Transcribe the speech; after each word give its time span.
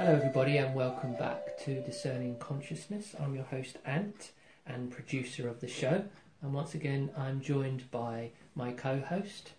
Hello, 0.00 0.14
everybody, 0.14 0.56
and 0.56 0.74
welcome 0.74 1.12
back 1.12 1.58
to 1.58 1.82
Discerning 1.82 2.38
Consciousness. 2.38 3.14
I'm 3.20 3.34
your 3.34 3.44
host, 3.44 3.76
Ant, 3.84 4.30
and 4.66 4.90
producer 4.90 5.46
of 5.46 5.60
the 5.60 5.68
show. 5.68 6.04
And 6.40 6.54
once 6.54 6.74
again, 6.74 7.10
I'm 7.18 7.42
joined 7.42 7.90
by 7.90 8.30
my 8.54 8.72
co 8.72 9.00
host, 9.00 9.52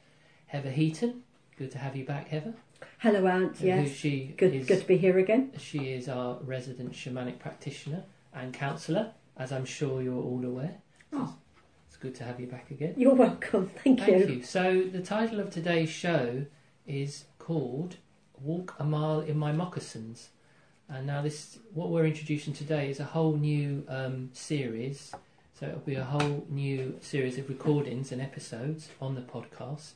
Heather 0.48 0.72
Heaton. 0.72 1.22
Good 1.60 1.70
to 1.74 1.78
have 1.78 1.96
you 1.96 2.06
back, 2.06 2.30
Heather. 2.30 2.56
Hello, 2.98 3.28
Ant. 3.28 3.62
Yes. 3.62 3.92
she 3.92 4.34
Good, 4.36 4.56
is, 4.56 4.66
good 4.66 4.82
to 4.82 4.88
be 4.88 4.98
here 4.98 5.20
again. 5.20 5.52
She 5.60 5.94
is 5.94 6.10
our 6.10 6.40
resident 6.42 6.94
shamanic 6.94 7.38
practitioner 7.38 8.04
and 8.34 8.52
counsellor, 8.52 9.12
as 9.38 9.52
I'm 9.52 9.66
sure 9.66 10.02
you're 10.02 10.24
all 10.24 10.44
aware. 10.44 10.78
Oh. 11.14 11.36
It's 11.88 11.98
good 11.98 12.16
to 12.16 12.24
have 12.24 12.40
you 12.40 12.48
back 12.48 12.72
again. 12.72 12.96
You're 12.98 13.14
welcome. 13.14 13.70
Thank, 13.84 14.00
you. 14.00 14.06
Thank 14.06 14.30
you. 14.32 14.44
So, 14.44 14.86
the 14.92 15.04
title 15.04 15.40
of 15.40 15.52
today's 15.52 15.92
show 15.92 16.48
is 16.88 17.26
called 17.38 17.98
Walk 18.44 18.76
a 18.80 18.84
Mile 18.84 19.22
in 19.22 19.38
My 19.38 19.52
Moccasins. 19.52 20.30
And 20.90 21.08
now, 21.08 21.22
this 21.22 21.58
what 21.74 21.90
we're 21.90 22.06
introducing 22.06 22.54
today 22.54 22.90
is 22.90 23.00
a 23.00 23.06
whole 23.06 23.38
new 23.38 23.84
um, 23.88 24.30
series. 24.34 25.14
So, 25.60 25.68
it'll 25.68 25.80
be 25.80 25.96
a 25.96 26.04
whole 26.04 26.46
new 26.50 26.98
series 27.02 27.38
of 27.38 27.48
recordings 27.50 28.12
and 28.12 28.22
episodes 28.22 28.90
on 29.02 29.16
the 29.16 29.22
podcast. 29.22 29.92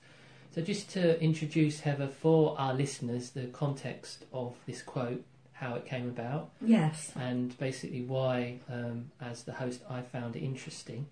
So, 0.54 0.62
just 0.62 0.90
to 0.92 1.20
introduce 1.22 1.82
Heather 1.82 2.08
for 2.08 2.58
our 2.58 2.74
listeners, 2.74 3.32
the 3.32 3.48
context 3.48 4.26
of 4.32 4.56
this 4.66 4.82
quote, 4.82 5.24
how 5.54 5.76
it 5.76 5.86
came 5.86 6.08
about, 6.08 6.52
Yes. 6.62 7.12
and 7.16 7.58
basically 7.58 8.02
why, 8.04 8.60
um, 8.72 9.12
as 9.20 9.44
the 9.44 9.54
host, 9.54 9.82
I 9.90 10.02
found 10.02 10.36
it 10.38 10.44
interesting 10.44 11.08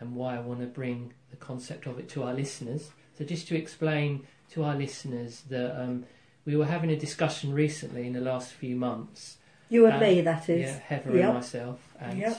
and 0.00 0.14
why 0.16 0.36
I 0.36 0.40
want 0.40 0.60
to 0.60 0.66
bring 0.66 1.14
the 1.30 1.36
concept 1.36 1.86
of 1.86 1.98
it 1.98 2.08
to 2.10 2.24
our 2.24 2.34
listeners. 2.34 2.90
So, 3.16 3.24
just 3.24 3.48
to 3.48 3.56
explain 3.56 4.26
to 4.50 4.64
our 4.64 4.74
listeners 4.76 5.42
that 5.48 5.80
um, 5.80 6.04
we 6.44 6.56
were 6.56 6.66
having 6.66 6.90
a 6.90 6.96
discussion 6.96 7.52
recently 7.52 8.06
in 8.06 8.12
the 8.12 8.20
last 8.20 8.52
few 8.52 8.76
months. 8.76 9.38
You 9.68 9.86
and 9.86 9.96
Uh, 9.96 10.00
me, 10.00 10.20
that 10.20 10.48
is. 10.48 10.70
Yeah, 10.70 10.78
Heather 10.78 11.16
Yep. 11.16 11.24
and 11.24 11.34
myself. 11.34 11.94
And, 12.00 12.18
Yep. 12.18 12.36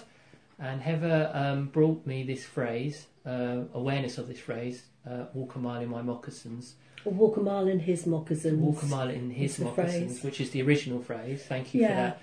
and 0.60 0.82
Heather 0.82 1.32
um, 1.34 1.68
brought 1.68 2.06
me 2.06 2.24
this 2.24 2.46
phrase, 2.46 3.08
uh, 3.26 3.64
awareness 3.74 4.18
of 4.18 4.28
this 4.28 4.40
phrase, 4.40 4.84
uh, 5.10 5.26
walk 5.34 5.56
a 5.56 5.60
mile 5.60 5.82
in 5.82 5.90
my 5.90 6.02
moccasins. 6.02 6.76
Or 7.04 7.14
walk 7.14 7.38
a 7.38 7.42
mile 7.42 7.68
in 7.68 7.80
his 7.80 8.06
moccasins. 8.06 8.60
Walk 8.60 8.84
a 8.84 8.88
mile 8.88 9.10
in 9.10 9.32
his 9.32 9.60
moccasins, 9.60 10.14
phrase. 10.20 10.24
which 10.24 10.42
is 10.42 10.52
the 10.52 10.62
original 10.62 11.02
phrase. 11.02 11.44
Thank 11.44 11.74
you 11.74 11.82
for 11.86 11.90
Yeah. 11.90 11.96
that. 11.96 12.22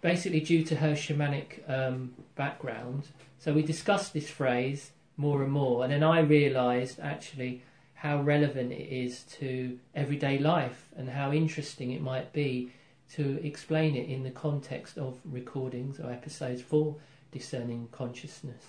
Basically, 0.00 0.40
due 0.40 0.62
to 0.64 0.76
her 0.76 0.92
shamanic 0.92 1.68
um, 1.68 2.14
background, 2.36 3.08
so 3.38 3.52
we 3.52 3.62
discussed 3.62 4.12
this 4.12 4.30
phrase 4.30 4.92
more 5.16 5.42
and 5.42 5.50
more, 5.52 5.82
and 5.82 5.92
then 5.92 6.04
I 6.04 6.20
realised 6.20 7.00
actually 7.00 7.62
how 7.98 8.22
relevant 8.22 8.70
it 8.70 8.88
is 8.92 9.24
to 9.24 9.76
everyday 9.92 10.38
life 10.38 10.88
and 10.96 11.08
how 11.08 11.32
interesting 11.32 11.90
it 11.90 12.00
might 12.00 12.32
be 12.32 12.70
to 13.10 13.44
explain 13.44 13.96
it 13.96 14.08
in 14.08 14.22
the 14.22 14.30
context 14.30 14.96
of 14.98 15.18
recordings 15.24 15.98
or 15.98 16.12
episodes 16.12 16.62
for 16.62 16.94
discerning 17.32 17.88
consciousness. 17.90 18.62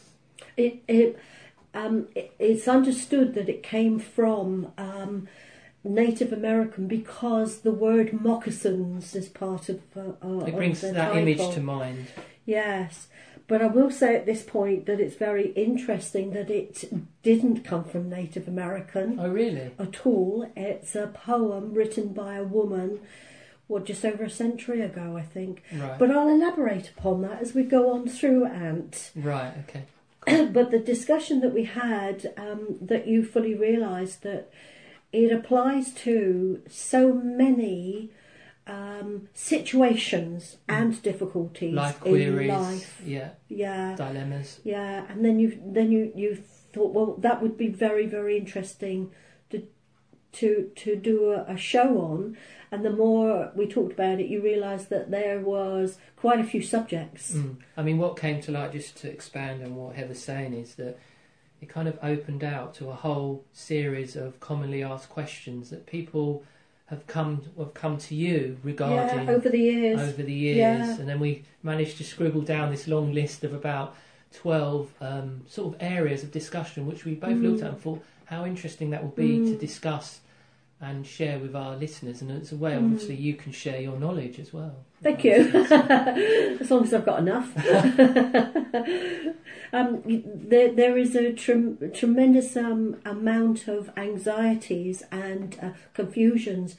It, 0.57 0.81
it, 0.87 1.19
um, 1.75 2.07
it, 2.15 2.33
it's 2.39 2.67
understood 2.67 3.35
that 3.35 3.49
it 3.49 3.61
came 3.61 3.99
from 3.99 4.71
um, 4.79 5.27
Native 5.83 6.33
American 6.33 6.87
because 6.87 7.59
the 7.59 7.71
word 7.71 8.19
moccasins 8.19 9.15
is 9.15 9.29
part 9.29 9.69
of. 9.69 9.81
Uh, 9.95 10.13
uh, 10.23 10.45
It 10.45 10.55
brings 10.55 10.81
that 10.81 11.15
image 11.15 11.53
to 11.53 11.61
mind. 11.61 12.07
Yes, 12.45 13.09
but 13.49 13.63
I 13.63 13.65
will 13.65 13.89
say 13.89 14.15
at 14.15 14.27
this 14.27 14.43
point 14.43 14.85
that 14.85 14.99
it's 14.99 15.15
very 15.15 15.47
interesting 15.53 16.31
that 16.33 16.51
it 16.51 16.85
didn't 17.23 17.65
come 17.65 17.83
from 17.83 18.07
Native 18.07 18.47
American. 18.47 19.19
Oh, 19.19 19.27
really? 19.27 19.71
at 19.79 20.05
all. 20.05 20.49
It's 20.55 20.95
a 20.95 21.07
poem 21.07 21.73
written 21.73 22.13
by 22.13 22.35
a 22.35 22.43
woman, 22.43 22.99
well, 23.67 23.83
just 23.83 24.05
over 24.05 24.23
a 24.23 24.29
century 24.29 24.81
ago, 24.81 25.17
I 25.17 25.23
think. 25.23 25.63
Right. 25.73 25.97
But 25.97 26.11
I'll 26.11 26.29
elaborate 26.29 26.91
upon 26.95 27.23
that 27.23 27.41
as 27.41 27.55
we 27.55 27.63
go 27.63 27.91
on 27.91 28.07
through 28.07 28.45
Ant. 28.45 29.11
right. 29.15 29.53
Okay. 29.67 30.45
but 30.53 30.69
the 30.69 30.79
discussion 30.79 31.39
that 31.41 31.53
we 31.53 31.63
had, 31.63 32.31
um, 32.37 32.77
that 32.79 33.07
you 33.07 33.25
fully 33.25 33.55
realised 33.55 34.21
that 34.21 34.51
it 35.11 35.31
applies 35.31 35.91
to 35.93 36.61
so 36.69 37.13
many 37.13 38.11
um, 38.69 39.27
situations 39.33 40.57
and 40.67 41.01
difficulties 41.01 41.73
Mm. 41.73 41.75
Life 41.75 42.01
in 42.05 42.11
queries. 42.11 42.49
life. 42.49 43.01
Yeah. 43.05 43.29
Yeah. 43.47 43.95
Dilemmas. 43.95 44.59
Yeah, 44.63 45.05
and 45.09 45.25
then 45.25 45.39
you 45.39 45.59
then 45.65 45.91
you 45.91 46.11
you 46.15 46.35
thought, 46.73 46.93
well, 46.93 47.15
that 47.17 47.41
would 47.41 47.57
be 47.57 47.67
very 47.67 48.05
very 48.05 48.37
interesting 48.37 49.11
to 49.49 49.67
to 50.33 50.71
to 50.75 50.95
do 50.95 51.31
a, 51.31 51.43
a 51.53 51.57
show 51.57 51.97
on. 51.99 52.37
And 52.71 52.85
the 52.85 52.91
more 52.91 53.51
we 53.55 53.65
talked 53.67 53.93
about 53.93 54.19
it, 54.19 54.27
you 54.27 54.41
realised 54.43 54.89
that 54.91 55.09
there 55.09 55.39
was 55.39 55.97
quite 56.15 56.39
a 56.39 56.43
few 56.43 56.61
subjects. 56.61 57.33
Mm. 57.33 57.57
I 57.75 57.81
mean, 57.81 57.97
what 57.97 58.15
came 58.19 58.39
to 58.41 58.51
light, 58.51 58.73
just 58.73 58.95
to 58.97 59.09
expand 59.09 59.63
on 59.63 59.75
what 59.75 59.95
Heather's 59.95 60.21
saying, 60.21 60.53
is 60.53 60.75
that 60.75 60.99
it 61.61 61.67
kind 61.67 61.87
of 61.87 61.97
opened 62.03 62.43
out 62.43 62.75
to 62.75 62.89
a 62.89 62.93
whole 62.93 63.43
series 63.51 64.15
of 64.15 64.39
commonly 64.39 64.83
asked 64.83 65.09
questions 65.09 65.71
that 65.71 65.87
people 65.87 66.43
have 66.89 67.05
come 67.07 67.43
have 67.57 67.73
come 67.73 67.97
to 67.97 68.15
you 68.15 68.57
regarding 68.63 69.27
Yeah, 69.27 69.33
over 69.35 69.49
the 69.49 69.57
years. 69.59 69.99
over 69.99 70.23
the 70.23 70.33
years, 70.33 70.57
Yeah. 70.57 70.99
and 70.99 71.07
then 71.07 71.19
we 71.19 71.43
managed 71.63 71.97
to 71.97 72.03
scribble 72.03 72.41
down 72.41 72.71
this 72.71 72.87
long 72.87 73.13
list 73.13 73.43
of 73.43 73.53
about 73.53 73.95
twelve 74.33 74.91
um, 75.01 75.41
sort 75.47 75.73
of 75.75 75.81
areas 75.81 76.23
of 76.23 76.31
discussion, 76.31 76.85
which 76.85 77.05
we 77.05 77.13
both 77.15 77.37
looked 77.37 77.61
at 77.63 77.69
and 77.71 77.79
thought 77.81 78.03
how 78.25 78.45
interesting 78.45 78.89
that 78.91 79.01
will 79.03 79.09
be 79.11 79.37
to 79.49 79.55
Mm. 79.55 79.59
discuss 79.59 80.19
and 80.81 81.05
share 81.05 81.39
with 81.39 81.55
our 81.55 81.75
listeners, 81.75 82.21
and 82.21 82.31
it's 82.31 82.53
a 82.53 82.55
way, 82.55 82.71
Mm. 82.71 82.77
obviously, 82.85 83.15
you 83.15 83.33
can 83.33 83.51
share 83.51 83.81
your 83.81 83.99
knowledge 83.99 84.39
as 84.39 84.53
well. 84.53 84.85
Thank 85.03 85.25
you. 85.25 85.33
as 86.61 86.71
long 86.71 86.83
as 86.83 86.93
I've 86.93 87.05
got 87.05 87.19
enough. 87.19 87.51
um, 89.73 90.01
there, 90.05 90.71
there 90.73 90.97
is 90.97 91.15
a 91.15 91.33
trem- 91.33 91.77
tremendous 91.93 92.55
um, 92.57 92.97
amount 93.05 93.67
of 93.67 93.91
anxieties 93.97 95.03
and 95.11 95.57
uh, 95.61 95.69
confusions 95.93 96.75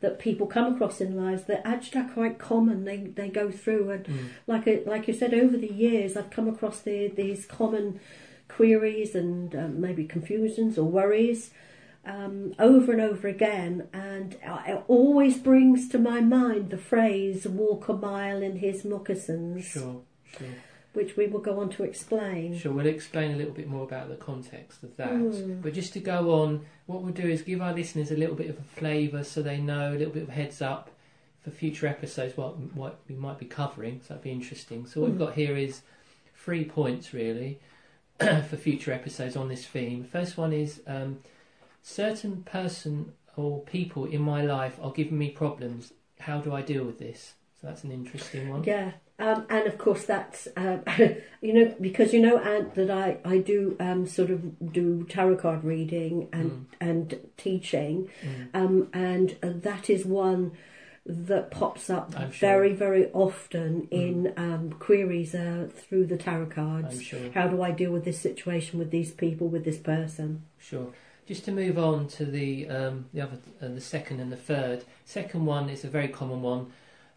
that 0.00 0.18
people 0.18 0.46
come 0.46 0.74
across 0.74 1.00
in 1.00 1.16
lives 1.16 1.44
that 1.44 1.66
actually 1.66 2.02
are 2.02 2.08
quite 2.10 2.38
common. 2.38 2.84
They 2.84 2.98
they 2.98 3.28
go 3.28 3.50
through, 3.50 3.90
and 3.90 4.04
Mm. 4.04 4.18
like 4.46 4.68
I, 4.68 4.82
like 4.84 5.08
you 5.08 5.14
said, 5.14 5.32
over 5.32 5.56
the 5.56 5.72
years, 5.72 6.16
I've 6.16 6.30
come 6.30 6.48
across 6.48 6.80
the, 6.80 7.08
these 7.08 7.46
common 7.46 8.00
queries 8.48 9.14
and 9.14 9.54
um, 9.54 9.80
maybe 9.80 10.04
confusions 10.04 10.76
or 10.78 10.84
worries 10.84 11.50
um, 12.06 12.54
over 12.58 12.92
and 12.92 13.00
over 13.00 13.28
again, 13.28 13.88
and 13.92 14.36
it 14.66 14.82
always 14.88 15.38
brings 15.38 15.88
to 15.90 15.98
my 15.98 16.20
mind 16.20 16.70
the 16.70 16.78
phrase 16.78 17.46
"walk 17.46 17.88
a 17.88 17.94
mile 17.94 18.42
in 18.42 18.56
his 18.58 18.84
moccasins," 18.84 19.64
Sure, 19.64 20.02
sure. 20.36 20.46
which 20.92 21.16
we 21.16 21.26
will 21.26 21.40
go 21.40 21.60
on 21.60 21.70
to 21.70 21.82
explain. 21.84 22.56
Sure, 22.58 22.72
we'll 22.72 22.86
explain 22.86 23.32
a 23.32 23.36
little 23.36 23.52
bit 23.54 23.68
more 23.68 23.84
about 23.84 24.08
the 24.08 24.16
context 24.16 24.82
of 24.82 24.96
that. 24.96 25.12
Mm. 25.12 25.62
But 25.62 25.72
just 25.74 25.92
to 25.94 26.00
go 26.00 26.32
on, 26.42 26.66
what 26.86 27.02
we'll 27.02 27.12
do 27.12 27.26
is 27.28 27.42
give 27.42 27.60
our 27.62 27.72
listeners 27.72 28.10
a 28.10 28.16
little 28.16 28.36
bit 28.36 28.50
of 28.50 28.58
a 28.58 28.62
flavour 28.62 29.24
so 29.24 29.42
they 29.42 29.58
know, 29.58 29.92
a 29.92 29.96
little 29.98 30.12
bit 30.12 30.24
of 30.24 30.28
heads 30.30 30.60
up 30.62 30.90
for 31.42 31.50
future 31.50 31.86
episodes 31.86 32.36
what, 32.38 32.58
what 32.74 32.98
we 33.08 33.14
might 33.14 33.38
be 33.38 33.44
covering. 33.44 34.00
So 34.00 34.08
that'd 34.14 34.24
be 34.24 34.30
interesting. 34.30 34.86
So 34.86 35.00
what 35.00 35.10
we've 35.10 35.16
Mm. 35.20 35.26
got 35.26 35.34
here 35.34 35.56
is 35.56 35.82
three 36.36 36.64
points 36.64 37.12
really 37.12 37.58
for 38.18 38.56
future 38.56 38.92
episodes 38.92 39.36
on 39.36 39.48
this 39.48 39.66
theme. 39.66 40.04
First 40.04 40.36
one 40.38 40.52
is 40.54 40.80
um, 40.86 41.18
certain 41.84 42.42
person 42.44 43.12
or 43.36 43.60
people 43.64 44.06
in 44.06 44.22
my 44.22 44.42
life 44.42 44.78
are 44.82 44.90
giving 44.90 45.18
me 45.18 45.28
problems. 45.30 45.92
How 46.18 46.40
do 46.40 46.52
I 46.54 46.62
deal 46.62 46.84
with 46.84 46.98
this? 46.98 47.34
So 47.60 47.66
that's 47.68 47.84
an 47.84 47.92
interesting 47.92 48.48
one. 48.48 48.64
Yeah, 48.64 48.92
um, 49.18 49.46
and 49.50 49.66
of 49.66 49.76
course 49.78 50.04
that's 50.04 50.48
uh, 50.56 50.78
you 51.42 51.52
know 51.52 51.74
because 51.80 52.12
you 52.14 52.20
know 52.20 52.38
Ant 52.38 52.74
that 52.74 52.90
I 52.90 53.18
I 53.24 53.38
do 53.38 53.76
um, 53.80 54.06
sort 54.06 54.30
of 54.30 54.72
do 54.72 55.04
tarot 55.04 55.36
card 55.36 55.62
reading 55.62 56.28
and 56.32 56.66
and 56.80 57.20
teaching, 57.36 58.08
Mm. 58.24 58.48
um, 58.54 58.88
and 58.92 59.36
that 59.42 59.90
is 59.90 60.04
one 60.06 60.52
that 61.06 61.50
pops 61.50 61.90
up 61.90 62.14
I'm 62.18 62.32
sure. 62.32 62.48
very 62.48 62.72
very 62.72 63.10
often 63.12 63.88
in 63.90 64.32
um, 64.38 64.72
queries 64.78 65.34
uh, 65.34 65.68
through 65.70 66.06
the 66.06 66.16
tarot 66.16 66.46
cards. 66.46 66.94
I'm 66.94 67.00
sure. 67.00 67.30
How 67.34 67.46
do 67.46 67.60
I 67.62 67.72
deal 67.72 67.90
with 67.92 68.04
this 68.06 68.20
situation 68.20 68.78
with 68.78 68.90
these 68.90 69.10
people 69.12 69.48
with 69.48 69.64
this 69.66 69.78
person? 69.78 70.44
Sure. 70.58 70.88
Just 71.26 71.44
to 71.46 71.52
move 71.52 71.78
on 71.78 72.06
to 72.08 72.24
the 72.26 72.68
um, 72.68 73.06
the 73.14 73.22
other, 73.22 73.38
uh, 73.62 73.68
the 73.68 73.80
second 73.80 74.20
and 74.20 74.30
the 74.30 74.36
third. 74.36 74.84
Second 75.04 75.46
one 75.46 75.70
is 75.70 75.82
a 75.84 75.88
very 75.88 76.08
common 76.08 76.42
one 76.42 76.70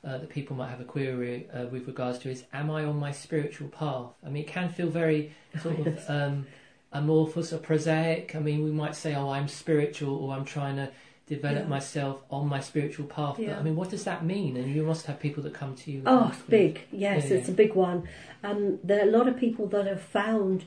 uh, 0.05 0.17
that 0.19 0.29
people 0.29 0.55
might 0.55 0.69
have 0.69 0.79
a 0.79 0.85
query 0.85 1.47
uh, 1.53 1.65
with 1.71 1.87
regards 1.87 2.19
to: 2.19 2.29
is 2.31 2.43
Am 2.53 2.71
I 2.71 2.85
on 2.85 2.97
my 2.97 3.11
spiritual 3.11 3.67
path? 3.67 4.11
I 4.25 4.29
mean, 4.29 4.43
it 4.43 4.47
can 4.47 4.69
feel 4.69 4.87
very 4.89 5.33
sort 5.61 5.79
of 5.85 5.99
um, 6.09 6.47
amorphous 6.93 7.51
or 7.51 7.57
prosaic. 7.57 8.33
I 8.35 8.39
mean, 8.39 8.63
we 8.63 8.71
might 8.71 8.95
say, 8.95 9.13
"Oh, 9.13 9.29
I'm 9.29 9.49
spiritual," 9.49 10.15
or 10.15 10.33
"I'm 10.35 10.45
trying 10.45 10.77
to 10.77 10.89
develop 11.27 11.63
Yeah. 11.63 11.67
myself 11.69 12.21
on 12.31 12.47
my 12.47 12.61
spiritual 12.61 13.07
path." 13.07 13.35
But 13.37 13.49
I 13.49 13.61
mean, 13.61 13.75
what 13.75 13.89
does 13.89 14.05
that 14.05 14.23
mean? 14.23 14.55
And 14.55 14.73
you 14.73 14.83
must 14.83 15.05
have 15.07 15.19
people 15.19 15.43
that 15.43 15.53
come 15.53 15.75
to 15.75 15.91
you. 15.91 16.01
Oh, 16.05 16.29
it's 16.31 16.41
big. 16.43 16.83
Yes, 16.93 17.29
Yeah, 17.29 17.35
it's 17.37 17.47
yeah. 17.49 17.53
a 17.53 17.57
big 17.57 17.73
one. 17.75 18.07
Um, 18.41 18.79
there 18.85 19.01
are 19.03 19.07
a 19.09 19.11
lot 19.11 19.27
of 19.27 19.35
people 19.35 19.67
that 19.67 19.85
have 19.85 20.01
found 20.01 20.63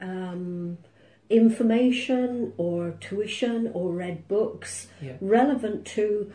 um, 0.00 0.78
information 1.30 2.52
or 2.56 2.92
tuition 3.00 3.70
or 3.74 3.90
read 3.92 4.26
books 4.28 4.88
Yeah. 5.02 5.14
relevant 5.20 5.84
to 5.96 6.30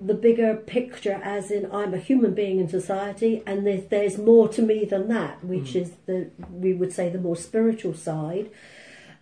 the 0.00 0.14
bigger 0.14 0.56
picture, 0.56 1.20
as 1.22 1.50
in 1.50 1.70
I'm 1.72 1.94
a 1.94 1.98
human 1.98 2.34
being 2.34 2.58
in 2.58 2.68
society, 2.68 3.42
and 3.46 3.64
there's, 3.66 3.84
there's 3.86 4.18
more 4.18 4.48
to 4.48 4.60
me 4.62 4.84
than 4.84 5.08
that, 5.08 5.44
which 5.44 5.72
Mm. 5.74 5.80
is 5.82 5.92
the 6.06 6.30
we 6.52 6.74
would 6.74 6.92
say 6.92 7.08
the 7.08 7.18
more 7.20 7.36
spiritual 7.36 7.94
side. 7.94 8.50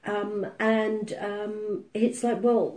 Um, 0.05 0.47
and 0.59 1.12
um, 1.20 1.85
it's 1.94 2.25
like, 2.25 2.43
well, 2.43 2.76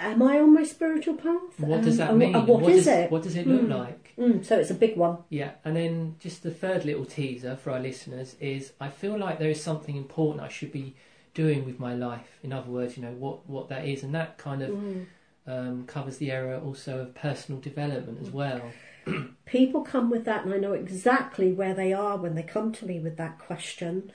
am 0.00 0.22
I 0.22 0.38
on 0.38 0.54
my 0.54 0.62
spiritual 0.62 1.14
path? 1.16 1.58
What 1.58 1.82
does 1.82 2.00
Um, 2.00 2.06
that 2.06 2.10
and 2.10 2.18
mean? 2.18 2.32
what- 2.32 2.62
what 2.62 2.72
is 2.72 2.84
does, 2.86 2.94
it? 2.98 3.10
What 3.10 3.22
does 3.22 3.36
it 3.36 3.46
look 3.46 3.62
Mm. 3.62 3.78
like? 3.78 4.12
Mm, 4.16 4.42
so 4.44 4.58
it's 4.58 4.70
a 4.70 4.74
big 4.74 4.96
one. 4.96 5.18
Yeah, 5.28 5.50
and 5.64 5.76
then 5.76 6.14
just 6.20 6.42
the 6.42 6.50
third 6.52 6.84
little 6.86 7.04
teaser 7.04 7.56
for 7.56 7.70
our 7.72 7.80
listeners 7.80 8.36
is 8.40 8.72
I 8.80 8.88
feel 8.88 9.18
like 9.18 9.38
there 9.38 9.50
is 9.50 9.60
something 9.60 9.96
important 9.96 10.42
I 10.42 10.48
should 10.48 10.72
be 10.72 10.94
doing 11.34 11.64
with 11.64 11.78
my 11.80 11.94
life. 11.94 12.26
In 12.42 12.52
other 12.52 12.70
words, 12.70 12.96
you 12.96 13.02
know 13.02 13.12
what 13.12 13.48
what 13.48 13.68
that 13.68 13.86
is, 13.86 14.02
and 14.02 14.14
that 14.14 14.38
kind 14.38 14.62
of 14.62 14.70
Mm. 14.70 15.06
um, 15.46 15.86
covers 15.86 16.16
the 16.18 16.30
area 16.30 16.58
also 16.58 17.00
of 17.00 17.14
personal 17.14 17.60
development 17.60 18.18
as 18.22 18.30
well. 18.30 18.62
people 19.44 19.82
come 19.82 20.08
with 20.10 20.24
that, 20.24 20.44
and 20.44 20.54
I 20.54 20.58
know 20.58 20.72
exactly 20.72 21.52
where 21.52 21.74
they 21.74 21.92
are 21.92 22.16
when 22.16 22.34
they 22.34 22.42
come 22.42 22.72
to 22.72 22.86
me 22.86 22.98
with 23.00 23.16
that 23.18 23.38
question. 23.38 24.10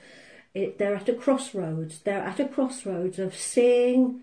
It, 0.54 0.78
they're 0.78 0.96
at 0.96 1.08
a 1.08 1.12
crossroads. 1.14 2.00
They're 2.00 2.22
at 2.22 2.40
a 2.40 2.48
crossroads 2.48 3.18
of 3.20 3.36
seeing 3.36 4.22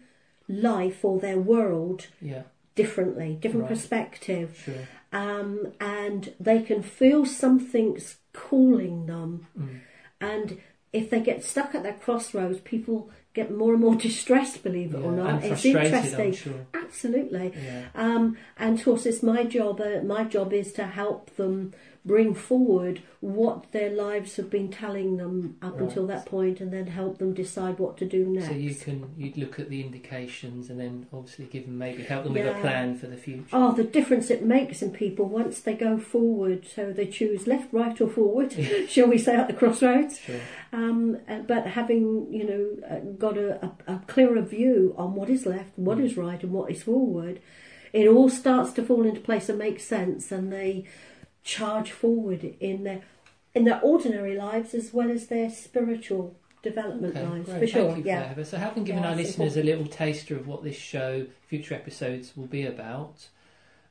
life 0.50 1.06
or 1.06 1.20
their 1.20 1.40
world 1.40 2.08
Yeah, 2.22 2.44
differently, 2.76 3.38
different 3.40 3.64
Right. 3.64 3.70
perspective, 3.70 4.62
sure. 4.66 4.88
um, 5.14 5.72
and 5.80 6.34
they 6.40 6.62
can 6.62 6.82
feel 6.84 7.26
something's 7.26 8.18
calling 8.34 9.06
them. 9.06 9.48
Mm. 9.58 9.80
And 10.20 10.58
if 10.98 11.10
they 11.10 11.20
get 11.22 11.44
stuck 11.44 11.76
at 11.76 11.84
that 11.84 12.02
crossroads, 12.02 12.60
people 12.62 13.10
get 13.34 13.56
more 13.56 13.74
and 13.74 13.82
more 13.82 13.96
distressed. 14.10 14.64
Believe 14.64 14.94
it 14.94 15.00
or 15.00 15.12
not, 15.12 15.44
it's 15.44 15.64
interesting. 15.66 16.34
sure. 16.34 16.66
Absolutely. 16.74 17.54
Yeah, 17.56 17.86
Um, 17.96 18.38
and 18.58 18.78
of 18.80 18.86
course, 18.86 19.06
it's 19.06 19.24
my 19.24 19.44
job. 19.44 19.80
Uh, 19.82 20.02
my 20.04 20.24
job 20.24 20.54
is 20.54 20.72
to 20.74 20.86
help 20.86 21.36
them 21.36 21.74
bring 22.08 22.34
forward 22.34 23.02
what 23.20 23.72
their 23.72 23.90
lives 23.90 24.36
have 24.38 24.50
been 24.50 24.70
telling 24.70 25.18
them 25.18 25.58
up 25.62 25.74
Right. 25.74 25.82
until 25.84 26.08
that 26.08 26.26
point, 26.26 26.62
and 26.62 26.72
then 26.72 26.88
help 26.88 27.18
them 27.18 27.34
decide 27.34 27.78
what 27.80 27.98
to 27.98 28.06
do 28.06 28.26
next. 28.26 28.48
so 28.48 28.54
you 28.54 28.74
can 28.76 29.10
you 29.18 29.34
look 29.36 29.60
at 29.60 29.70
the 29.70 29.82
indications 29.82 30.70
and 30.70 30.80
then 30.80 31.06
obviously 31.12 31.46
give 31.46 31.66
them 31.66 31.78
maybe 31.78 32.04
help 32.04 32.24
them 32.24 32.34
with 32.34 32.48
a 32.48 32.60
plan 32.62 32.96
for 32.98 33.08
the 33.08 33.18
future. 33.18 33.48
Oh, 33.54 33.72
the 33.74 33.84
difference 33.84 34.30
it 34.30 34.44
makes 34.44 34.82
in 34.82 34.92
people 34.92 35.26
once 35.26 35.60
they 35.62 35.74
go 35.74 35.98
forward. 35.98 36.66
So 36.66 36.92
they 36.94 37.08
choose 37.08 37.46
left, 37.48 37.74
right, 37.74 38.00
or 38.00 38.08
forward, 38.08 38.54
shall 38.88 39.08
we 39.08 39.18
say, 39.18 39.36
at 39.36 39.48
the 39.48 39.54
crossroads. 39.54 40.20
Sure. 40.20 40.40
Um, 40.72 41.18
uh, 41.28 41.40
but 41.40 41.68
having 41.68 42.28
you 42.32 42.46
know 42.46 42.88
uh, 42.90 43.00
got 43.18 43.38
a, 43.38 43.66
a, 43.88 43.94
a 43.96 44.02
clearer 44.08 44.42
view 44.42 44.94
on 44.98 45.16
what 45.16 45.30
is 45.30 45.46
left, 45.46 45.72
what 45.76 45.98
Mm. 45.98 46.06
is 46.06 46.18
right, 46.18 46.42
and 46.44 46.52
what 46.54 46.70
is 46.72 46.84
forward, 46.84 47.40
it 47.94 48.08
all 48.08 48.30
starts 48.30 48.72
to 48.74 48.84
fall 48.84 49.04
into 49.06 49.20
place 49.22 49.50
and 49.50 49.58
make 49.58 49.80
sense, 49.80 50.32
and 50.32 50.52
they 50.54 50.86
charge 51.48 51.92
forward 51.92 52.44
in 52.60 52.84
their 52.84 53.02
in 53.56 53.64
their 53.64 53.80
ordinary 53.82 54.36
lives 54.36 54.74
as 54.76 54.94
well 54.94 55.10
as 55.10 55.28
their 55.28 55.50
spiritual 55.50 56.36
development 56.62 57.16
Okay, 57.16 57.26
lives. 57.26 57.50
great. 57.50 57.60
For 57.62 57.68
sure, 57.68 57.92
Thank 57.94 58.06
you 58.06 58.12
yeah. 58.12 58.44
So, 58.44 58.58
having 58.58 58.84
given 58.84 59.02
Yeah, 59.04 59.10
our 59.12 59.16
listeners 59.16 59.56
a 59.58 59.64
little 59.64 59.88
taster 59.88 60.36
of 60.36 60.46
what 60.46 60.64
this 60.64 60.76
show, 60.76 61.26
future 61.48 61.74
episodes 61.74 62.36
will 62.36 62.46
be 62.48 62.66
about, 62.66 63.30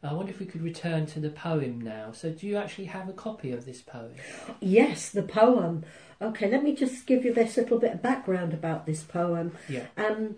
I 0.03 0.13
wonder 0.13 0.31
if 0.31 0.39
we 0.39 0.47
could 0.47 0.63
return 0.63 1.07
to 1.07 1.19
the 1.21 1.31
poem 1.31 1.81
now. 1.81 2.13
So, 2.13 2.31
do 2.31 2.47
you 2.47 2.57
actually 2.59 2.85
have 2.87 3.09
a 3.09 3.13
copy 3.15 3.51
of 3.51 3.65
this 3.65 3.81
poem? 3.81 4.13
Yes, 4.61 5.11
the 5.11 5.23
poem. 5.23 5.85
Okay, 6.21 6.49
let 6.51 6.63
me 6.63 6.77
just 6.77 7.07
give 7.07 7.25
you 7.25 7.33
this 7.35 7.57
little 7.57 7.79
bit 7.79 7.93
of 7.95 8.03
background 8.03 8.53
about 8.53 8.87
this 8.87 9.03
poem. 9.03 9.53
Yeah. 9.69 9.87
Um, 9.97 10.37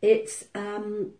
it's 0.00 0.44
um, 0.54 1.12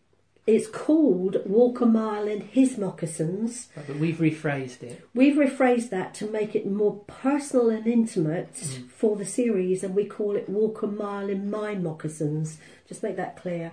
it's 0.55 0.69
called 0.69 1.37
"Walk 1.47 1.81
a 1.81 1.87
Mile 1.87 2.27
in 2.29 2.41
His 2.41 2.77
Moccasins." 2.79 3.69
Right, 3.77 3.87
but 3.87 3.97
we've 3.97 4.17
rephrased 4.19 4.83
it. 4.83 5.03
We've 5.15 5.37
rephrased 5.37 5.91
that 5.91 6.15
to 6.15 6.31
make 6.31 6.55
it 6.55 6.67
more 6.67 6.97
personal 7.07 7.71
and 7.71 7.87
intimate 7.87 8.53
Mm. 8.55 8.89
for 8.91 9.17
the 9.17 9.25
series, 9.27 9.83
and 9.85 9.95
we 9.95 10.05
call 10.05 10.37
it 10.37 10.49
"Walk 10.49 10.83
a 10.83 10.87
Mile 10.87 11.29
in 11.29 11.51
My 11.51 11.75
Moccasins." 11.75 12.59
Just 12.89 13.03
make 13.03 13.17
that 13.17 13.37
clear. 13.37 13.73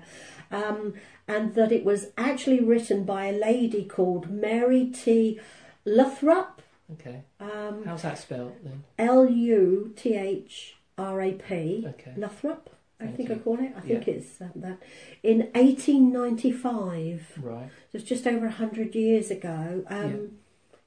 Um, 0.51 0.93
and 1.27 1.55
that 1.55 1.71
it 1.73 1.83
was 1.83 2.07
actually 2.17 2.61
written 2.61 3.03
by 3.03 3.25
a 3.25 3.33
lady 3.37 3.83
called 3.83 4.29
Mary 4.29 4.85
T. 4.85 5.39
Lathrop. 5.85 6.61
Okay. 6.93 7.23
Um, 7.39 7.83
How's 7.85 8.03
that 8.03 8.17
spelled 8.17 8.53
then? 8.63 8.83
L 8.97 9.29
U 9.29 9.91
T 9.95 10.15
H 10.15 10.75
R 10.97 11.21
A 11.21 11.33
P. 11.33 11.85
Okay. 11.85 12.13
Lothrop, 12.15 12.69
I 12.99 13.07
think. 13.07 13.29
I 13.31 13.35
call 13.35 13.59
it. 13.59 13.71
I 13.77 13.81
think 13.81 14.07
it's 14.07 14.41
um, 14.41 14.51
that. 14.55 14.79
In 15.23 15.49
1895, 15.53 17.33
Right. 17.41 17.69
so 17.91 17.97
it's 17.97 18.03
just 18.07 18.25
over 18.27 18.45
100 18.47 18.95
years 18.95 19.29
ago. 19.31 19.83
Um, 19.87 20.31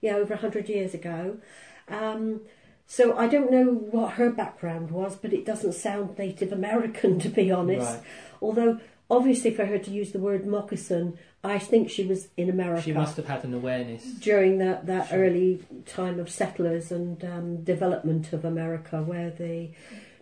yeah. 0.00 0.14
over 0.16 0.34
100 0.34 0.68
years 0.68 0.94
ago. 0.94 1.38
Um, 1.88 2.40
so 2.86 3.16
I 3.16 3.28
don't 3.28 3.50
know 3.52 3.66
what 3.66 4.14
her 4.14 4.30
background 4.30 4.90
was, 4.90 5.14
but 5.16 5.32
it 5.32 5.44
doesn't 5.46 5.74
sound 5.74 6.18
Native 6.18 6.52
American, 6.52 7.18
to 7.24 7.28
be 7.28 7.50
honest. 7.52 7.86
Right. 7.86 8.02
Although, 8.42 8.80
obviously, 9.10 9.52
for 9.52 9.66
her 9.66 9.78
to 9.78 9.90
use 9.90 10.12
the 10.12 10.18
word 10.18 10.46
moccasin, 10.46 11.16
I 11.44 11.58
think 11.58 11.90
she 11.90 12.04
was 12.04 12.28
in 12.36 12.50
America 12.50 12.82
She 12.82 12.92
must 12.92 13.16
have 13.16 13.26
had 13.26 13.44
an 13.44 13.54
awareness. 13.54 14.04
during 14.04 14.58
that, 14.58 14.86
that 14.86 15.08
Sure. 15.08 15.18
early 15.24 15.60
time 15.86 16.18
of 16.18 16.28
settlers 16.28 16.90
and 16.90 17.24
um, 17.24 17.62
development 17.62 18.32
of 18.32 18.44
America, 18.44 19.00
where 19.02 19.30
the 19.30 19.70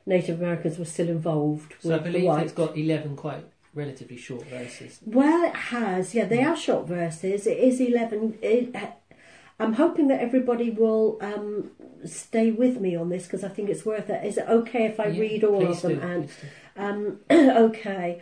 Native 0.09 0.41
Americans 0.41 0.79
were 0.79 0.85
still 0.95 1.09
involved 1.09 1.75
So, 1.81 1.95
I 1.95 1.99
believe 1.99 2.39
it's 2.39 2.53
got 2.53 2.77
11 2.77 3.17
quite 3.17 3.45
relatively 3.75 4.17
short 4.17 4.45
verses. 4.47 4.99
Well, 5.05 5.41
it 5.51 5.55
has. 5.55 6.15
Yeah, 6.15 6.25
they 6.25 6.43
are 6.43 6.57
short 6.57 6.87
verses. 6.89 7.47
It 7.47 7.59
is 7.59 7.81
eleven. 7.81 8.39
It, 8.43 8.75
I'm 9.61 9.75
hoping 9.75 10.09
that 10.09 10.21
everybody 10.21 10.71
will 10.71 11.19
um, 11.21 11.71
stay 12.05 12.51
with 12.51 12.81
me 12.81 12.97
on 12.97 13.09
this 13.09 13.25
because 13.27 13.45
I 13.45 13.49
think 13.49 13.69
it's 13.69 13.85
worth 13.85 14.09
it. 14.09 14.25
Is 14.25 14.39
it 14.39 14.47
okay 14.49 14.85
if 14.87 14.99
I 15.01 15.07
Yeah, 15.09 15.21
read 15.21 15.45
all 15.45 15.67
of 15.67 15.83
them? 15.83 15.95
do, 15.97 16.01
And 16.01 16.31
um, 16.77 17.21
okay, 17.67 18.21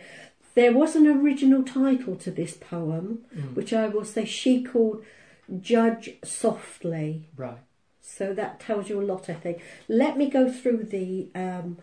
there 0.55 0.73
was 0.73 0.95
an 0.95 1.07
original 1.07 1.63
title 1.63 2.15
to 2.17 2.31
this 2.31 2.53
poem, 2.55 3.19
Mm. 3.35 3.53
which 3.55 3.71
I 3.73 3.87
will 3.87 4.05
say 4.05 4.25
she 4.25 4.63
called 4.63 5.03
"Judge 5.59 6.05
Softly." 6.23 7.29
Right. 7.37 7.59
So 8.07 8.33
that 8.33 8.59
tells 8.59 8.89
you 8.89 9.01
a 9.01 9.03
lot, 9.03 9.29
I 9.29 9.33
think. 9.33 9.61
Let 9.87 10.17
me 10.17 10.29
go 10.29 10.49
through 10.49 10.85
the 10.85 11.27
um, 11.35 11.77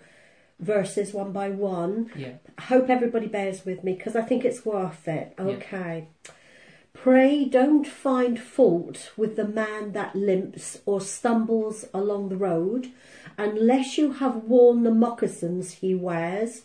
verses 0.59 1.13
one 1.13 1.33
by 1.33 1.51
one. 1.51 2.11
Yeah. 2.17 2.35
I 2.57 2.63
hope 2.63 2.89
everybody 2.89 3.27
bears 3.27 3.65
with 3.65 3.85
me 3.85 3.95
because 3.95 4.17
I 4.17 4.23
think 4.23 4.45
it's 4.45 4.65
worth 4.65 5.07
it. 5.07 5.35
Okay. 5.39 6.09
Pray 6.95 7.45
don't 7.45 7.87
find 7.87 8.41
fault 8.41 9.13
with 9.17 9.37
the 9.37 9.47
man 9.47 9.93
that 9.93 10.15
limps 10.15 10.79
or 10.87 11.01
stumbles 11.01 11.85
along 11.93 12.31
the 12.31 12.37
road 12.37 12.91
unless 13.37 13.99
you 13.99 14.13
have 14.13 14.45
worn 14.45 14.85
the 14.85 14.95
moccasins 14.95 15.73
he 15.75 15.95
wears 15.95 16.63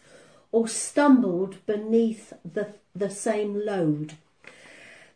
or 0.51 0.67
stumbled 0.67 1.57
beneath 1.65 2.31
the, 2.45 2.73
the 2.95 3.09
same 3.09 3.65
load. 3.65 4.13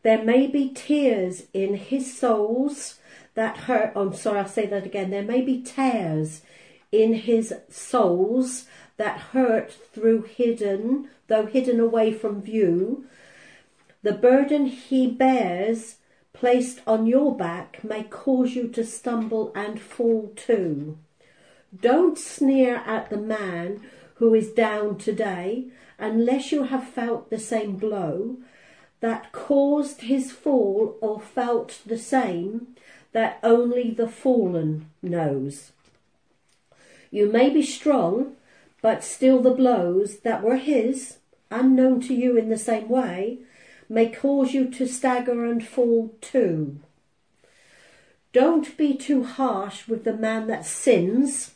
There 0.02 0.24
may 0.24 0.48
be 0.48 0.70
tears 0.70 1.44
in 1.54 1.76
his 1.76 2.18
souls 2.18 3.00
that 3.36 3.58
hurt. 3.58 3.94
I'm 3.96 4.14
sorry, 4.14 4.40
I'll 4.40 4.48
say 4.48 4.66
that 4.68 4.86
again. 4.86 5.12
There 5.12 5.24
may 5.24 5.42
be 5.42 5.62
tears 5.62 6.42
in 6.92 7.14
his 7.14 7.54
souls 7.70 8.66
that 8.98 9.20
hurt 9.20 9.72
through 9.72 10.24
hidden, 10.24 11.10
though 11.28 11.46
hidden 11.46 11.80
away 11.80 12.14
from 12.14 12.42
view. 12.42 13.06
The 14.04 14.12
burden 14.12 14.68
he 14.68 15.08
bears, 15.08 15.96
placed 16.34 16.82
on 16.86 17.08
your 17.08 17.36
back, 17.36 17.84
may 17.84 18.04
cause 18.04 18.54
you 18.54 18.68
to 18.70 18.84
stumble 18.84 19.52
and 19.56 19.80
fall 19.80 20.34
too. 20.36 20.98
Don't 21.80 22.18
sneer 22.18 22.78
at 22.86 23.10
the 23.10 23.18
man 23.18 23.82
who 24.16 24.34
is 24.36 24.52
down 24.52 24.98
today 24.98 25.70
unless 25.98 26.52
you 26.52 26.64
have 26.64 26.88
felt 26.88 27.30
the 27.30 27.40
same 27.40 27.78
blow 27.78 28.38
that 29.00 29.32
caused 29.32 30.02
his 30.02 30.32
fall 30.32 30.98
or 31.02 31.20
felt 31.20 31.80
the 31.86 31.98
same 31.98 32.68
that 33.14 33.40
only 33.42 33.92
the 33.92 34.08
fallen 34.08 34.90
knows. 35.02 35.72
You 37.10 37.32
may 37.32 37.50
be 37.50 37.64
strong, 37.64 38.36
but 38.82 39.04
still 39.04 39.42
the 39.42 39.52
blows 39.52 40.20
that 40.20 40.44
were 40.44 40.58
his, 40.58 41.18
unknown 41.50 42.02
to 42.02 42.14
you 42.14 42.36
in 42.36 42.50
the 42.50 42.58
same 42.58 42.90
way, 42.90 43.40
may 43.88 44.10
cause 44.10 44.54
you 44.54 44.70
to 44.72 44.88
stagger 44.88 45.46
and 45.46 45.66
fall 45.66 46.14
too. 46.20 46.80
Don't 48.34 48.76
be 48.78 48.96
too 48.96 49.24
harsh 49.24 49.88
with 49.88 50.04
the 50.04 50.18
man 50.18 50.48
that 50.48 50.66
sins, 50.66 51.52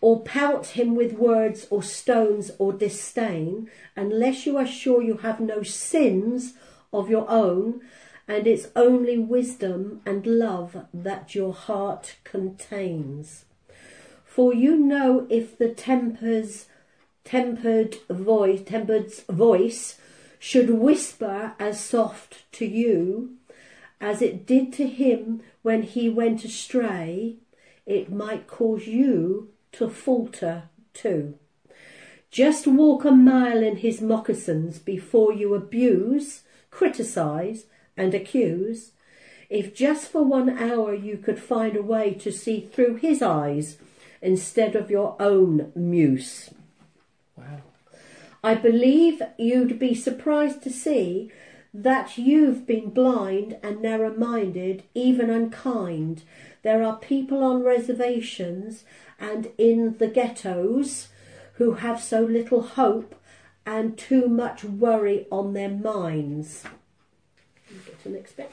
or 0.00 0.20
pelt 0.20 0.66
him 0.66 0.96
with 0.96 1.12
words 1.12 1.66
or 1.70 1.82
stones 1.82 2.50
or 2.58 2.72
disdain, 2.72 3.70
unless 3.96 4.44
you 4.44 4.58
are 4.58 4.66
sure 4.66 5.00
you 5.00 5.18
have 5.18 5.38
no 5.38 5.62
sins 5.62 6.54
of 6.92 7.08
your 7.08 7.30
own, 7.30 7.80
and 8.26 8.46
it's 8.46 8.68
only 8.74 9.18
wisdom 9.18 10.00
and 10.06 10.26
love 10.26 10.86
that 10.94 11.34
your 11.34 11.52
heart 11.52 12.16
contains. 12.24 13.44
For 14.24 14.54
you 14.54 14.76
know 14.76 15.26
if 15.30 15.58
the 15.58 15.68
tempers, 15.68 16.66
tempered 17.24 17.96
voice, 18.08 18.62
tempered's 18.64 19.20
voice 19.28 19.98
should 20.38 20.70
whisper 20.70 21.54
as 21.58 21.80
soft 21.80 22.50
to 22.52 22.66
you, 22.66 23.36
as 24.00 24.20
it 24.20 24.46
did 24.46 24.72
to 24.74 24.86
him 24.86 25.42
when 25.62 25.82
he 25.82 26.08
went 26.08 26.44
astray, 26.44 27.36
it 27.86 28.12
might 28.12 28.46
cause 28.46 28.86
you 28.86 29.50
to 29.72 29.88
falter 29.88 30.64
too. 30.92 31.34
Just 32.30 32.66
walk 32.66 33.04
a 33.04 33.12
mile 33.12 33.62
in 33.62 33.76
his 33.76 34.00
moccasins 34.00 34.78
before 34.78 35.32
you 35.32 35.54
abuse, 35.54 36.42
criticize, 36.70 37.66
and 37.96 38.14
accuse. 38.14 38.92
If 39.50 39.74
just 39.74 40.08
for 40.08 40.24
one 40.24 40.50
hour 40.50 40.94
you 40.94 41.16
could 41.16 41.38
find 41.38 41.76
a 41.76 41.82
way 41.82 42.14
to 42.14 42.32
see 42.32 42.60
through 42.60 42.96
his 42.96 43.22
eyes 43.22 43.78
instead 44.22 44.74
of 44.74 44.90
your 44.90 45.16
own 45.20 45.70
muse. 45.74 46.50
Wow. 47.36 47.62
I 48.42 48.54
believe 48.54 49.22
you'd 49.38 49.78
be 49.78 49.94
surprised 49.94 50.62
to 50.62 50.70
see 50.70 51.30
that 51.72 52.16
you've 52.16 52.66
been 52.66 52.90
blind 52.90 53.56
and 53.62 53.82
narrow 53.82 54.14
minded, 54.14 54.84
even 54.94 55.28
unkind. 55.28 56.22
There 56.62 56.82
are 56.82 56.96
people 56.96 57.42
on 57.42 57.62
reservations 57.62 58.84
and 59.18 59.50
in 59.58 59.98
the 59.98 60.06
ghettos 60.06 61.08
who 61.54 61.74
have 61.74 62.02
so 62.02 62.20
little 62.20 62.62
hope 62.62 63.14
and 63.66 63.98
too 63.98 64.28
much 64.28 64.64
worry 64.64 65.26
on 65.30 65.52
their 65.52 65.70
minds. 65.70 66.64
The 68.04 68.10
next 68.10 68.36
bit. 68.36 68.50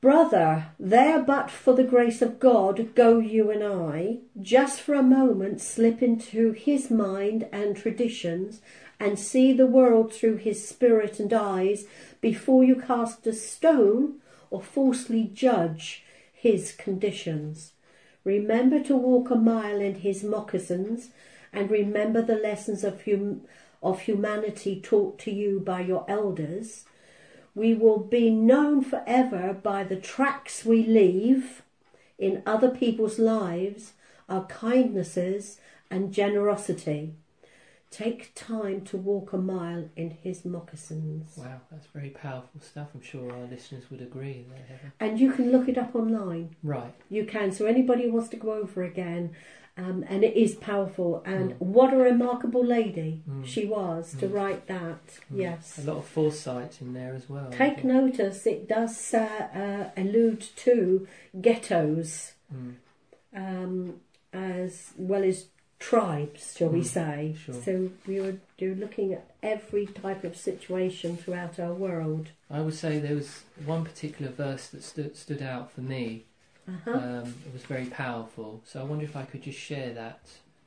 Brother, 0.00 0.68
there 0.78 1.22
but 1.22 1.50
for 1.50 1.74
the 1.74 1.84
grace 1.84 2.22
of 2.22 2.40
God 2.40 2.94
go 2.94 3.18
you 3.18 3.50
and 3.50 3.62
I, 3.62 4.20
just 4.40 4.80
for 4.80 4.94
a 4.94 5.02
moment 5.02 5.60
slip 5.60 6.02
into 6.02 6.52
his 6.52 6.90
mind 6.90 7.46
and 7.52 7.76
traditions 7.76 8.62
and 8.98 9.18
see 9.18 9.52
the 9.52 9.66
world 9.66 10.12
through 10.14 10.36
his 10.36 10.66
spirit 10.66 11.20
and 11.20 11.32
eyes 11.32 11.84
before 12.22 12.64
you 12.64 12.76
cast 12.76 13.26
a 13.26 13.32
stone 13.34 14.20
or 14.50 14.62
falsely 14.62 15.24
judge 15.24 16.02
his 16.32 16.72
conditions. 16.72 17.72
Remember 18.24 18.80
to 18.84 18.96
walk 18.96 19.30
a 19.30 19.36
mile 19.36 19.80
in 19.80 19.96
his 19.96 20.24
moccasins 20.24 21.10
and 21.52 21.70
remember 21.70 22.22
the 22.22 22.36
lessons 22.36 22.84
of, 22.84 23.04
hum- 23.04 23.42
of 23.82 24.00
humanity 24.00 24.80
taught 24.80 25.18
to 25.18 25.30
you 25.30 25.60
by 25.60 25.80
your 25.80 26.06
elders 26.08 26.84
we 27.54 27.74
will 27.74 27.98
be 27.98 28.30
known 28.30 28.82
forever 28.82 29.52
by 29.52 29.84
the 29.84 29.96
tracks 29.96 30.64
we 30.64 30.84
leave 30.84 31.62
in 32.18 32.42
other 32.46 32.70
people's 32.70 33.18
lives, 33.18 33.94
our 34.28 34.44
kindnesses 34.44 35.58
and 35.90 36.12
generosity. 36.12 37.14
Take 37.90 38.32
time 38.36 38.82
to 38.82 38.96
walk 38.96 39.32
a 39.32 39.36
mile 39.36 39.88
in 39.96 40.10
his 40.10 40.44
moccasins. 40.44 41.36
Wow, 41.36 41.60
that's 41.72 41.86
very 41.86 42.10
powerful 42.10 42.60
stuff. 42.60 42.88
I'm 42.94 43.02
sure 43.02 43.32
our 43.32 43.46
listeners 43.46 43.90
would 43.90 44.00
agree 44.00 44.46
there, 44.48 44.92
And 45.00 45.18
you 45.18 45.32
can 45.32 45.50
look 45.50 45.68
it 45.68 45.76
up 45.76 45.96
online. 45.96 46.54
Right. 46.62 46.94
You 47.08 47.24
can. 47.24 47.50
So 47.50 47.66
anybody 47.66 48.04
who 48.04 48.12
wants 48.12 48.28
to 48.28 48.36
go 48.36 48.52
over 48.52 48.84
again, 48.84 49.34
um, 49.76 50.04
and 50.08 50.22
it 50.24 50.36
is 50.36 50.54
powerful. 50.56 51.22
And 51.24 51.54
what 51.58 51.92
a 51.94 51.96
remarkable 51.96 52.64
lady 52.64 53.22
Mm. 53.28 53.46
she 53.46 53.64
was 53.66 54.14
to 54.20 54.28
write 54.28 54.66
that. 54.66 55.04
Mm. 55.32 55.38
Yes. 55.40 55.78
A 55.78 55.82
lot 55.90 55.98
of 55.98 56.06
foresight 56.06 56.78
in 56.80 56.92
there 56.92 57.14
as 57.14 57.28
well. 57.30 57.48
Take 57.50 57.84
notice, 57.84 58.46
it 58.46 58.68
does 58.68 59.14
uh, 59.14 59.48
uh, 59.54 59.90
allude 60.00 60.40
to 60.56 61.06
ghettos 61.40 62.32
Mm. 62.54 62.74
um, 63.34 64.00
as 64.32 64.92
well 64.96 65.22
as 65.22 65.46
tribes, 65.78 66.54
shall 66.56 66.68
we 66.68 66.80
Mm, 66.80 66.84
say. 66.84 67.34
sure. 67.42 67.54
So 67.54 67.90
we 68.06 68.20
were 68.20 68.36
do- 68.58 68.74
looking 68.74 69.12
at 69.14 69.24
every 69.42 69.86
type 69.86 70.24
of 70.24 70.36
situation 70.36 71.16
throughout 71.16 71.58
our 71.58 71.72
world. 71.72 72.28
I 72.50 72.60
would 72.60 72.74
say 72.74 72.98
there 72.98 73.14
was 73.14 73.44
one 73.64 73.84
particular 73.84 74.30
verse 74.30 74.68
that 74.68 74.82
stood 74.82 75.16
stood 75.16 75.40
out 75.42 75.70
for 75.72 75.80
me. 75.80 76.24
Uh-huh. 76.68 76.90
Um, 76.90 77.34
it 77.46 77.52
was 77.52 77.62
very 77.62 77.86
powerful. 77.86 78.62
So 78.64 78.80
I 78.80 78.84
wonder 78.84 79.04
if 79.04 79.16
I 79.16 79.22
could 79.22 79.42
just 79.42 79.58
share 79.58 79.92
that 79.94 80.20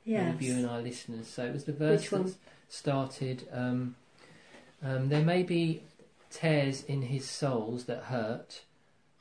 yes. 0.04 0.32
with 0.32 0.42
you 0.42 0.54
and 0.54 0.66
our 0.66 0.80
listeners. 0.80 1.26
So 1.28 1.44
it 1.44 1.52
was 1.52 1.64
the 1.64 1.72
verse 1.72 2.08
that 2.10 2.34
started. 2.68 3.48
Um, 3.52 3.96
um, 4.82 5.08
there 5.08 5.24
may 5.24 5.42
be 5.42 5.82
tears 6.30 6.82
in 6.84 7.02
his 7.02 7.28
souls 7.28 7.84
that 7.84 8.04
hurt, 8.04 8.62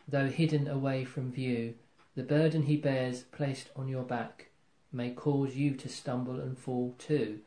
though 0.08 0.27
hidden 0.27 0.68
away 0.68 1.06
from 1.06 1.32
view. 1.32 1.75
The 2.15 2.24
burden 2.24 2.63
he 2.63 2.77
bears, 2.77 3.24
placed 3.24 3.70
on 3.75 3.88
your 3.88 4.03
back, 4.03 4.50
may 4.92 5.10
cause 5.12 5.56
you 5.56 5.74
to 5.75 5.89
stumble 5.89 6.39
and 6.39 6.58
fall 6.58 6.96
too. 7.00 7.39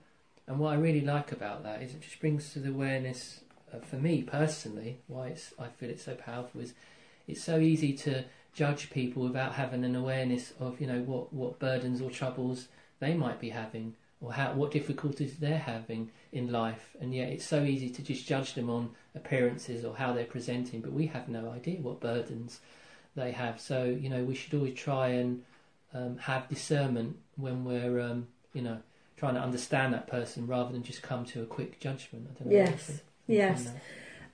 And 0.47 0.59
what 0.59 0.73
I 0.73 0.77
really 0.77 1.01
like 1.01 1.33
about 1.33 1.63
that 1.65 1.83
is 1.83 1.95
it 1.95 2.03
just 2.03 2.21
brings 2.21 2.53
to 2.53 2.61
the 2.61 2.71
awareness, 2.71 3.41
uh, 3.73 3.79
for 3.81 3.97
me 3.97 4.23
personally, 4.23 4.99
why 5.07 5.29
it's 5.29 5.53
I 5.59 5.69
feel 5.69 5.91
it's 5.91 6.05
so 6.05 6.15
powerful 6.15 6.61
is 6.61 6.73
it's 7.27 7.43
so 7.43 7.59
easy 7.59 7.93
to 7.95 8.25
judge 8.57 8.89
people 8.89 9.23
without 9.23 9.53
having 9.53 9.85
an 9.85 9.95
awareness 9.95 10.55
of 10.59 10.81
you 10.81 10.87
know 10.87 11.01
what 11.01 11.33
what 11.33 11.59
burdens 11.59 12.01
or 12.01 12.11
troubles 12.11 12.69
they 12.99 13.13
might 13.13 13.39
be 13.39 13.51
having 13.51 13.95
or 14.23 14.33
how 14.33 14.53
what 14.55 14.71
difficulties 14.71 15.37
they're 15.37 15.59
having 15.59 16.11
in 16.33 16.51
life. 16.51 16.97
And 16.99 17.15
yet 17.15 17.29
it's 17.29 17.45
so 17.45 17.63
easy 17.63 17.91
to 17.91 18.03
just 18.03 18.27
judge 18.27 18.55
them 18.55 18.71
on 18.71 18.91
appearances 19.15 19.85
or 19.85 19.95
how 19.95 20.15
they're 20.15 20.25
presenting 20.25 20.81
but 20.81 20.93
we 20.93 21.07
have 21.09 21.29
no 21.29 21.51
idea 21.51 21.79
what 21.81 22.01
burdens 22.01 22.61
they 23.15 23.33
have. 23.33 23.61
So 23.61 23.85
you 23.85 24.09
know 24.09 24.25
we 24.25 24.35
should 24.35 24.55
always 24.55 24.75
try 24.75 25.09
and 25.09 25.43
um, 25.93 26.17
have 26.17 26.49
discernment 26.49 27.19
when 27.37 27.65
we're 27.65 28.01
um, 28.01 28.27
you 28.55 28.63
know 28.63 28.79
trying 29.19 29.35
to 29.35 29.41
understand 29.41 29.93
that 29.93 30.07
person 30.07 30.47
rather 30.47 30.73
than 30.73 30.83
just 30.83 31.03
come 31.03 31.27
to 31.27 31.43
a 31.43 31.47
quick 31.47 31.79
judgment. 31.79 32.27
I 32.31 32.39
don't 32.39 32.53
know 32.53 32.59
Yes, 32.59 33.01
yes. 33.27 33.69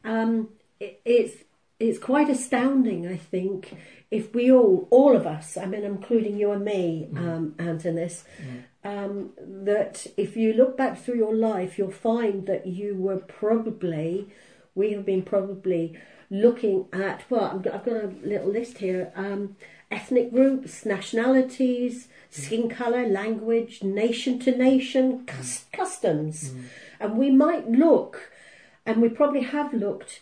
Um, 0.05 0.49
it, 0.79 1.01
it's 1.05 1.35
it's 1.83 1.99
quite 1.99 2.29
astounding, 2.31 3.07
I 3.07 3.17
think, 3.17 3.75
if 4.11 4.35
we 4.35 4.51
all, 4.53 4.87
all 4.91 5.17
of 5.17 5.27
us, 5.27 5.57
I 5.57 5.67
mean, 5.67 5.85
including 5.85 6.37
you 6.39 6.53
and 6.53 6.65
me, 6.65 7.09
Mm. 7.13 7.19
um, 7.19 7.55
Antonis, 7.59 8.25
Mm. 8.39 8.63
um, 8.93 9.31
that 9.65 10.07
if 10.17 10.37
you 10.37 10.53
look 10.53 10.77
back 10.77 10.99
through 10.99 11.17
your 11.17 11.35
life, 11.35 11.79
you'll 11.79 11.91
find 12.13 12.47
that 12.47 12.67
you 12.67 12.95
were 12.95 13.19
probably, 13.19 14.29
we 14.75 14.93
have 14.93 15.05
been 15.05 15.23
probably 15.23 15.99
looking 16.31 16.87
at, 16.93 17.25
well, 17.31 17.45
I've 17.53 17.63
got, 17.63 17.75
I've 17.75 17.85
got 17.85 17.97
a 18.05 18.13
little 18.23 18.49
list 18.51 18.79
here 18.79 19.13
um, 19.17 19.57
ethnic 19.91 20.33
groups, 20.33 20.87
nationalities, 20.87 22.09
skin 22.31 22.69
colour, 22.69 23.07
language, 23.07 23.83
nation 23.83 24.39
to 24.39 24.57
nation, 24.57 25.27
customs. 25.73 26.51
Mm. 26.51 26.63
And 27.01 27.19
we 27.19 27.31
might 27.31 27.69
look, 27.71 28.31
and 28.87 29.03
we 29.03 29.09
probably 29.11 29.43
have 29.43 29.75
looked, 29.75 30.21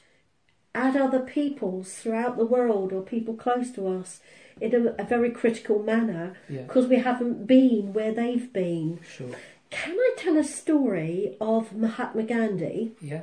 at 0.75 0.97
other 0.97 1.21
peoples 1.21 1.95
throughout 1.95 2.37
the 2.37 2.45
world 2.45 2.93
or 2.93 3.03
people 3.03 3.35
close 3.35 3.71
to 3.73 3.89
us 3.89 4.21
in 4.61 4.75
a, 4.75 5.03
a 5.03 5.05
very 5.05 5.31
critical 5.31 5.83
manner 5.83 6.35
yeah. 6.49 6.63
because 6.63 6.87
we 6.87 6.97
haven't 6.97 7.47
been 7.47 7.93
where 7.93 8.13
they've 8.13 8.53
been. 8.53 9.01
sure. 9.17 9.35
Can 9.71 9.97
I 9.97 10.15
tell 10.17 10.37
a 10.37 10.45
story 10.45 11.37
of 11.41 11.73
Mahatma 11.73 12.25
Gandhi, 12.25 12.93
yeah. 13.01 13.23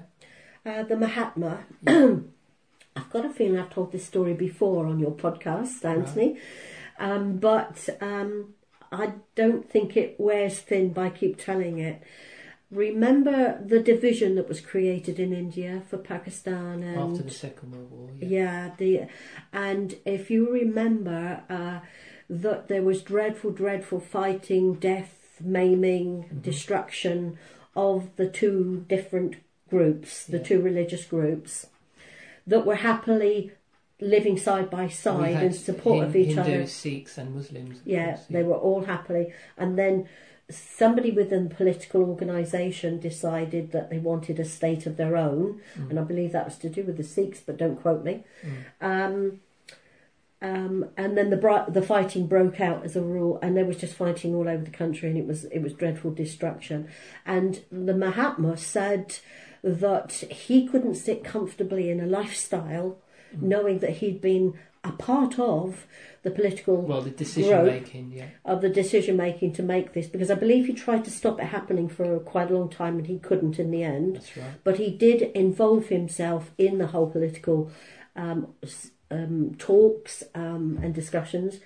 Uh, 0.65 0.83
the 0.83 0.95
Mahatma? 0.95 1.65
I've 1.87 3.09
got 3.11 3.25
a 3.25 3.29
feeling 3.29 3.59
I've 3.59 3.69
told 3.69 3.91
this 3.91 4.05
story 4.05 4.33
before 4.33 4.87
on 4.87 4.99
your 4.99 5.11
podcast, 5.11 5.83
Anthony, 5.83 6.39
um, 6.99 7.37
but 7.37 7.89
um, 8.01 8.53
I 8.91 9.13
don't 9.35 9.69
think 9.69 9.97
it 9.97 10.15
wears 10.17 10.59
thin 10.59 10.93
by 10.93 11.09
keep 11.09 11.37
telling 11.37 11.79
it. 11.79 12.01
Remember 12.69 13.61
the 13.65 13.79
division 13.79 14.35
that 14.35 14.49
was 14.49 14.59
created 14.59 15.19
in 15.19 15.31
India 15.31 15.83
for 15.89 15.97
Pakistan 15.97 16.83
and 16.83 16.99
after 17.13 17.23
the 17.23 17.31
second 17.31 17.71
world 17.71 17.89
war 17.91 18.09
yeah, 18.19 18.27
yeah, 18.27 18.71
the 18.77 19.07
and 19.53 19.95
if 20.03 20.29
you 20.29 20.51
remember 20.51 21.43
uh, 21.49 21.79
that 22.29 22.67
there 22.67 22.81
was 22.83 23.01
dreadful, 23.01 23.51
dreadful 23.51 24.01
fighting, 24.01 24.73
death, 24.73 25.37
maiming, 25.39 26.25
Mhm. 26.25 26.41
destruction 26.41 27.37
of 27.73 28.13
the 28.17 28.27
two 28.27 28.83
different 28.89 29.37
groups, 29.69 30.25
the 30.25 30.37
Yeah. 30.39 30.43
two 30.43 30.61
religious 30.61 31.05
groups 31.05 31.67
that 32.45 32.65
were 32.65 32.75
happily 32.75 33.51
living 34.01 34.37
side 34.37 34.69
by 34.69 34.89
side 34.89 35.41
in 35.41 35.53
support 35.53 35.99
Hin- 35.99 36.05
of 36.09 36.15
each 36.17 36.27
Hindus, 36.35 36.47
other. 36.47 36.65
Sikhs, 36.67 37.17
and 37.17 37.33
Muslims. 37.33 37.79
Yeah, 37.85 38.17
they 38.29 38.43
were 38.43 38.55
all 38.57 38.81
happily, 38.81 39.31
and 39.57 39.77
then 39.77 40.09
somebody 40.49 41.11
within 41.11 41.49
the 41.49 41.55
political 41.55 42.03
organisation 42.03 42.99
decided 42.99 43.71
that 43.71 43.89
they 43.89 43.97
wanted 43.97 44.39
a 44.39 44.45
state 44.45 44.85
of 44.85 44.95
their 44.97 45.17
own, 45.17 45.59
Mm. 45.77 45.89
and 45.89 45.99
I 45.99 46.03
believe 46.03 46.31
that 46.31 46.45
was 46.45 46.57
to 46.59 46.69
do 46.69 46.83
with 46.83 46.97
the 46.97 47.03
Sikhs, 47.03 47.41
but 47.45 47.57
don't 47.57 47.81
quote 47.81 48.03
me. 48.03 48.23
Mm. 48.41 48.57
Um, 48.81 49.39
um, 50.41 50.85
and 50.95 51.17
then 51.17 51.31
the 51.31 51.65
the 51.67 51.81
fighting 51.81 52.27
broke 52.27 52.61
out 52.61 52.85
as 52.85 52.95
a 52.95 53.01
rule, 53.01 53.39
and 53.41 53.57
there 53.57 53.65
was 53.65 53.77
just 53.77 53.95
fighting 53.95 54.35
all 54.35 54.47
over 54.47 54.63
the 54.63 54.69
country, 54.69 55.09
and 55.09 55.17
it 55.17 55.25
was 55.25 55.45
it 55.45 55.61
was 55.61 55.73
dreadful 55.73 56.11
destruction. 56.11 56.87
And 57.25 57.61
the 57.71 57.95
Mahatma 57.95 58.55
said 58.57 59.17
that 59.63 60.11
he 60.11 60.67
couldn't 60.67 60.95
sit 60.95 61.23
comfortably 61.23 61.89
in 61.89 61.99
a 61.99 62.05
lifestyle. 62.05 62.99
Knowing 63.39 63.79
that 63.79 63.97
he'd 63.97 64.21
been 64.21 64.53
a 64.83 64.91
part 64.91 65.37
of 65.39 65.85
the 66.23 66.31
political 66.31 66.81
Well, 66.81 67.01
the 67.01 67.09
decision 67.09 67.65
making, 67.65 68.11
yeah. 68.15 68.25
of 68.45 68.61
the 68.61 68.69
decision 68.69 69.17
making 69.17 69.53
to 69.53 69.63
make 69.63 69.93
this, 69.93 70.07
because 70.07 70.31
I 70.31 70.35
believe 70.35 70.65
he 70.67 70.73
tried 70.73 71.03
to 71.05 71.11
stop 71.11 71.39
it 71.39 71.45
happening 71.47 71.89
for 71.89 72.19
quite 72.19 72.49
a 72.51 72.57
long 72.57 72.69
time, 72.69 72.97
and 72.97 73.07
he 73.07 73.19
couldn't 73.19 73.59
in 73.59 73.71
the 73.71 73.83
end 73.83 74.15
That's 74.17 74.37
right. 74.37 74.63
but 74.63 74.77
he 74.77 74.89
did 74.91 75.23
involve 75.33 75.87
himself 75.87 76.51
in 76.57 76.77
the 76.77 76.87
whole 76.87 77.09
political 77.09 77.71
um, 78.15 78.47
um, 79.11 79.55
talks 79.57 80.23
um, 80.35 80.79
and 80.81 80.93
discussions. 80.93 81.59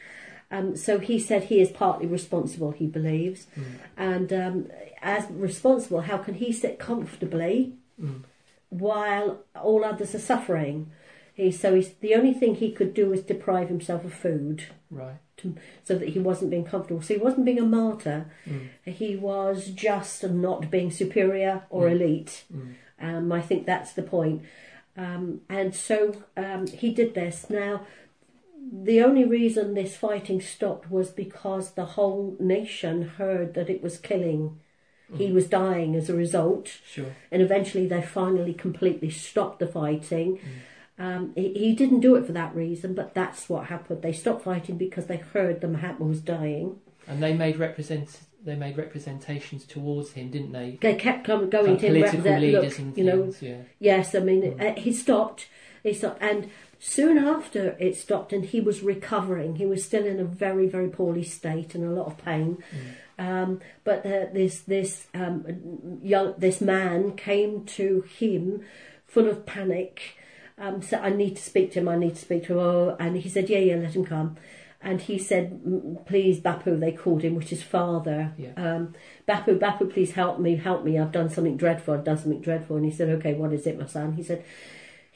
Um, 0.51 0.75
so 0.75 0.99
he 0.99 1.17
said 1.17 1.43
he 1.45 1.61
is 1.61 1.71
partly 1.71 2.07
responsible, 2.07 2.71
he 2.71 2.85
believes. 2.87 3.47
Mm. 3.57 3.63
And 3.97 4.33
um, 4.33 4.67
as 5.01 5.25
responsible, 5.31 6.01
how 6.01 6.17
can 6.17 6.33
he 6.35 6.51
sit 6.51 6.79
comfortably 6.79 7.73
Mm. 8.01 8.23
while 8.69 9.43
all 9.55 9.83
others 9.85 10.15
are 10.15 10.19
suffering? 10.19 10.91
He, 11.33 11.51
so 11.51 11.75
he's, 11.75 11.93
the 11.95 12.13
only 12.15 12.33
thing 12.33 12.55
he 12.55 12.71
could 12.71 12.93
do 12.93 13.09
was 13.09 13.21
deprive 13.21 13.69
himself 13.69 14.03
of 14.05 14.13
food 14.13 14.65
Right. 14.89 15.15
so 15.83 15.95
that 15.95 16.09
he 16.09 16.19
wasn't 16.19 16.51
being 16.51 16.65
comfortable. 16.65 17.01
So 17.01 17.13
he 17.15 17.19
wasn't 17.19 17.45
being 17.45 17.59
a 17.59 17.65
martyr. 17.65 18.25
Mm. 18.47 18.67
He 18.91 19.15
was 19.15 19.67
just 19.67 20.23
not 20.23 20.69
being 20.69 20.91
superior 20.91 21.63
or 21.69 21.87
Mm. 21.87 21.91
elite. 21.93 22.43
Mm. 22.53 22.73
Um, 23.01 23.31
I 23.31 23.41
think 23.41 23.65
that's 23.65 23.93
the 23.93 24.03
point. 24.03 24.43
Um, 24.97 25.41
and 25.49 25.73
so 25.73 26.23
um, 26.37 26.67
he 26.67 26.93
did 26.93 27.13
this. 27.15 27.49
Now, 27.49 27.85
the 28.71 29.01
only 29.01 29.23
reason 29.25 29.73
this 29.73 29.95
fighting 29.95 30.39
stopped 30.41 30.91
was 30.91 31.09
because 31.09 31.71
the 31.71 31.85
whole 31.85 32.35
nation 32.39 33.03
heard 33.03 33.53
that 33.55 33.69
it 33.69 33.81
was 33.81 33.97
killing. 33.97 34.59
He 35.17 35.27
Mm. 35.29 35.33
was 35.33 35.47
dying 35.49 35.95
as 35.95 36.09
a 36.09 36.15
result, 36.15 36.67
Sure. 36.85 37.15
and 37.31 37.41
eventually 37.41 37.85
they 37.87 38.01
finally 38.01 38.53
completely 38.53 39.09
stopped 39.09 39.59
the 39.59 39.67
fighting. 39.67 40.39
Um, 41.01 41.33
he, 41.35 41.51
he 41.53 41.73
didn't 41.73 42.01
do 42.01 42.13
it 42.15 42.27
for 42.27 42.31
that 42.33 42.55
reason, 42.55 42.93
but 42.93 43.15
that's 43.15 43.49
what 43.49 43.65
happened. 43.67 44.03
They 44.03 44.13
stopped 44.13 44.43
fighting 44.43 44.77
because 44.77 45.07
they 45.07 45.17
heard 45.17 45.59
the 45.59 45.67
Mahatma 45.67 46.05
was 46.05 46.21
dying. 46.21 46.79
And 47.07 47.23
they 47.23 47.33
made 47.33 47.57
represent 47.57 48.19
they 48.43 48.55
made 48.55 48.77
representations 48.77 49.65
towards 49.65 50.13
him, 50.13 50.29
didn't 50.29 50.51
they? 50.51 50.77
They 50.81 50.95
kept 50.95 51.25
going 51.27 51.49
to 51.49 51.57
him, 51.59 51.77
political 51.77 52.39
leaders 52.39 52.63
look, 52.63 52.79
and 52.79 52.97
you 52.97 53.03
know, 53.03 53.21
things. 53.23 53.41
yeah. 53.41 53.57
Yes, 53.79 54.15
I 54.15 54.19
mean, 54.19 54.41
Mm. 54.43 54.77
uh, 54.77 54.79
he 54.79 54.91
stopped. 54.93 55.47
He 55.83 55.93
stopped, 55.93 56.21
and 56.21 56.49
soon 56.79 57.17
after 57.17 57.75
it 57.79 57.95
stopped, 57.95 58.31
and 58.33 58.45
he 58.45 58.59
was 58.61 58.81
recovering. 58.83 59.55
He 59.55 59.65
was 59.65 59.83
still 59.83 60.05
in 60.05 60.19
a 60.19 60.23
very, 60.23 60.67
very 60.67 60.89
poorly 60.89 61.23
state 61.23 61.73
and 61.75 61.83
a 61.83 61.91
lot 61.91 62.07
of 62.07 62.17
pain. 62.23 62.63
Mm. 63.17 63.43
Um, 63.43 63.59
but 63.83 64.05
uh, 64.05 64.27
this 64.33 64.61
this 64.61 65.07
um, 65.15 65.99
young 66.03 66.35
this 66.37 66.61
man 66.61 67.15
came 67.15 67.65
to 67.77 68.01
him, 68.01 68.63
full 69.07 69.27
of 69.27 69.45
panic. 69.47 70.17
Um, 70.61 70.81
so 70.81 70.97
I 70.97 71.09
need 71.09 71.35
to 71.37 71.41
speak 71.41 71.71
to 71.71 71.79
him. 71.79 71.89
I 71.89 71.97
need 71.97 72.15
to 72.15 72.21
speak 72.21 72.45
to 72.45 72.53
him. 72.53 72.59
Oh, 72.59 72.95
and 72.99 73.17
he 73.17 73.27
said, 73.27 73.49
"Yeah, 73.49 73.57
yeah, 73.57 73.75
let 73.75 73.95
him 73.95 74.05
come." 74.05 74.37
And 74.79 75.01
he 75.01 75.17
said, 75.17 75.59
"Mm, 75.67 76.05
"Please, 76.05 76.39
Bapu," 76.39 76.79
they 76.79 76.91
called 76.91 77.23
him, 77.23 77.35
which 77.35 77.51
is 77.51 77.63
father. 77.63 78.33
Yeah. 78.37 78.53
Um, 78.55 78.93
Bapu, 79.27 79.57
Bapu, 79.59 79.91
please 79.91 80.11
help 80.11 80.39
me, 80.39 80.55
help 80.55 80.83
me. 80.85 80.99
I've 80.99 81.11
done 81.11 81.29
something 81.29 81.57
dreadful. 81.57 81.95
I've 81.95 82.03
done 82.03 82.17
something 82.17 82.41
dreadful. 82.41 82.77
And 82.77 82.85
he 82.85 82.91
said, 82.91 83.09
"Okay, 83.09 83.33
what 83.33 83.53
is 83.53 83.65
it, 83.65 83.79
my 83.79 83.87
son?" 83.87 84.13
He 84.13 84.23
said, 84.23 84.43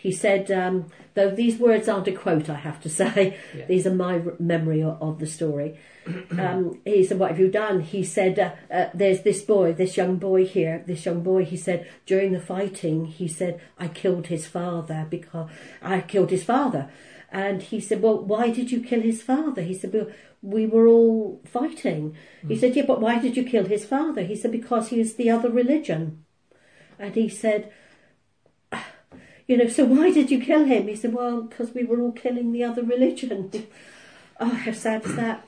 "He 0.05 0.11
said, 0.11 0.51
um, 0.51 0.85
though 1.15 1.31
these 1.31 1.57
words 1.57 1.89
aren't 1.89 2.07
a 2.07 2.11
quote, 2.11 2.47
I 2.47 2.59
have 2.67 2.79
to 2.83 2.89
say. 2.89 3.39
Yeah. 3.57 3.65
These 3.71 3.87
are 3.87 3.95
my 4.07 4.21
memory 4.37 4.83
of, 4.83 5.01
of 5.01 5.17
the 5.17 5.25
story." 5.25 5.79
um, 6.37 6.79
he 6.85 7.03
said, 7.03 7.17
"What 7.17 7.31
have 7.31 7.39
you 7.39 7.49
done?" 7.49 7.81
He 7.81 8.03
said, 8.03 8.37
uh, 8.37 8.51
uh, 8.71 8.89
"There's 8.93 9.23
this 9.23 9.41
boy, 9.41 9.73
this 9.73 9.97
young 9.97 10.17
boy 10.17 10.45
here. 10.45 10.83
This 10.85 11.07
young 11.07 11.21
boy." 11.23 11.43
He 11.43 11.57
said, 11.57 11.87
"During 12.05 12.33
the 12.33 12.39
fighting, 12.39 13.05
he 13.05 13.27
said 13.27 13.59
I 13.79 13.87
killed 13.87 14.27
his 14.27 14.45
father 14.45 15.07
because 15.09 15.49
I 15.81 16.01
killed 16.01 16.29
his 16.29 16.43
father." 16.43 16.87
And 17.31 17.63
he 17.63 17.79
said, 17.79 18.03
"Well, 18.03 18.19
why 18.23 18.51
did 18.51 18.71
you 18.71 18.81
kill 18.81 19.01
his 19.01 19.23
father?" 19.23 19.63
He 19.63 19.73
said, 19.73 19.91
"Well, 19.91 20.09
we 20.43 20.67
were 20.67 20.87
all 20.87 21.41
fighting." 21.45 22.15
He 22.47 22.55
said, 22.55 22.75
"Yeah, 22.75 22.85
but 22.85 23.01
why 23.01 23.17
did 23.17 23.35
you 23.35 23.43
kill 23.43 23.65
his 23.65 23.85
father?" 23.85 24.21
He 24.21 24.35
said, 24.35 24.51
"Because 24.51 24.89
he 24.89 24.99
is 24.99 25.15
the 25.15 25.31
other 25.31 25.49
religion." 25.49 26.25
And 26.99 27.15
he 27.15 27.27
said, 27.27 27.71
"You 29.47 29.57
know, 29.57 29.67
so 29.67 29.85
why 29.85 30.11
did 30.11 30.31
you 30.31 30.39
kill 30.39 30.65
him?" 30.65 30.87
He 30.87 30.95
said, 30.95 31.13
"Well, 31.13 31.43
because 31.43 31.73
we 31.73 31.83
were 31.83 32.01
all 32.01 32.11
killing 32.11 32.51
the 32.51 32.63
other 32.63 32.83
religion." 32.83 33.51
oh, 34.39 34.49
how 34.49 34.71
sad 34.71 35.05
is 35.05 35.15
that? 35.15 35.45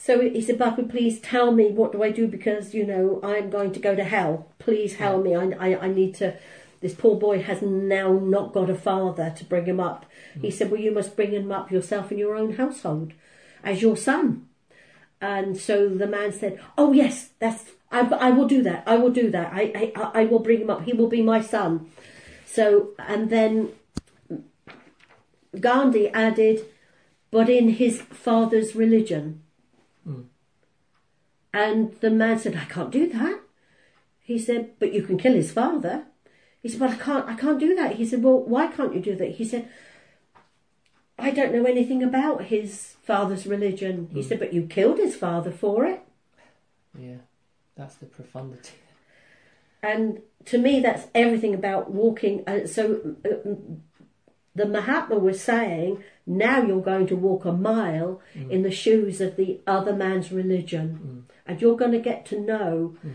So 0.00 0.20
he 0.20 0.40
said, 0.40 0.58
Bapu, 0.58 0.88
please 0.88 1.20
tell 1.20 1.50
me 1.50 1.70
what 1.70 1.92
do 1.92 2.02
I 2.04 2.10
do 2.10 2.28
because, 2.28 2.72
you 2.72 2.86
know, 2.86 3.20
I'm 3.22 3.50
going 3.50 3.72
to 3.72 3.80
go 3.80 3.96
to 3.96 4.04
hell. 4.04 4.46
Please 4.60 4.94
help 4.94 5.24
me. 5.24 5.34
I, 5.34 5.50
I, 5.58 5.86
I 5.86 5.88
need 5.88 6.14
to. 6.16 6.36
This 6.80 6.94
poor 6.94 7.16
boy 7.16 7.42
has 7.42 7.60
now 7.60 8.12
not 8.12 8.52
got 8.52 8.70
a 8.70 8.74
father 8.76 9.34
to 9.36 9.44
bring 9.44 9.64
him 9.64 9.80
up. 9.80 10.06
Mm. 10.36 10.42
He 10.42 10.50
said, 10.52 10.70
Well, 10.70 10.80
you 10.80 10.92
must 10.92 11.16
bring 11.16 11.32
him 11.32 11.50
up 11.50 11.72
yourself 11.72 12.12
in 12.12 12.18
your 12.18 12.36
own 12.36 12.54
household 12.54 13.12
as 13.64 13.82
your 13.82 13.96
son. 13.96 14.46
And 15.20 15.56
so 15.56 15.88
the 15.88 16.06
man 16.06 16.32
said, 16.32 16.60
Oh, 16.78 16.92
yes, 16.92 17.30
that's. 17.40 17.64
I, 17.90 18.00
I 18.00 18.30
will 18.30 18.46
do 18.46 18.62
that. 18.62 18.84
I 18.86 18.96
will 18.96 19.10
do 19.10 19.30
that. 19.32 19.52
I, 19.52 19.92
I, 19.96 20.20
I 20.20 20.24
will 20.26 20.38
bring 20.38 20.60
him 20.60 20.70
up. 20.70 20.84
He 20.84 20.92
will 20.92 21.08
be 21.08 21.22
my 21.22 21.40
son. 21.40 21.90
So, 22.58 22.88
and 22.98 23.30
then 23.30 23.68
Gandhi 25.60 26.08
added, 26.08 26.64
but 27.30 27.48
in 27.48 27.68
his 27.68 28.00
father's 28.02 28.74
religion. 28.74 29.42
Mm. 30.04 30.24
And 31.54 31.94
the 32.00 32.10
man 32.10 32.36
said, 32.40 32.56
I 32.56 32.64
can't 32.64 32.90
do 32.90 33.08
that. 33.10 33.38
He 34.18 34.40
said, 34.40 34.72
but 34.80 34.92
you 34.92 35.02
can 35.04 35.18
kill 35.18 35.34
his 35.34 35.52
father. 35.52 36.06
He 36.60 36.68
said, 36.68 36.80
but 36.80 36.90
I 36.90 36.96
can't, 36.96 37.28
I 37.28 37.34
can't 37.36 37.60
do 37.60 37.76
that. 37.76 37.94
He 37.94 38.04
said, 38.04 38.24
well, 38.24 38.40
why 38.40 38.66
can't 38.66 38.92
you 38.92 39.00
do 39.00 39.14
that? 39.14 39.36
He 39.36 39.44
said, 39.44 39.68
I 41.16 41.30
don't 41.30 41.54
know 41.54 41.64
anything 41.64 42.02
about 42.02 42.46
his 42.46 42.96
father's 43.04 43.46
religion. 43.46 44.08
He 44.12 44.20
Mm. 44.22 44.28
said, 44.28 44.40
but 44.40 44.52
you 44.52 44.62
killed 44.62 44.98
his 44.98 45.14
father 45.14 45.52
for 45.52 45.86
it. 45.86 46.00
Yeah. 46.98 47.18
That's 47.76 47.94
the 47.94 48.06
profundity. 48.06 48.72
And 49.82 50.20
to 50.46 50.58
me, 50.58 50.80
that's 50.80 51.06
everything 51.14 51.54
about 51.54 51.90
walking. 51.92 52.42
Uh, 52.46 52.66
so 52.66 53.16
uh, 53.24 53.50
the 54.54 54.66
Mahatma 54.66 55.18
was 55.18 55.40
saying, 55.40 56.02
now 56.26 56.62
you're 56.62 56.82
going 56.82 57.06
to 57.08 57.16
walk 57.16 57.44
a 57.44 57.52
mile 57.52 58.20
Mm. 58.36 58.50
in 58.50 58.62
the 58.62 58.70
shoes 58.70 59.20
of 59.20 59.36
the 59.36 59.60
other 59.66 59.94
man's 59.94 60.32
religion. 60.32 61.26
Mm. 61.28 61.34
And 61.46 61.60
you're 61.62 61.76
going 61.76 61.92
to 61.92 61.98
get 62.00 62.26
to 62.26 62.40
know 62.40 62.96
Mm. 63.04 63.12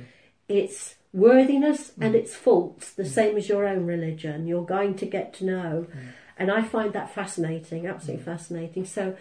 its 0.48 0.96
worthiness 1.14 1.92
and 2.02 2.14
Mm. 2.16 2.20
its 2.20 2.36
faults, 2.36 2.94
the 2.94 3.04
Mm. 3.04 3.08
same 3.08 3.38
as 3.38 3.50
your 3.50 3.68
own 3.68 3.86
religion. 3.86 4.48
You're 4.48 4.66
going 4.66 4.96
to 4.96 5.06
get 5.06 5.34
to 5.34 5.46
know. 5.46 5.88
Mm. 5.92 6.00
And 6.40 6.52
I 6.52 6.62
find 6.64 6.94
that 6.94 7.12
fascinating, 7.12 7.86
absolutely 7.88 8.24
Mm. 8.24 8.26
fascinating. 8.26 8.86
So 8.86 9.16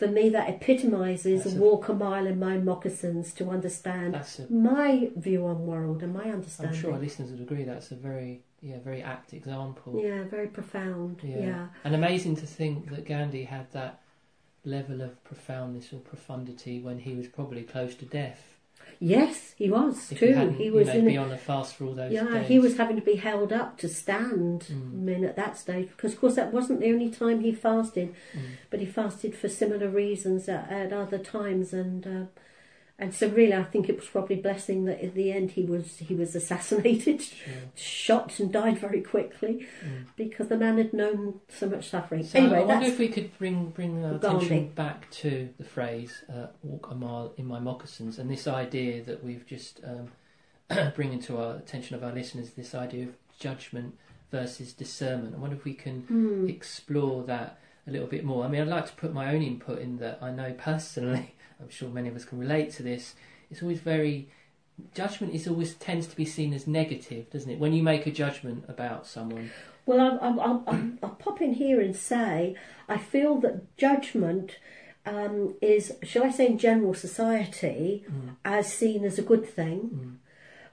for 0.00 0.08
me, 0.08 0.30
that 0.30 0.48
epitomizes 0.48 1.44
a- 1.44 1.60
walk 1.60 1.90
a 1.90 1.92
mile 1.92 2.26
in 2.26 2.38
my 2.38 2.56
moccasins 2.56 3.34
to 3.34 3.50
understand 3.50 4.14
a 4.14 4.24
my 4.50 5.10
view 5.14 5.46
on 5.46 5.66
world 5.66 6.02
and 6.02 6.14
my 6.14 6.24
understanding. 6.30 6.74
I'm 6.74 6.80
sure 6.80 6.94
our 6.94 6.98
listeners 6.98 7.30
would 7.30 7.40
agree 7.40 7.64
that's 7.64 7.90
a 7.90 7.96
very 7.96 8.42
yeah, 8.62 8.78
very 8.82 9.02
apt 9.02 9.34
example. 9.34 10.00
Yeah, 10.02 10.24
very 10.24 10.46
profound. 10.46 11.20
Yeah. 11.22 11.38
Yeah. 11.38 11.66
And 11.84 11.94
amazing 11.94 12.36
to 12.36 12.46
think 12.46 12.88
that 12.90 13.04
Gandhi 13.04 13.44
had 13.44 13.70
that 13.72 14.00
level 14.64 15.02
of 15.02 15.22
profoundness 15.22 15.92
or 15.92 15.98
profundity 15.98 16.80
when 16.80 16.98
he 16.98 17.14
was 17.14 17.26
probably 17.26 17.62
close 17.62 17.94
to 17.96 18.06
death. 18.06 18.49
Yes, 19.02 19.54
he 19.56 19.70
was 19.70 20.12
If 20.12 20.18
too. 20.18 20.34
he, 20.34 20.56
He 20.58 20.64
you 20.66 20.72
was 20.74 20.86
know, 20.88 20.92
in. 20.92 21.06
be 21.06 21.16
on 21.16 21.32
a 21.32 21.38
fast 21.38 21.74
for 21.76 21.86
all 21.86 21.94
those 21.94 22.12
yeah, 22.12 22.24
days. 22.24 22.48
he 22.48 22.58
was 22.58 22.76
having 22.76 22.96
to 22.96 23.02
be 23.02 23.16
held 23.16 23.50
up 23.50 23.78
to 23.78 23.88
stand. 23.88 24.66
Mm. 24.70 24.92
I 24.92 24.96
mean, 24.96 25.24
at 25.24 25.36
that 25.36 25.56
stage, 25.56 25.88
because 25.96 26.12
of 26.12 26.20
course 26.20 26.34
that 26.34 26.52
wasn't 26.52 26.80
the 26.80 26.92
only 26.92 27.08
time 27.10 27.40
he 27.40 27.52
fasted, 27.52 28.14
Mm. 28.36 28.40
but 28.68 28.78
he 28.80 28.86
fasted 28.86 29.34
for 29.34 29.48
similar 29.48 29.88
reasons 29.88 30.48
at, 30.50 30.70
at 30.70 30.92
other 30.92 31.16
times, 31.18 31.72
and 31.72 32.06
uh, 32.06 32.24
and 33.00 33.12
so 33.14 33.28
really, 33.28 33.54
I 33.54 33.64
think 33.64 33.88
it 33.88 33.96
was 33.96 34.06
probably 34.06 34.38
a 34.38 34.42
blessing 34.42 34.84
that 34.84 35.00
in 35.00 35.14
the 35.14 35.32
end 35.32 35.50
he 35.52 35.62
was 35.64 35.96
he 35.98 36.14
was 36.14 36.34
assassinated, 36.36 37.22
Sure. 37.22 37.52
shot, 37.74 38.38
and 38.38 38.52
died 38.52 38.78
very 38.78 39.00
quickly 39.00 39.66
Mm. 39.84 40.04
because 40.16 40.48
the 40.48 40.56
man 40.56 40.76
had 40.78 40.92
known 40.92 41.40
so 41.48 41.66
much 41.68 41.88
suffering. 41.88 42.22
So 42.24 42.38
anyway, 42.38 42.58
I 42.58 42.64
wonder 42.64 42.86
if 42.86 42.98
we 42.98 43.08
could 43.08 43.36
bring 43.38 43.70
bring 43.70 44.04
our 44.04 44.18
Gandhi. 44.18 44.46
attention 44.46 44.68
back 44.74 45.10
to 45.22 45.48
the 45.58 45.64
phrase 45.64 46.22
uh, 46.32 46.46
"walk 46.62 46.90
a 46.90 46.94
mile 46.94 47.32
in 47.36 47.46
my 47.46 47.58
moccasins" 47.58 48.18
and 48.18 48.30
this 48.30 48.46
idea 48.46 49.02
that 49.04 49.24
we've 49.24 49.46
just 49.46 49.80
um, 49.84 50.08
bringing 50.94 51.20
to 51.22 51.38
our 51.38 51.56
attention 51.56 51.96
of 51.96 52.04
our 52.04 52.12
listeners 52.12 52.50
this 52.50 52.74
idea 52.74 53.04
of 53.04 53.14
judgment 53.38 53.96
versus 54.30 54.72
discernment. 54.72 55.34
I 55.34 55.38
wonder 55.38 55.56
if 55.56 55.64
we 55.64 55.74
can 55.74 56.02
Hmm. 56.02 56.48
explore 56.48 57.24
that 57.24 57.58
a 57.86 57.90
little 57.90 58.06
bit 58.06 58.24
more. 58.24 58.44
I 58.44 58.48
mean, 58.48 58.60
I'd 58.60 58.68
like 58.68 58.86
to 58.86 58.92
put 58.94 59.12
my 59.12 59.34
own 59.34 59.42
input 59.42 59.78
in 59.80 59.96
that. 59.98 60.18
I 60.22 60.30
know 60.30 60.52
personally, 60.56 61.34
I'm 61.60 61.68
sure 61.70 61.88
many 61.88 62.08
of 62.08 62.16
us 62.16 62.24
can 62.24 62.38
relate 62.38 62.70
to 62.72 62.82
this. 62.82 63.14
It's 63.50 63.62
always 63.62 63.80
very 63.80 64.28
judgment 64.94 65.34
is 65.34 65.46
always 65.46 65.74
tends 65.74 66.06
to 66.06 66.16
be 66.16 66.24
seen 66.24 66.54
as 66.54 66.66
negative, 66.66 67.28
doesn't 67.30 67.50
it? 67.50 67.58
When 67.58 67.72
you 67.74 67.82
make 67.82 68.06
a 68.06 68.10
judgment 68.10 68.64
about 68.66 69.06
someone, 69.06 69.50
Well, 69.84 70.00
I'll, 70.00 70.18
I'll, 70.20 70.40
I'll, 70.40 70.64
I'll, 70.66 70.90
I'll 71.02 71.10
pop 71.10 71.42
in 71.42 71.54
here 71.54 71.80
and 71.80 71.94
say 71.94 72.54
I 72.88 72.96
feel 72.96 73.36
that 73.40 73.76
judgment 73.76 74.56
um, 75.04 75.54
is, 75.60 75.92
shall 76.02 76.24
I 76.24 76.30
say, 76.30 76.46
in 76.46 76.58
general 76.58 76.94
society, 76.94 78.04
Mm. 78.10 78.36
as 78.44 78.72
seen 78.72 79.04
as 79.04 79.18
a 79.18 79.22
good 79.22 79.46
thing, 79.46 79.78
Mm. 79.94 80.16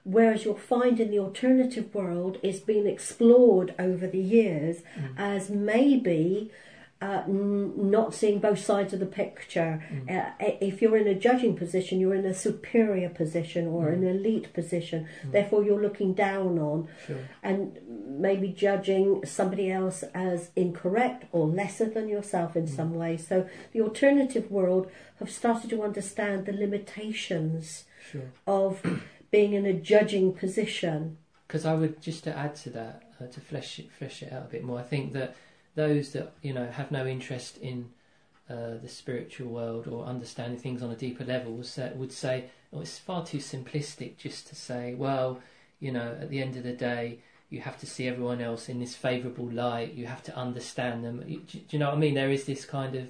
whereas 0.04 0.44
you'll 0.44 0.54
find 0.56 1.00
in 1.00 1.10
the 1.10 1.18
alternative 1.18 1.94
world 1.94 2.38
is 2.42 2.60
being 2.60 2.86
explored 2.86 3.74
over 3.78 4.06
the 4.06 4.20
years 4.20 4.76
Mm. 4.96 5.14
as 5.18 5.50
maybe 5.50 6.50
uh, 7.00 7.22
n- 7.28 7.90
not 7.90 8.12
seeing 8.12 8.40
both 8.40 8.58
sides 8.58 8.92
of 8.92 8.98
the 8.98 9.06
picture. 9.06 9.82
Mm. 9.92 10.10
Uh, 10.10 10.30
if 10.60 10.82
you're 10.82 10.96
in 10.96 11.06
a 11.06 11.14
judging 11.14 11.54
position, 11.56 12.00
you're 12.00 12.14
in 12.14 12.24
a 12.24 12.34
superior 12.34 13.08
position 13.08 13.68
or 13.68 13.86
Mm. 13.86 13.92
an 13.94 14.04
elite 14.08 14.52
position. 14.52 15.06
Mm. 15.24 15.32
Therefore, 15.32 15.62
you're 15.64 15.80
looking 15.80 16.12
down 16.12 16.58
on 16.58 16.88
Sure. 17.06 17.18
and 17.42 17.78
maybe 17.88 18.48
judging 18.48 19.24
somebody 19.24 19.70
else 19.70 20.02
as 20.14 20.50
incorrect 20.56 21.26
or 21.30 21.46
lesser 21.46 21.84
than 21.86 22.08
yourself 22.08 22.56
in 22.56 22.64
Mm. 22.64 22.76
some 22.76 22.94
way. 22.94 23.16
So, 23.16 23.46
the 23.72 23.80
alternative 23.80 24.50
world 24.50 24.90
have 25.20 25.30
started 25.30 25.70
to 25.70 25.82
understand 25.82 26.46
the 26.46 26.52
limitations 26.52 27.84
Sure. 28.10 28.22
of 28.46 28.82
being 29.30 29.52
in 29.52 29.66
a 29.66 29.72
judging 29.72 30.32
position. 30.32 31.18
Because 31.46 31.64
I 31.64 31.74
would 31.74 32.00
just 32.02 32.24
to 32.24 32.36
add 32.36 32.54
to 32.56 32.70
that, 32.70 33.02
uh, 33.20 33.26
to 33.26 33.40
flesh 33.40 33.78
it, 33.78 33.90
flesh 33.92 34.22
it 34.22 34.32
out 34.32 34.46
a 34.46 34.48
bit 34.50 34.64
more. 34.64 34.78
I 34.80 34.82
think 34.82 35.12
that 35.12 35.34
those 35.82 36.12
that 36.14 36.32
you 36.42 36.52
know 36.52 36.66
have 36.78 36.90
no 36.90 37.06
interest 37.06 37.56
in 37.58 37.78
uh, 38.50 38.74
the 38.82 38.88
spiritual 38.88 39.48
world 39.58 39.86
or 39.86 40.04
understanding 40.04 40.58
things 40.58 40.82
on 40.82 40.90
a 40.90 40.96
deeper 40.96 41.24
level 41.24 41.52
would 41.58 41.66
say, 41.66 41.92
would 41.94 42.12
say, 42.12 42.36
"Oh, 42.72 42.80
it's 42.80 42.98
far 42.98 43.24
too 43.24 43.38
simplistic 43.38 44.16
just 44.16 44.48
to 44.48 44.54
say, 44.54 44.94
well, 44.94 45.30
you 45.80 45.92
know, 45.92 46.08
at 46.22 46.28
the 46.30 46.42
end 46.42 46.56
of 46.56 46.64
the 46.64 46.72
day." 46.92 47.18
You 47.50 47.60
have 47.62 47.78
to 47.80 47.86
see 47.86 48.06
everyone 48.06 48.42
else 48.42 48.68
in 48.68 48.78
this 48.78 48.94
favourable 48.94 49.48
light. 49.50 49.94
You 49.94 50.04
have 50.04 50.22
to 50.24 50.36
understand 50.36 51.02
them. 51.02 51.24
You- 51.26 51.40
Do 51.50 51.60
you 51.70 51.78
know 51.78 51.88
what 51.88 51.96
I 51.96 51.98
mean? 52.04 52.12
There 52.12 52.30
is 52.38 52.44
this 52.44 52.66
kind 52.66 52.94
of 52.94 53.04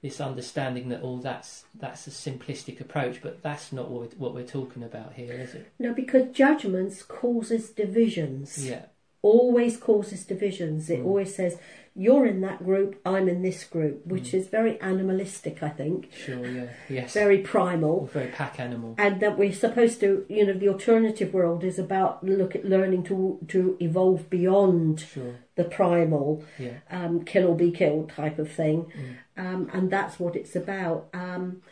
this 0.00 0.18
understanding 0.18 0.88
that 0.88 1.02
all 1.02 1.18
that's 1.18 1.64
that's 1.82 2.06
a 2.06 2.10
simplistic 2.10 2.80
approach, 2.80 3.20
but 3.20 3.42
that's 3.42 3.72
not 3.78 3.90
what 3.90 4.00
we're, 4.00 4.16
what 4.22 4.34
we're 4.34 4.46
talking 4.58 4.82
about 4.82 5.12
here, 5.20 5.34
is 5.46 5.52
it? 5.54 5.64
No, 5.78 5.92
because 5.92 6.24
judgments 6.32 7.02
causes 7.02 7.68
divisions. 7.68 8.66
Yeah, 8.66 8.86
always 9.20 9.76
causes 9.76 10.24
divisions. 10.24 10.88
It 10.88 11.00
Mm. 11.00 11.06
always 11.08 11.34
says, 11.34 11.58
you're 11.98 12.26
in 12.26 12.42
that 12.42 12.62
group, 12.64 13.00
I'm 13.06 13.26
in 13.28 13.40
this 13.42 13.64
group, 13.64 14.06
which 14.06 14.30
Mm. 14.32 14.34
is 14.34 14.48
very 14.48 14.78
animalistic, 14.80 15.62
I 15.62 15.70
think, 15.70 16.12
sure, 16.12 16.46
yeah, 16.46 16.66
yes, 16.90 17.14
very 17.14 17.40
Or 17.40 17.44
primal. 17.44 18.06
very 18.12 18.28
pack 18.28 18.60
animal. 18.60 18.94
And 18.98 19.20
that 19.20 19.38
we're 19.38 19.52
supposed 19.52 20.00
to, 20.00 20.26
you 20.28 20.44
know, 20.46 20.52
the 20.52 20.68
alternative 20.68 21.32
world 21.32 21.64
is 21.64 21.78
about 21.78 22.22
look 22.22 22.54
at 22.54 22.64
learning 22.64 23.02
to 23.04 23.38
to 23.48 23.76
evolve 23.80 24.28
beyond 24.28 25.00
Sure, 25.00 25.36
the 25.54 25.64
primal, 25.64 26.42
yeah. 26.58 26.78
um, 26.90 27.24
kill 27.24 27.48
or 27.48 27.56
be 27.56 27.70
killed 27.70 28.10
type 28.10 28.38
of 28.38 28.50
thing, 28.50 28.86
Mm. 29.36 29.44
um, 29.44 29.70
and 29.72 29.90
that's 29.90 30.20
what 30.20 30.36
it's 30.36 30.54
about. 30.54 31.08
Um, 31.14 31.62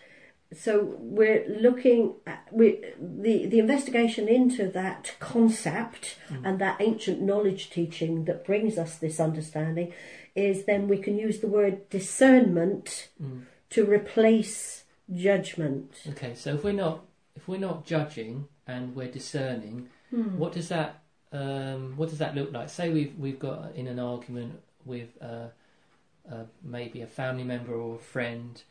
so 0.57 0.97
we're 0.99 1.45
looking 1.49 2.14
at 2.27 2.47
we, 2.53 2.83
the 3.01 3.47
the 3.47 3.59
investigation 3.59 4.29
into 4.29 4.69
that 4.69 5.14
concept 5.21 6.17
Mm. 6.31 6.40
and 6.47 6.59
that 6.61 6.77
ancient 6.81 7.21
knowledge 7.21 7.71
teaching 7.71 8.25
that 8.25 8.45
brings 8.45 8.79
us 8.79 8.97
this 8.99 9.19
understanding 9.21 9.93
is 10.35 10.64
then 10.64 10.88
we 10.88 10.99
can 10.99 11.17
use 11.19 11.40
the 11.40 11.49
word 11.49 11.88
discernment 11.90 13.09
Mm. 13.23 13.43
to 13.71 13.85
replace 13.85 14.85
judgment. 15.12 15.90
Okay, 16.11 16.35
so 16.35 16.55
if 16.55 16.64
we're 16.64 16.73
not 16.73 17.05
if 17.37 17.47
we're 17.49 17.59
not 17.71 17.85
judging 17.85 18.47
and 18.67 18.95
we're 18.97 19.11
discerning, 19.11 19.88
Hmm. 20.11 20.38
what 20.38 20.53
does 20.53 20.69
that 20.69 21.01
um, 21.33 21.97
what 21.97 22.09
does 22.11 22.19
that 22.19 22.35
look 22.37 22.53
like? 22.53 22.69
Say 22.69 22.90
we've 22.90 23.14
we've 23.19 23.38
got 23.38 23.75
in 23.75 23.87
an 23.88 23.99
argument 23.99 24.61
with 24.85 25.09
uh, 25.21 25.49
uh, 26.31 26.45
maybe 26.62 27.01
a 27.03 27.07
family 27.07 27.45
member 27.45 27.75
or 27.75 27.97
a 27.97 27.99
friend. 27.99 28.62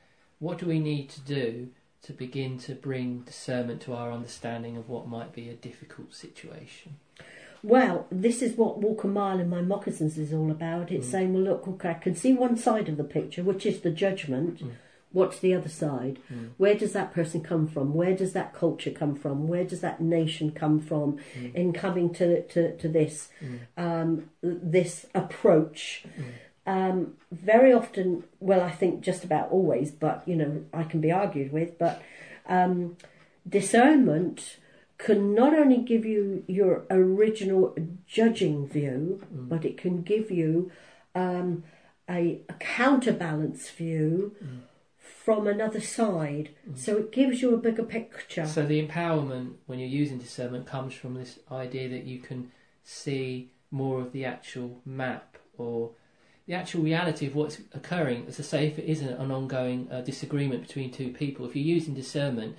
What 0.44 0.58
do 0.58 0.66
we 0.66 0.80
need 0.80 1.08
to 1.12 1.22
do 1.22 1.70
to 2.02 2.12
begin 2.12 2.58
to 2.60 2.76
bring 2.76 3.20
discernment 3.22 3.80
to 3.84 3.94
our 3.94 4.12
understanding 4.12 4.76
of 4.76 4.90
what 4.90 5.08
might 5.08 5.32
be 5.32 5.48
a 5.48 5.54
difficult 5.54 6.14
situation? 6.14 6.98
Well, 7.64 8.08
this 8.12 8.42
is 8.42 8.58
what 8.58 8.82
Walk 8.82 9.06
a 9.06 9.08
Mile 9.08 9.40
in 9.40 9.50
My 9.50 9.62
Moccasins 9.62 10.18
is 10.18 10.34
all 10.34 10.52
about. 10.52 10.92
It's 10.92 11.08
Mm. 11.08 11.12
saying, 11.12 11.34
well, 11.34 11.44
look, 11.44 11.66
okay, 11.70 11.92
I 11.92 11.94
can 11.94 12.14
see 12.14 12.34
one 12.34 12.58
side 12.58 12.90
of 12.90 12.98
the 12.98 13.06
picture, 13.06 13.42
which 13.42 13.66
is 13.66 13.80
the 13.80 13.90
judgment. 13.90 14.60
Mm. 14.62 14.72
What's 15.14 15.40
the 15.40 15.54
other 15.54 15.70
side? 15.70 16.20
Mm. 16.30 16.50
Where 16.58 16.76
does 16.76 16.92
that 16.92 17.14
person 17.14 17.40
come 17.42 17.66
from? 17.70 17.94
Where 17.94 18.14
does 18.14 18.34
that 18.34 18.54
culture 18.54 18.92
come 18.92 19.16
from? 19.16 19.48
Where 19.48 19.64
does 19.64 19.80
that 19.80 20.02
nation 20.02 20.52
come 20.52 20.82
from 20.82 21.20
Mm. 21.40 21.56
in 21.56 21.72
coming 21.72 22.14
to, 22.16 22.42
to, 22.48 22.76
to 22.76 22.90
this 22.90 23.30
Mm. 23.42 23.60
um, 23.78 24.30
this 24.42 25.06
approach? 25.16 26.04
Um, 26.66 27.16
very 27.32 27.74
often, 27.74 28.24
well, 28.40 28.62
I 28.62 28.72
think 28.72 29.02
just 29.02 29.24
about 29.26 29.52
always, 29.52 29.92
but 29.92 30.24
you 30.26 30.36
know, 30.36 30.64
I 30.74 30.84
can 30.84 31.02
be 31.02 31.12
argued 31.12 31.52
with, 31.52 31.78
but 31.78 32.02
um, 32.48 32.96
discernment 33.48 34.58
can 34.98 35.34
not 35.36 35.54
only 35.54 35.78
give 35.78 36.06
you 36.06 36.44
your 36.48 36.86
original 36.90 37.76
judging 38.08 38.68
view, 38.68 39.22
Mm. 39.34 39.50
but 39.50 39.66
it 39.66 39.78
can 39.78 40.02
give 40.04 40.32
you 40.32 40.72
um, 41.16 41.64
a, 42.10 42.42
a 42.50 42.54
counterbalance 42.60 43.70
view 43.70 44.36
Mm. 44.44 44.60
from 45.26 45.48
another 45.48 45.82
side. 45.82 46.50
Mm. 46.70 46.78
So 46.78 46.98
it 46.98 47.12
gives 47.12 47.42
you 47.42 47.54
a 47.54 47.58
bigger 47.58 47.84
picture. 47.84 48.46
So 48.46 48.66
the 48.66 48.86
empowerment 48.86 49.54
when 49.66 49.80
you're 49.80 49.90
using 50.02 50.18
discernment 50.18 50.66
comes 50.66 50.94
from 50.94 51.14
this 51.16 51.40
idea 51.52 51.90
that 51.90 52.06
you 52.06 52.20
can 52.20 52.52
see 52.84 53.52
more 53.72 54.00
of 54.02 54.12
the 54.14 54.24
actual 54.26 54.82
map 54.86 55.38
or 55.58 55.92
the 56.46 56.54
actual 56.54 56.82
reality 56.82 57.26
of 57.26 57.36
what's 57.36 57.60
occurring. 57.74 58.26
As 58.28 58.40
I 58.40 58.44
say, 58.44 58.68
if 58.68 58.78
it 58.78 58.86
isn't 58.86 59.10
an 59.10 59.32
ongoing 59.32 59.88
uh, 59.92 60.02
disagreement 60.02 60.68
between 60.68 60.92
two 60.92 61.12
people, 61.12 61.46
if 61.46 61.56
you're 61.56 61.66
using 61.66 61.94
discernment, 61.94 62.58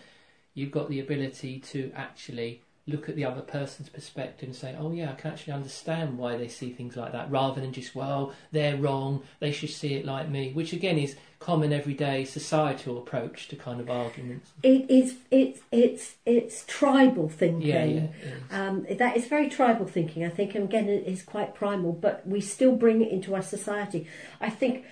you've 0.54 0.70
got 0.70 0.88
the 0.88 1.00
ability 1.00 1.60
to 1.60 1.92
actually 1.94 2.62
look 2.86 3.08
at 3.08 3.16
the 3.16 3.24
other 3.24 3.40
person's 3.40 3.88
perspective 3.88 4.48
and 4.48 4.56
say, 4.56 4.76
"Oh 4.78 4.92
yeah, 4.92 5.10
I 5.10 5.14
can 5.14 5.32
actually 5.32 5.54
understand 5.54 6.18
why 6.18 6.36
they 6.36 6.48
see 6.48 6.70
things 6.70 6.96
like 6.96 7.12
that," 7.12 7.30
rather 7.30 7.60
than 7.60 7.72
just, 7.72 7.94
"Well, 7.94 8.32
they're 8.52 8.76
wrong. 8.76 9.22
They 9.40 9.52
should 9.52 9.70
see 9.70 9.94
it 9.94 10.04
like 10.04 10.28
me," 10.28 10.52
which 10.52 10.72
again 10.72 10.98
is 10.98 11.16
common 11.44 11.74
everyday 11.74 12.24
societal 12.24 12.96
approach 12.96 13.48
to 13.48 13.56
kind 13.56 13.78
of 13.80 13.90
arguments. 13.90 14.50
It 14.62 14.90
is 14.90 15.16
it's 15.30 15.60
it's 15.70 16.14
it's 16.24 16.64
tribal 16.66 17.28
thinking. 17.28 17.68
Yeah, 17.68 17.84
yeah. 17.84 18.00
is. 18.00 18.42
Um, 18.50 18.86
that 18.90 19.16
is 19.16 19.26
very 19.26 19.48
tribal 19.48 19.86
thinking, 19.86 20.24
I 20.24 20.30
think, 20.30 20.54
and 20.54 20.64
again, 20.64 20.88
it 20.88 21.06
is 21.06 21.22
quite 21.22 21.54
primal, 21.54 21.92
but 21.92 22.26
we 22.26 22.40
still 22.40 22.76
bring 22.76 23.02
it 23.02 23.10
into 23.10 23.34
our 23.34 23.42
society. 23.42 24.06
I 24.40 24.50
think 24.50 24.84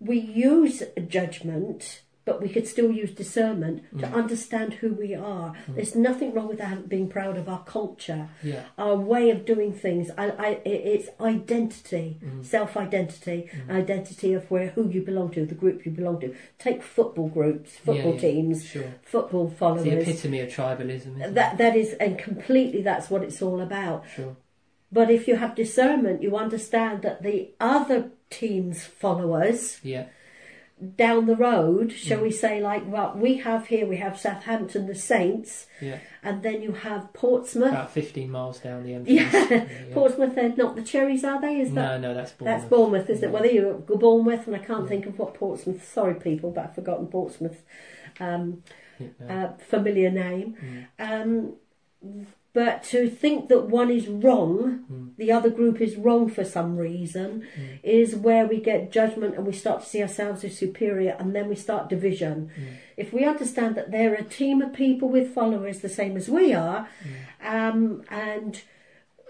we 0.00 0.18
use 0.18 0.82
judgment, 1.08 2.02
but 2.26 2.40
we 2.42 2.48
could 2.48 2.66
still 2.66 2.90
use 2.90 3.10
discernment 3.12 3.82
to 3.98 4.06
Mm. 4.06 4.12
understand 4.12 4.74
who 4.74 4.92
we 4.92 5.14
are. 5.14 5.54
There's 5.68 5.96
nothing 5.96 6.32
wrong 6.34 6.48
with 6.48 6.60
being 6.88 7.08
proud 7.08 7.36
of 7.38 7.48
our 7.48 7.64
culture, 7.64 8.28
Yeah. 8.42 8.64
our 8.78 8.94
way 8.96 9.30
of 9.30 9.44
doing 9.46 9.72
things. 9.72 10.10
I, 10.18 10.26
I, 10.30 10.48
it's 10.64 11.08
identity, 11.20 12.18
Mm. 12.22 12.44
self 12.44 12.76
identity, 12.76 13.48
Mm. 13.66 13.70
identity 13.74 14.34
of 14.34 14.50
where 14.50 14.68
who 14.68 14.88
you 14.88 15.02
belong 15.02 15.30
to, 15.30 15.46
the 15.46 15.54
group 15.54 15.84
you 15.86 15.92
belong 15.92 16.20
to. 16.20 16.34
Take 16.58 16.82
football 16.82 17.28
groups, 17.28 17.76
football 17.76 18.14
Yeah, 18.14 18.20
yeah. 18.22 18.32
teams, 18.32 18.64
Sure. 18.64 18.84
football 19.02 19.46
It's 19.48 19.58
followers. 19.58 19.84
the 19.84 20.00
epitome 20.00 20.40
of 20.40 20.48
tribalism, 20.50 21.34
That 21.34 21.58
that 21.58 21.74
is, 21.76 21.94
and 21.94 22.18
completely, 22.18 22.82
that's 22.82 23.10
what 23.10 23.22
it's 23.22 23.40
all 23.42 23.60
about. 23.60 24.04
Sure. 24.14 24.36
But 24.92 25.10
if 25.10 25.26
you 25.28 25.36
have 25.36 25.54
discernment, 25.54 26.22
you 26.22 26.36
understand 26.36 27.02
that 27.02 27.22
the 27.22 27.50
other 27.60 28.10
team's 28.28 28.84
followers 28.84 29.80
Yeah. 29.82 30.06
Down 30.96 31.26
the 31.26 31.36
road, 31.36 31.92
shall 31.92 32.18
Mm. 32.18 32.22
we 32.22 32.30
say, 32.30 32.60
like 32.60 32.84
what 32.86 33.18
we 33.18 33.36
have 33.38 33.66
here, 33.66 33.86
we 33.86 33.98
have 33.98 34.18
Southampton, 34.18 34.86
the 34.86 34.94
Saints, 34.94 35.66
Yeah. 35.80 35.98
and 36.22 36.42
then 36.42 36.62
you 36.62 36.72
have 36.72 37.12
Portsmouth. 37.12 37.68
About 37.70 37.90
15 37.90 38.30
miles 38.30 38.60
down 38.60 38.84
the 38.84 38.92
M3. 38.94 39.06
Yeah. 39.50 39.66
Portsmouth, 39.94 40.34
they're 40.34 40.56
not 40.56 40.76
the 40.76 40.82
Cherries, 40.82 41.22
are 41.24 41.40
they? 41.40 41.60
Is 41.60 41.72
that 41.74 42.00
No, 42.00 42.08
no, 42.08 42.14
that's 42.14 42.32
Bournemouth. 42.32 42.60
that's 42.62 42.70
Bournemouth? 42.70 43.10
Is 43.10 43.22
it? 43.22 43.26
Yeah. 43.26 43.32
Well, 43.32 43.42
there 43.42 43.52
you 43.52 43.84
go, 43.86 43.96
Bournemouth, 43.96 44.46
and 44.46 44.56
I 44.56 44.60
can't 44.60 44.84
Yeah. 44.84 44.88
think 44.88 45.06
of 45.06 45.18
what 45.18 45.34
Portsmouth. 45.34 45.86
Sorry, 45.86 46.14
people, 46.14 46.50
but 46.50 46.64
I've 46.64 46.74
forgotten 46.74 47.06
Portsmouth. 47.08 47.62
Um, 48.18 48.62
Yeah, 48.98 49.06
no. 49.20 49.26
uh, 49.34 49.52
familiar 49.58 50.10
name. 50.10 50.56
Mm, 50.98 51.22
Um, 51.22 51.52
but 52.52 52.82
to 52.84 53.08
think 53.08 53.48
that 53.48 53.66
one 53.66 53.90
is 53.90 54.08
wrong, 54.08 54.84
mm, 54.90 55.16
the 55.16 55.30
other 55.30 55.50
group 55.50 55.80
is 55.80 55.96
wrong 55.96 56.28
for 56.28 56.44
some 56.44 56.76
reason, 56.76 57.46
mm, 57.56 57.78
is 57.82 58.16
where 58.16 58.44
we 58.46 58.58
get 58.60 58.90
judgment 58.90 59.36
and 59.36 59.46
we 59.46 59.52
start 59.52 59.82
to 59.82 59.88
see 59.88 60.02
ourselves 60.02 60.42
as 60.44 60.56
superior 60.58 61.14
and 61.20 61.34
then 61.34 61.48
we 61.48 61.54
start 61.54 61.88
division. 61.88 62.50
mm, 62.58 62.74
If 62.96 63.12
we 63.12 63.24
understand 63.24 63.74
that 63.76 63.90
they're 63.92 64.14
a 64.14 64.24
team 64.24 64.60
of 64.62 64.72
people 64.72 65.08
with 65.08 65.32
followers 65.34 65.78
the 65.80 65.88
same 65.88 66.16
as 66.16 66.28
we 66.28 66.52
are, 66.52 66.88
mm. 67.04 67.48
um, 67.70 68.02
and 68.10 68.60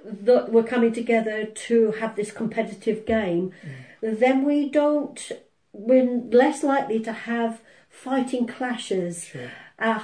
that 0.02 0.50
we're 0.50 0.62
coming 0.62 0.92
together 0.92 1.44
to 1.44 1.92
have 2.00 2.16
this 2.16 2.33
competitive 2.33 3.04
game, 3.04 3.52
then 4.00 4.44
we 4.46 4.70
don't, 4.70 5.33
we're 5.74 6.22
less 6.30 6.62
likely 6.64 7.00
to 7.00 7.12
have 7.12 7.61
fighting 7.90 8.46
clashes 8.46 9.26
Sure. 9.26 9.50
uh, 9.78 10.00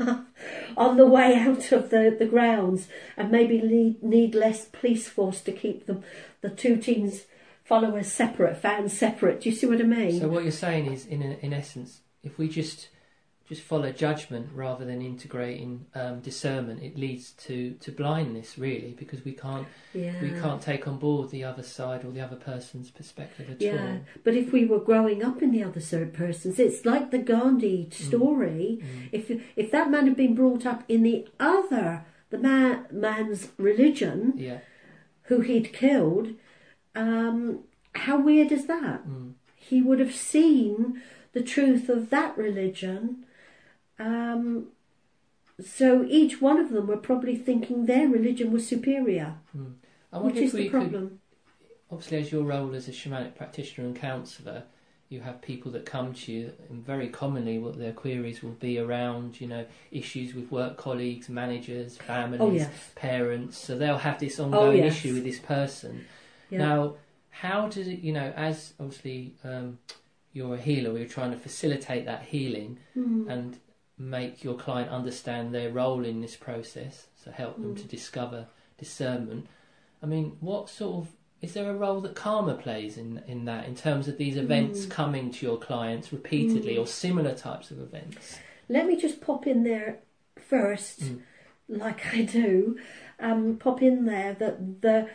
on 0.76 0.96
the 0.96 1.06
way 1.06 1.34
out 1.36 1.72
of 1.72 1.90
the, 1.90 2.14
the 2.18 2.26
grounds 2.26 2.88
and 3.16 3.30
maybe 3.30 3.60
need, 3.60 4.02
need 4.02 4.34
less 4.34 4.66
police 4.66 5.08
force 5.08 5.40
to 5.42 5.52
keep 5.52 5.86
the, 5.86 6.02
the 6.40 6.50
two 6.50 6.76
teams 6.76 7.22
followers 7.64 8.10
separate, 8.10 8.56
fans 8.56 8.96
separate. 8.96 9.42
Do 9.42 9.48
you 9.48 9.54
see 9.54 9.66
what 9.66 9.80
I 9.80 9.84
mean? 9.84 10.18
So 10.18 10.28
what 10.28 10.42
you're 10.42 10.52
saying 10.52 10.92
is, 10.92 11.06
in 11.06 11.22
in 11.22 11.52
essence, 11.52 12.00
if 12.24 12.36
we 12.36 12.48
just 12.48 12.88
just 13.50 13.62
follow 13.62 13.90
judgment 13.90 14.48
rather 14.54 14.84
than 14.84 15.02
integrating 15.02 15.84
um, 15.96 16.20
discernment, 16.20 16.80
it 16.82 16.96
leads 16.96 17.32
to, 17.32 17.72
to 17.80 17.90
blindness 17.90 18.56
really 18.56 18.94
because 18.96 19.24
we 19.24 19.32
can't 19.32 19.66
yeah. 19.92 20.14
we 20.22 20.30
can't 20.30 20.62
take 20.62 20.86
on 20.86 20.96
board 20.98 21.30
the 21.30 21.42
other 21.42 21.64
side 21.64 22.04
or 22.04 22.12
the 22.12 22.20
other 22.20 22.36
person's 22.36 22.90
perspective 22.92 23.50
at 23.50 23.60
Yeah, 23.60 23.72
all. 23.94 24.00
but 24.22 24.34
if 24.34 24.52
we 24.52 24.64
were 24.64 24.78
growing 24.78 25.24
up 25.24 25.42
in 25.42 25.50
the 25.50 25.64
other 25.64 25.80
third 25.80 26.14
persons, 26.14 26.60
it's 26.60 26.86
like 26.86 27.10
the 27.10 27.18
Gandhi 27.18 27.90
story. 27.90 28.78
Mm. 28.80 29.08
If 29.10 29.24
if 29.56 29.72
that 29.72 29.90
man 29.90 30.06
had 30.06 30.16
been 30.16 30.36
brought 30.36 30.64
up 30.64 30.84
in 30.88 31.02
the 31.02 31.26
other 31.40 32.04
the 32.30 32.38
man, 32.38 32.86
man's 32.92 33.48
religion 33.58 34.34
Yeah. 34.36 34.60
who 35.22 35.40
he'd 35.40 35.72
killed, 35.72 36.28
um, 36.94 37.64
how 37.96 38.20
weird 38.20 38.52
is 38.52 38.66
that? 38.66 39.08
Mm. 39.08 39.32
He 39.56 39.82
would 39.82 39.98
have 39.98 40.14
seen 40.14 41.02
the 41.32 41.42
truth 41.42 41.88
of 41.88 42.10
that 42.10 42.38
religion. 42.38 43.24
Um, 44.00 44.66
so 45.64 46.04
each 46.08 46.40
one 46.40 46.58
of 46.58 46.70
them 46.70 46.86
were 46.86 46.96
probably 46.96 47.36
thinking 47.36 47.84
their 47.86 48.08
religion 48.08 48.50
was 48.50 48.66
superior, 48.66 49.34
Mm. 49.56 49.74
I 50.12 50.16
which 50.18 50.24
wonder 50.34 50.40
is 50.40 50.52
the 50.52 50.68
could 50.68 50.72
problem. 50.72 51.20
obviously 51.90 52.18
as 52.18 52.32
your 52.32 52.44
role 52.44 52.74
as 52.74 52.88
a 52.88 52.92
shamanic 52.92 53.34
practitioner 53.36 53.86
and 53.86 53.94
counsellor, 53.96 54.64
you 55.10 55.20
have 55.20 55.42
people 55.42 55.70
that 55.72 55.84
come 55.84 56.14
to 56.14 56.32
you 56.32 56.52
and 56.70 56.84
very 56.86 57.08
commonly 57.08 57.58
what 57.58 57.76
their 57.78 57.92
queries 57.92 58.42
will 58.42 58.52
be 58.52 58.78
around, 58.78 59.40
you 59.40 59.46
know, 59.48 59.66
issues 59.90 60.34
with 60.34 60.50
work 60.52 60.76
colleagues, 60.76 61.28
managers, 61.28 61.96
families, 61.98 62.40
Oh 62.40 62.52
yes, 62.52 62.70
parents. 62.94 63.58
So 63.58 63.76
they'll 63.76 63.98
have 63.98 64.18
this 64.20 64.38
ongoing 64.40 64.78
yes. 64.78 64.94
issue 64.96 65.14
with 65.14 65.24
this 65.24 65.40
person. 65.40 66.06
yeah. 66.48 66.58
Now, 66.58 66.94
how 67.30 67.68
does 67.68 67.86
it, 67.88 68.00
you 68.00 68.12
know, 68.12 68.32
as 68.36 68.72
obviously 68.80 69.34
um, 69.44 69.78
you're 70.32 70.54
a 70.54 70.58
healer, 70.60 70.96
you're 70.96 71.08
trying 71.08 71.32
to 71.32 71.38
facilitate 71.38 72.04
that 72.06 72.22
healing 72.22 72.78
Hmm. 72.94 73.28
and 73.28 73.58
make 74.00 74.42
your 74.42 74.54
client 74.54 74.90
understand 74.90 75.54
their 75.54 75.70
role 75.70 76.04
in 76.06 76.22
this 76.22 76.34
process, 76.34 77.06
so 77.22 77.30
help 77.30 77.56
them 77.60 77.74
Mm. 77.74 77.82
to 77.82 77.84
discover 77.86 78.46
discernment. 78.78 79.46
I 80.02 80.06
mean, 80.06 80.38
what 80.40 80.70
sort 80.70 81.04
of 81.04 81.12
is 81.42 81.54
there 81.54 81.70
a 81.70 81.74
role 81.74 82.00
that 82.02 82.14
karma 82.14 82.54
plays 82.54 82.96
in 82.98 83.22
in 83.26 83.44
that 83.44 83.66
in 83.66 83.74
terms 83.74 84.08
of 84.08 84.16
these 84.16 84.36
events 84.38 84.86
Mm. 84.86 84.90
coming 84.90 85.30
to 85.30 85.46
your 85.46 85.58
clients 85.58 86.12
repeatedly 86.12 86.76
Mm. 86.76 86.80
or 86.80 86.86
similar 86.86 87.34
types 87.34 87.70
of 87.70 87.78
events? 87.78 88.38
Let 88.70 88.86
me 88.86 88.96
just 88.96 89.20
pop 89.20 89.46
in 89.46 89.64
there 89.64 90.00
first, 90.36 91.00
Mm. 91.02 91.20
like 91.68 92.06
I 92.14 92.22
do. 92.22 92.78
Um, 93.18 93.58
pop 93.58 93.82
in 93.82 94.06
there 94.06 94.32
that 94.34 94.80
the 94.80 95.08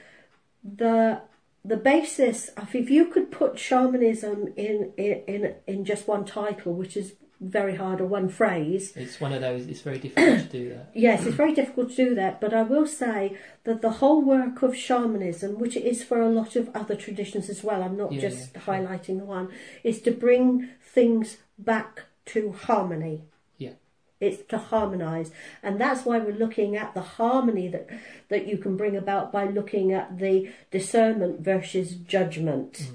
the 0.63 1.21
the 1.63 1.77
basis 1.77 2.49
of 2.49 2.75
if 2.75 2.91
you 2.91 3.05
could 3.07 3.31
put 3.31 3.57
shamanism 3.57 4.53
in 4.55 4.93
in 4.97 5.23
in, 5.27 5.55
in 5.65 5.85
just 5.85 6.07
one 6.07 6.23
title, 6.25 6.73
which 6.73 6.95
is 6.95 7.15
very 7.41 7.75
hard 7.75 7.99
or 8.01 8.05
one 8.05 8.29
phrase. 8.29 8.93
It's 8.95 9.19
one 9.19 9.33
of 9.33 9.41
those. 9.41 9.67
It's 9.67 9.81
very 9.81 9.99
difficult 9.99 10.39
to 10.39 10.45
do 10.45 10.69
that. 10.69 10.91
Yes, 10.95 11.25
it's 11.25 11.35
very 11.35 11.53
difficult 11.53 11.89
to 11.91 11.95
do 11.95 12.15
that, 12.15 12.39
but 12.39 12.53
I 12.53 12.61
will 12.63 12.87
say 12.87 13.37
that 13.65 13.81
the 13.81 13.91
whole 13.91 14.21
work 14.21 14.61
of 14.63 14.75
shamanism, 14.75 15.59
which 15.59 15.75
it 15.75 15.83
is 15.83 16.03
for 16.03 16.21
a 16.21 16.29
lot 16.29 16.55
of 16.55 16.69
other 16.73 16.95
traditions 16.95 17.49
as 17.49 17.63
well, 17.63 17.83
I'm 17.83 17.97
not 17.97 18.11
Yeah, 18.13 18.21
just 18.21 18.51
yeah, 18.53 18.61
highlighting 18.61 19.19
the 19.19 19.25
one, 19.25 19.49
is 19.83 20.01
to 20.03 20.11
bring 20.11 20.69
things 20.81 21.37
back 21.59 22.03
to 22.27 22.53
harmony. 22.53 23.23
Yeah. 23.57 23.73
It's 24.21 24.43
to 24.47 24.57
harmonise. 24.57 25.31
And 25.61 25.79
that's 25.79 26.05
why 26.05 26.19
we're 26.19 26.33
looking 26.37 26.75
at 26.77 26.93
the 26.93 27.01
harmony 27.01 27.67
that, 27.67 27.89
that 28.29 28.47
you 28.47 28.57
can 28.57 28.77
bring 28.77 28.95
about 28.95 29.31
by 29.31 29.45
looking 29.45 29.91
at 29.91 30.17
the 30.17 30.49
discernment 30.71 31.41
versus 31.41 31.95
judgment. 31.95 32.91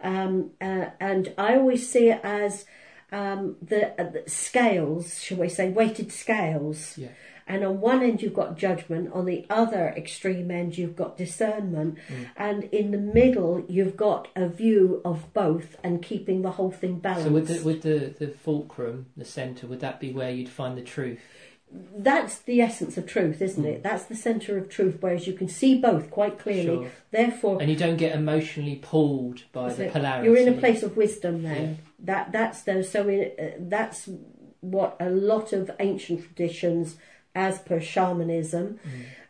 Um, 0.00 0.52
uh, 0.60 0.90
and 1.00 1.32
I 1.36 1.56
always 1.56 1.90
see 1.90 2.10
it 2.10 2.20
as 2.22 2.66
um, 3.12 3.56
the, 3.62 3.98
uh, 4.00 4.10
the 4.10 4.24
scales, 4.30 5.22
shall 5.22 5.38
we 5.38 5.48
say, 5.48 5.70
weighted 5.70 6.12
scales. 6.12 6.96
Yeah. 6.98 7.08
And 7.50 7.64
on 7.64 7.80
one 7.80 8.02
end 8.02 8.20
you've 8.20 8.34
got 8.34 8.58
judgment, 8.58 9.10
on 9.14 9.24
the 9.24 9.46
other 9.48 9.94
extreme 9.96 10.50
end 10.50 10.76
you've 10.76 10.94
got 10.96 11.16
discernment, 11.16 11.96
Mm. 12.10 12.26
and 12.36 12.64
in 12.64 12.90
the 12.90 12.98
middle 12.98 13.64
you've 13.68 13.96
got 13.96 14.28
a 14.36 14.48
view 14.48 15.00
of 15.02 15.32
both 15.32 15.76
and 15.82 16.02
keeping 16.02 16.42
the 16.42 16.50
whole 16.50 16.70
thing 16.70 16.98
balanced. 16.98 17.26
So 17.28 17.32
with 17.32 17.48
the 17.48 17.62
with 17.64 17.80
the 17.82 18.14
the 18.18 18.28
fulcrum, 18.32 19.06
the 19.16 19.24
centre, 19.24 19.66
would 19.66 19.80
that 19.80 19.98
be 19.98 20.12
where 20.12 20.30
you'd 20.30 20.50
find 20.50 20.76
the 20.76 20.82
truth? 20.82 21.20
That's 21.96 22.38
the 22.40 22.60
essence 22.60 22.96
of 22.98 23.06
truth, 23.06 23.40
isn't 23.40 23.64
Mm. 23.64 23.68
it? 23.76 23.82
That's 23.82 24.04
the 24.04 24.14
centre 24.16 24.58
of 24.58 24.68
truth, 24.68 24.98
whereas 25.00 25.26
you 25.26 25.32
can 25.32 25.48
see 25.48 25.74
both 25.78 26.10
quite 26.10 26.38
clearly. 26.38 26.64
Sure. 26.84 26.90
Therefore, 27.10 27.60
And 27.62 27.70
you 27.70 27.76
don't 27.76 27.96
get 27.96 28.14
emotionally 28.14 28.76
pulled 28.76 29.44
by 29.52 29.72
the 29.72 29.86
it. 29.86 29.92
polarity. 29.92 30.28
You're 30.28 30.36
in 30.38 30.48
a 30.48 30.56
place 30.58 30.82
of 30.82 30.98
wisdom 30.98 31.42
then. 31.42 31.78
That 31.98 32.32
that's 32.32 32.62
the 32.62 32.82
so 32.84 33.08
in, 33.08 33.32
uh, 33.38 33.50
that's 33.58 34.08
what 34.60 34.96
a 35.00 35.10
lot 35.10 35.52
of 35.52 35.70
ancient 35.80 36.22
traditions, 36.22 36.96
as 37.34 37.58
per 37.58 37.80
shamanism, 37.80 38.78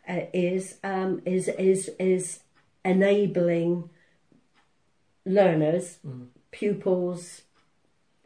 Mm. 0.07 0.17
uh, 0.17 0.25
is 0.33 0.77
um, 0.83 1.21
is 1.25 1.47
is 1.47 1.89
is 1.99 2.39
enabling 2.85 3.89
learners, 5.25 5.99
Mm. 6.05 6.27
pupils, 6.51 7.41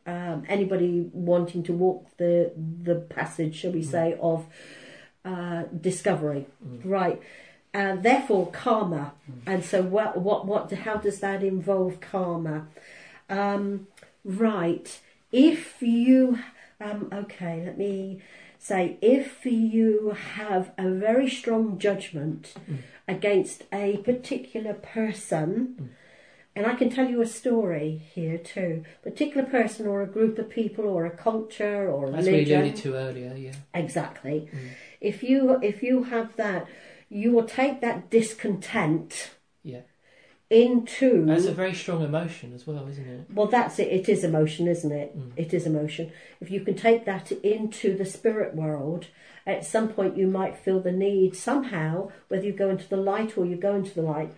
um, 0.05 0.43
anybody 0.47 1.09
wanting 1.13 1.63
to 1.63 1.73
walk 1.73 2.15
the 2.17 2.51
the 2.83 2.95
passage, 2.95 3.55
shall 3.55 3.71
we 3.71 3.81
Mm. 3.81 3.91
say, 3.91 4.17
of 4.19 4.45
uh, 5.25 5.63
discovery, 5.79 6.45
Mm. 6.61 6.81
right? 6.83 7.21
And 7.73 8.03
therefore, 8.03 8.51
karma. 8.51 9.13
Mm. 9.29 9.41
And 9.47 9.63
so, 9.63 9.81
what, 9.81 10.19
what, 10.19 10.45
what? 10.45 10.69
How 10.71 10.97
does 10.97 11.21
that 11.21 11.41
involve 11.43 12.01
karma? 12.01 12.67
Um, 13.29 13.87
right. 14.23 14.99
If 15.31 15.81
you, 15.81 16.39
um, 16.79 17.09
okay, 17.11 17.63
let 17.65 17.77
me 17.77 18.21
say, 18.59 18.97
if 19.01 19.45
you 19.45 20.15
have 20.35 20.71
a 20.77 20.89
very 20.89 21.29
strong 21.29 21.77
judgment 21.79 22.53
Mm. 22.69 22.77
against 23.07 23.63
a 23.73 23.97
particular 23.97 24.73
person, 24.73 25.75
Mm. 25.79 25.89
and 26.55 26.65
I 26.67 26.75
can 26.75 26.89
tell 26.89 27.09
you 27.09 27.19
a 27.21 27.25
story 27.25 28.01
here 28.13 28.37
too. 28.37 28.83
Particular 29.01 29.45
person, 29.47 29.87
or 29.87 30.01
a 30.01 30.07
group 30.07 30.37
of 30.37 30.49
people, 30.49 30.85
or 30.85 31.05
a 31.05 31.11
culture, 31.11 31.89
or 31.89 32.11
a 32.11 32.13
As 32.13 32.25
we 32.25 32.31
religion. 32.33 32.61
alluded 32.61 32.75
to 32.83 32.93
earlier, 32.95 33.33
yeah. 33.35 33.55
Exactly. 33.73 34.47
Mm. 34.53 34.69
If 35.01 35.23
you 35.23 35.59
if 35.61 35.81
you 35.83 36.03
have 36.03 36.35
that, 36.37 36.67
you 37.09 37.31
will 37.31 37.45
take 37.45 37.81
that 37.81 38.09
discontent 38.09 39.31
Yeah. 39.63 39.81
Into. 40.53 41.25
That's 41.25 41.45
a 41.45 41.53
very 41.53 41.73
strong 41.73 42.03
emotion 42.03 42.53
as 42.53 42.65
well, 42.67 42.87
isn't 42.87 43.07
it? 43.07 43.25
well, 43.33 43.47
that's 43.47 43.79
it. 43.79 43.87
It 43.89 44.07
is 44.07 44.23
emotion, 44.23 44.67
isn't 44.67 44.91
it? 44.91 45.17
Mm. 45.17 45.31
It 45.35 45.53
is 45.53 45.65
emotion. 45.65 46.11
If 46.39 46.51
you 46.51 46.61
can 46.61 46.75
take 46.75 47.05
that 47.05 47.31
into 47.31 47.97
the 47.97 48.05
spirit 48.05 48.55
world, 48.55 49.07
at 49.45 49.65
some 49.65 49.89
point 49.89 50.15
you 50.17 50.27
might 50.27 50.57
feel 50.57 50.79
the 50.79 50.91
need 50.91 51.35
somehow, 51.35 52.09
whether 52.27 52.45
you 52.45 52.53
go 52.53 52.69
into 52.69 52.87
the 52.87 52.97
light 52.97 53.37
or 53.37 53.45
you 53.45 53.55
go 53.57 53.75
into 53.75 53.93
the 53.93 54.01
light, 54.03 54.31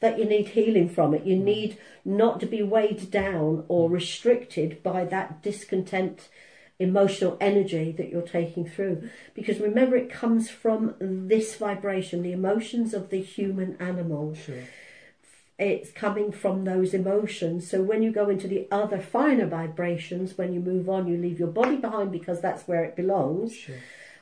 that 0.00 0.18
you 0.18 0.24
need 0.24 0.48
healing 0.48 0.88
from 0.88 1.14
it. 1.14 1.24
You 1.24 1.36
Mm. 1.36 1.44
need 1.44 1.76
not 2.04 2.40
to 2.40 2.46
be 2.46 2.62
weighed 2.62 3.10
down 3.10 3.64
or 3.68 3.88
restricted 3.90 4.82
by 4.82 5.04
that 5.04 5.42
discontent 5.42 6.28
emotional 6.78 7.36
energy 7.40 7.92
that 7.92 8.08
you're 8.08 8.22
taking 8.22 8.64
through 8.68 9.08
because 9.34 9.60
remember 9.60 9.94
it 9.94 10.10
comes 10.10 10.50
from 10.50 10.94
this 10.98 11.54
vibration 11.54 12.22
the 12.22 12.32
emotions 12.32 12.92
of 12.92 13.10
the 13.10 13.20
human 13.20 13.76
animal 13.78 14.34
Sure. 14.34 14.56
It's 15.70 15.90
coming 15.92 16.32
from 16.32 16.64
those 16.64 16.94
emotions. 16.94 17.68
So 17.68 17.82
when 17.82 18.02
you 18.02 18.10
go 18.12 18.28
into 18.28 18.48
the 18.48 18.66
other 18.70 18.98
finer 18.98 19.46
vibrations, 19.46 20.36
when 20.38 20.52
you 20.52 20.60
move 20.60 20.88
on, 20.88 21.06
you 21.06 21.16
leave 21.16 21.38
your 21.38 21.48
body 21.48 21.76
behind 21.76 22.12
because 22.12 22.40
that's 22.40 22.66
where 22.68 22.84
it 22.84 22.96
belongs. 22.96 23.54
Sure. 23.54 23.76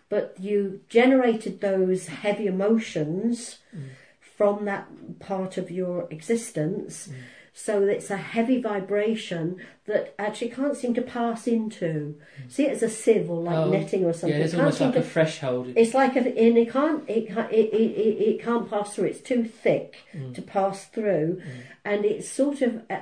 But 0.09 0.37
you 0.40 0.81
generated 0.88 1.61
those 1.61 2.09
heavy 2.09 2.46
emotions 2.46 3.59
Mm. 3.74 3.90
from 4.20 4.64
that 4.64 4.88
part 5.20 5.57
of 5.59 5.70
your 5.70 6.09
existence. 6.11 7.09
Mm. 7.09 7.14
So 7.62 7.83
it's 7.85 8.09
a 8.11 8.16
heavy 8.16 8.59
vibration 8.61 9.57
that 9.87 10.14
actually 10.18 10.49
can't 10.51 10.77
seem 10.77 10.94
to 10.94 11.03
pass 11.03 11.46
into. 11.46 12.14
See 12.49 12.64
it 12.64 12.73
as 12.73 12.83
a 12.83 12.88
sieve 12.88 13.29
or 13.29 13.42
like 13.42 13.57
Oh, 13.57 13.68
netting 13.70 14.05
or 14.07 14.14
something. 14.14 14.38
Yeah, 14.38 14.46
It 14.46 14.55
almost 14.55 14.81
like 14.81 14.94
to 14.94 15.01
a 15.01 15.03
threshold. 15.03 15.73
it's 15.77 15.92
like 15.92 16.16
a, 16.16 16.20
and 16.20 16.57
it 16.57 16.70
can't 16.70 17.05
it, 17.09 17.29
can't- 17.29 17.53
it, 17.53 17.73
it, 17.75 18.18
it, 18.29 18.42
can't 18.42 18.70
pass 18.70 18.94
through. 18.94 19.07
It's 19.07 19.20
too 19.20 19.44
thick 19.44 19.96
Mm. 20.14 20.35
to 20.37 20.42
pass 20.42 20.87
through, 20.87 21.29
Mm. 21.37 21.51
and 21.85 22.05
it 22.07 22.25
sort 22.25 22.62
of 22.62 22.83
uh, 22.88 23.01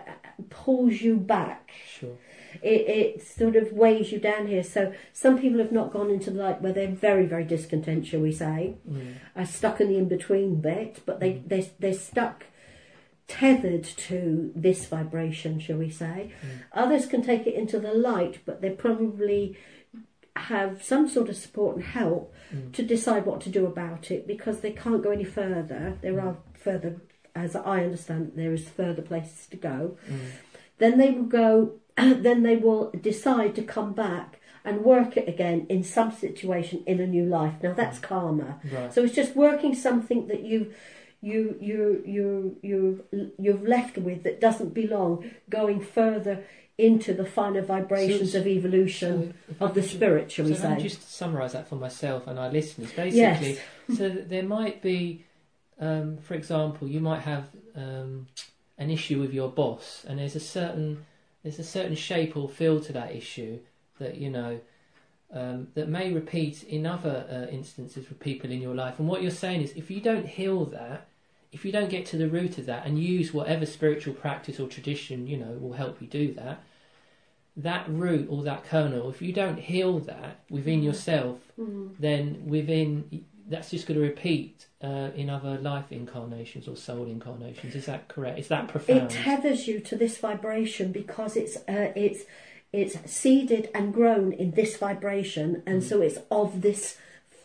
pulls 0.50 1.00
you 1.02 1.16
back. 1.16 1.70
Sure. 1.86 2.16
It, 2.62 2.80
it 2.88 3.22
sort 3.22 3.54
of 3.56 3.72
weighs 3.72 4.10
you 4.10 4.18
down 4.18 4.48
here. 4.48 4.64
So 4.64 4.92
some 5.12 5.38
people 5.38 5.58
have 5.60 5.70
not 5.70 5.92
gone 5.92 6.10
into 6.10 6.30
the 6.32 6.42
light 6.42 6.60
where 6.62 6.72
they're 6.72 6.88
very 6.88 7.26
very 7.26 7.44
discontent, 7.44 8.06
shall 8.06 8.20
we 8.20 8.32
say, 8.32 8.74
Mm. 8.90 9.14
are 9.36 9.46
stuck 9.46 9.80
in 9.80 9.88
the 9.88 9.98
in 9.98 10.08
between 10.08 10.60
bit, 10.60 11.00
but 11.06 11.20
they 11.20 11.32
Mm. 11.34 11.48
they 11.48 11.70
they're 11.78 11.92
stuck. 11.92 12.44
Tethered 13.28 13.84
to 13.84 14.50
this 14.56 14.86
vibration, 14.86 15.60
shall 15.60 15.76
we 15.76 15.90
say. 15.90 16.32
Mm. 16.42 16.48
Others 16.72 17.06
can 17.06 17.22
take 17.22 17.46
it 17.46 17.54
into 17.54 17.78
the 17.78 17.92
light, 17.92 18.38
but 18.46 18.60
they 18.62 18.70
probably 18.70 19.56
have 20.34 20.82
some 20.82 21.08
sort 21.08 21.28
of 21.28 21.36
support 21.36 21.76
and 21.76 21.84
help 21.84 22.32
Mm. 22.54 22.72
to 22.72 22.82
decide 22.82 23.26
what 23.26 23.42
to 23.42 23.50
do 23.50 23.66
about 23.66 24.10
it 24.10 24.26
because 24.26 24.60
they 24.60 24.70
can't 24.70 25.02
go 25.02 25.10
any 25.10 25.24
further. 25.24 25.98
There 26.00 26.18
are 26.20 26.38
further, 26.54 26.96
as 27.34 27.54
I 27.54 27.84
understand, 27.84 28.32
there 28.36 28.54
is 28.54 28.66
further 28.68 29.02
places 29.02 29.46
to 29.48 29.56
go. 29.58 29.98
Mm. 30.10 30.18
Then 30.78 30.96
they 30.98 31.10
will 31.10 31.24
go. 31.24 31.72
Then 31.96 32.42
they 32.44 32.56
will 32.56 32.90
decide 32.92 33.54
to 33.56 33.62
come 33.62 33.92
back 33.92 34.40
and 34.64 34.82
work 34.84 35.16
it 35.18 35.28
again 35.28 35.66
in 35.68 35.82
some 35.84 36.10
situation 36.12 36.82
in 36.86 37.00
a 37.00 37.06
new 37.06 37.26
life. 37.26 37.54
Now 37.62 37.74
that's 37.74 37.98
karma. 37.98 38.60
Right. 38.72 38.92
So 38.94 39.04
it's 39.04 39.14
just 39.14 39.36
working 39.36 39.74
something 39.74 40.28
that 40.28 40.42
you 40.44 40.72
you 41.20 41.56
you 41.60 42.02
you 42.06 42.56
you 42.62 43.32
you've 43.38 43.62
left 43.62 43.98
with 43.98 44.22
that 44.22 44.40
doesn't 44.40 44.72
belong, 44.74 45.30
going 45.50 45.80
further 45.80 46.44
into 46.76 47.12
the 47.12 47.24
finer 47.24 47.60
vibrations 47.60 48.32
So- 48.32 48.38
of 48.38 48.46
evolution 48.46 49.34
So 49.58 49.64
of 49.66 49.74
the 49.74 49.82
spirit, 49.82 50.30
shall 50.30 50.44
so 50.46 50.50
we 50.52 50.56
say? 50.56 50.76
just 50.80 51.10
summarise 51.10 51.52
that 51.52 51.68
for 51.68 51.74
myself 51.74 52.28
and 52.28 52.38
our 52.38 52.50
listeners, 52.50 52.92
basically. 52.92 53.18
Yes. 53.18 53.58
so 53.98 54.08
there 54.10 54.44
might 54.44 54.80
be, 54.80 55.24
um, 55.80 56.18
for 56.18 56.34
example, 56.34 56.86
you 56.86 57.00
might 57.00 57.22
have 57.22 57.48
um, 57.74 58.28
an 58.78 58.90
issue 58.90 59.20
with 59.20 59.34
your 59.34 59.48
boss, 59.48 60.04
and 60.06 60.20
there's 60.20 60.36
a 60.36 60.40
certain 60.40 61.04
there's 61.42 61.58
a 61.58 61.64
certain 61.64 61.96
shape 61.96 62.36
or 62.36 62.48
feel 62.48 62.80
to 62.80 62.92
that 62.92 63.12
issue 63.14 63.58
that 63.98 64.16
you 64.18 64.30
know 64.30 64.60
um, 65.32 65.66
that 65.74 65.88
may 65.88 66.12
repeat 66.12 66.62
in 66.62 66.86
other 66.86 67.26
uh, 67.28 67.50
instances 67.52 68.08
with 68.08 68.20
people 68.20 68.52
in 68.52 68.62
your 68.62 68.74
life. 68.76 69.00
And 69.00 69.08
what 69.08 69.20
you're 69.22 69.32
saying 69.32 69.62
is, 69.62 69.72
if 69.72 69.90
you 69.90 70.00
don't 70.00 70.26
heal 70.28 70.64
that, 70.66 71.07
if 71.52 71.64
you 71.64 71.72
don't 71.72 71.90
get 71.90 72.06
to 72.06 72.16
the 72.16 72.28
root 72.28 72.58
of 72.58 72.66
that 72.66 72.86
and 72.86 72.98
use 72.98 73.32
whatever 73.32 73.64
spiritual 73.66 74.14
practice 74.14 74.60
or 74.60 74.68
tradition 74.68 75.26
you 75.26 75.36
know 75.36 75.52
will 75.60 75.72
help 75.72 76.00
you 76.00 76.06
do 76.06 76.32
that, 76.34 76.62
that 77.56 77.86
root 77.88 78.28
or 78.30 78.42
that 78.44 78.64
kernel, 78.64 79.10
if 79.10 79.20
you 79.20 79.32
don't 79.32 79.58
heal 79.58 79.98
that 80.00 80.40
within 80.50 80.82
yourself, 80.82 81.38
Mm. 81.58 81.90
then 81.98 82.42
within 82.46 83.24
that's 83.48 83.70
just 83.70 83.86
going 83.86 83.98
to 83.98 84.06
repeat 84.06 84.66
uh, 84.84 85.08
in 85.16 85.30
other 85.30 85.58
life 85.58 85.90
incarnations 85.90 86.68
or 86.68 86.76
soul 86.76 87.06
incarnations. 87.06 87.74
Is 87.74 87.86
that 87.86 88.06
correct? 88.06 88.38
Is 88.38 88.48
that 88.48 88.68
profound? 88.68 89.10
It 89.10 89.10
tethers 89.10 89.66
you 89.66 89.80
to 89.80 89.96
this 89.96 90.18
vibration 90.18 90.92
because 90.92 91.36
it's 91.36 91.56
uh, 91.56 91.92
it's 91.96 92.24
it's 92.72 93.10
seeded 93.10 93.70
and 93.74 93.92
grown 93.94 94.32
in 94.32 94.50
this 94.52 94.76
vibration, 94.76 95.62
and 95.66 95.82
so 95.82 96.02
it's 96.02 96.18
of 96.30 96.60
this 96.60 96.98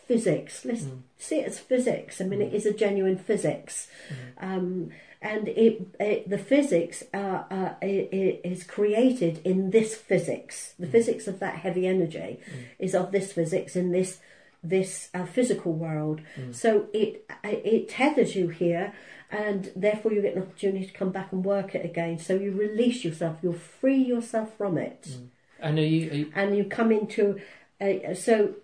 physics. 0.06 0.64
Let's 0.64 0.82
Mm. 0.84 1.00
see 1.18 1.38
it 1.40 1.46
as 1.46 1.58
physics. 1.58 2.20
I 2.20 2.24
mean, 2.24 2.42
it 2.42 2.52
is 2.54 2.66
a 2.66 2.72
genuine 2.72 3.16
physics, 3.18 3.88
Mm. 4.08 4.14
um, 4.48 4.90
and 5.22 5.48
it, 5.48 5.80
it 5.98 6.28
the 6.28 6.38
physics 6.38 7.02
uh, 7.14 7.42
uh, 7.50 7.74
i- 7.82 8.08
i- 8.12 8.40
is 8.44 8.64
created 8.64 9.40
in 9.44 9.70
this 9.70 9.94
physics. 9.94 10.74
The 10.78 10.86
Mm. 10.86 10.90
physics 10.92 11.26
of 11.28 11.38
that 11.40 11.56
heavy 11.56 11.86
energy 11.86 12.38
is 12.78 12.94
of 12.94 13.10
this 13.12 13.32
physics 13.32 13.76
in 13.76 13.90
this 13.92 14.20
this 14.62 15.10
uh, 15.14 15.26
physical 15.26 15.72
world. 15.74 16.20
Mm. 16.36 16.54
So 16.54 16.86
it 16.92 17.24
it 17.44 17.88
tethers 17.88 18.34
you 18.34 18.48
here, 18.48 18.92
and 19.30 19.70
therefore 19.76 20.12
you 20.14 20.22
get 20.22 20.36
an 20.36 20.42
opportunity 20.42 20.86
to 20.86 20.92
come 20.92 21.10
back 21.12 21.32
and 21.32 21.44
work 21.44 21.74
it 21.74 21.84
again. 21.84 22.18
So 22.18 22.34
you 22.34 22.50
release 22.52 23.04
yourself, 23.04 23.34
you'll 23.42 23.52
free 23.80 24.02
yourself 24.14 24.56
from 24.56 24.78
it, 24.78 25.02
Mm. 25.08 25.28
And 25.60 25.78
you, 25.78 25.84
are 26.10 26.14
you 26.14 26.32
and 26.34 26.56
you 26.58 26.64
come 26.64 26.90
into. 26.92 27.40
Uh, 27.80 28.14
so 28.14 28.54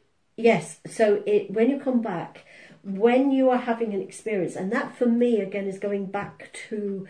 yes, 0.41 0.81
so 0.87 1.23
it 1.27 1.51
when 1.51 1.71
you 1.71 1.79
come 1.79 2.01
back, 2.03 2.45
when 2.83 3.31
you 3.31 3.51
are 3.51 3.59
having 3.59 3.93
an 3.95 4.01
experience, 4.01 4.57
and 4.57 4.73
that 4.73 4.97
for 4.97 5.07
me 5.07 5.41
again 5.41 5.67
is 5.67 5.79
going 5.79 6.07
back 6.07 6.51
to. 6.69 7.07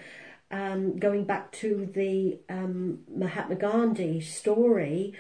Um, 0.53 0.99
going 0.99 1.27
back 1.27 1.53
to 1.63 1.89
the 1.95 2.41
um, 2.49 3.03
Mahatma 3.23 3.55
Gandhi 3.55 4.21
story, 4.21 5.15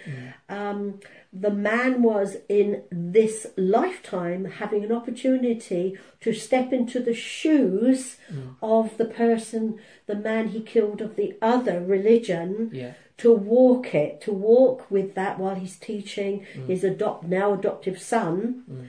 um, 0.48 0.98
the 1.32 1.52
man 1.52 2.02
was 2.02 2.38
in 2.48 2.82
this 2.90 3.46
lifetime 3.56 4.44
having 4.46 4.82
an 4.82 4.90
opportunity 4.90 5.96
to 6.22 6.32
step 6.32 6.72
into 6.72 6.98
the 6.98 7.14
shoes 7.14 8.16
Mm. 8.32 8.56
of 8.60 8.96
the 8.96 9.04
person, 9.04 9.78
the 10.06 10.16
man 10.16 10.48
he 10.48 10.60
killed 10.62 11.00
of 11.00 11.14
the 11.14 11.36
other 11.40 11.78
religion, 11.80 12.70
yeah, 12.72 12.94
to 13.22 13.32
walk 13.32 13.94
it, 13.94 14.20
to 14.22 14.32
walk 14.32 14.90
with 14.90 15.14
that 15.14 15.38
while 15.38 15.54
he's 15.54 15.78
teaching 15.78 16.46
Mm. 16.54 16.66
his 16.66 16.82
adopt 16.84 17.24
now 17.24 17.52
adoptive 17.54 17.98
son. 18.00 18.64
Mm. 18.70 18.86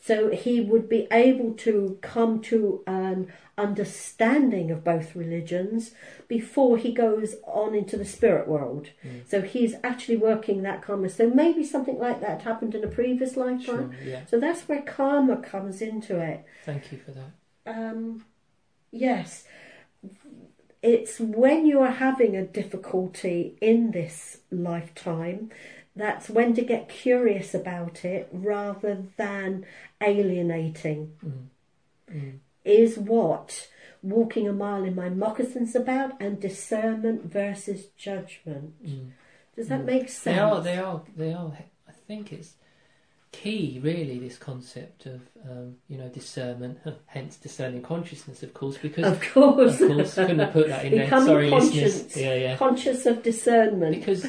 So 0.00 0.30
he 0.30 0.60
would 0.60 0.88
be 0.88 1.06
able 1.12 1.52
to 1.66 1.96
come 2.00 2.40
to 2.42 2.82
an 2.86 3.32
understanding 3.56 4.70
of 4.70 4.82
both 4.84 5.14
religions 5.14 5.92
before 6.26 6.76
he 6.76 6.92
goes 6.92 7.36
on 7.46 7.74
into 7.74 7.96
the 7.96 8.04
spirit 8.04 8.48
world. 8.48 8.90
Mm. 9.04 9.28
So 9.28 9.42
he's 9.42 9.74
actually 9.84 10.16
working 10.16 10.62
that 10.62 10.82
karma. 10.82 11.08
So 11.08 11.28
maybe 11.28 11.64
something 11.64 11.98
like 11.98 12.20
that 12.20 12.42
happened 12.42 12.74
in 12.74 12.82
a 12.84 12.88
previous 12.88 13.36
lifetime. 13.36 13.64
sure, 13.64 13.90
yeah. 14.04 14.24
So 14.26 14.40
that's 14.40 14.62
where 14.68 14.82
karma 14.82 15.36
comes 15.36 15.80
into 15.82 16.18
it. 16.20 16.44
Thank 16.64 16.90
you 16.92 16.98
for 16.98 17.12
that. 17.12 17.30
Um, 17.66 18.24
yes, 18.90 19.44
it's 20.82 21.20
when 21.20 21.64
you 21.66 21.80
are 21.80 21.92
having 21.92 22.36
a 22.36 22.44
difficulty 22.44 23.56
in 23.60 23.90
this 23.92 24.38
lifetime 24.50 25.50
that's 25.94 26.28
when 26.30 26.54
to 26.54 26.62
get 26.62 26.88
curious 26.88 27.54
about 27.54 28.04
it 28.04 28.28
rather 28.32 29.04
than 29.16 29.64
alienating 30.02 31.12
Mm. 31.24 31.46
Mm. 32.12 32.38
is 32.64 32.98
what 32.98 33.68
walking 34.02 34.48
a 34.48 34.52
mile 34.52 34.84
in 34.84 34.94
my 34.94 35.08
moccasins 35.08 35.74
about 35.76 36.20
and 36.20 36.40
discernment 36.40 37.24
versus 37.24 37.86
judgment 37.96 38.82
Mm. 38.84 39.10
does 39.56 39.68
that 39.68 39.82
Mm. 39.82 39.86
make 39.86 40.08
sense 40.08 40.24
They 40.24 40.38
are, 40.38 40.60
they 40.60 40.76
are, 40.78 41.02
they 41.16 41.32
are. 41.32 41.52
I 41.88 41.92
think 42.06 42.32
it's 42.32 42.54
key, 43.32 43.80
really, 43.82 44.18
this 44.18 44.36
concept 44.38 45.06
of 45.06 45.20
um, 45.50 45.76
you 45.88 45.98
know 45.98 46.08
discernment, 46.08 46.78
hence 47.06 47.36
discerning 47.36 47.82
consciousness, 47.82 48.42
of 48.42 48.54
course, 48.54 48.78
because 48.78 49.06
of 49.06 49.20
course 49.32 49.80
of 49.80 49.88
course 49.88 50.14
couldn't 50.14 50.38
have 50.38 50.52
put 50.52 50.68
that 50.68 50.84
in 50.84 50.92
there. 50.92 51.08
Sorry, 51.08 51.50
conscious. 51.50 52.16
Yeah, 52.16 52.34
yeah. 52.34 52.56
conscious 52.56 53.06
of 53.06 53.22
discernment 53.22 53.96
Because 53.96 54.26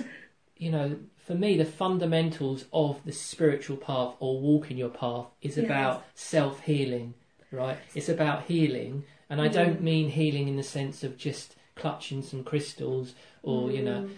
you 0.58 0.72
know, 0.72 0.96
for 1.18 1.36
me, 1.36 1.58
the 1.58 1.66
fundamentals 1.66 2.66
of 2.74 3.04
the 3.06 3.12
spiritual 3.12 3.78
path 3.78 4.16
or 4.20 4.40
walking 4.40 4.78
your 4.78 4.90
path 4.90 5.28
is 5.42 5.58
Yes. 5.58 5.66
about 5.66 6.06
self 6.16 6.62
healing, 6.62 7.14
right? 7.52 7.78
It's 7.94 8.10
about 8.10 8.46
healing, 8.46 9.04
and 9.30 9.42
I 9.42 9.48
don't 9.50 9.80
Mm. 9.80 9.84
mean 9.84 10.10
healing 10.10 10.48
in 10.48 10.56
the 10.56 10.64
sense 10.64 11.04
of 11.04 11.18
just 11.18 11.56
clutching 11.76 12.22
some 12.22 12.44
crystals 12.44 13.16
or 13.42 13.72
you 13.72 13.82
know 13.82 14.02
Mm. 14.04 14.10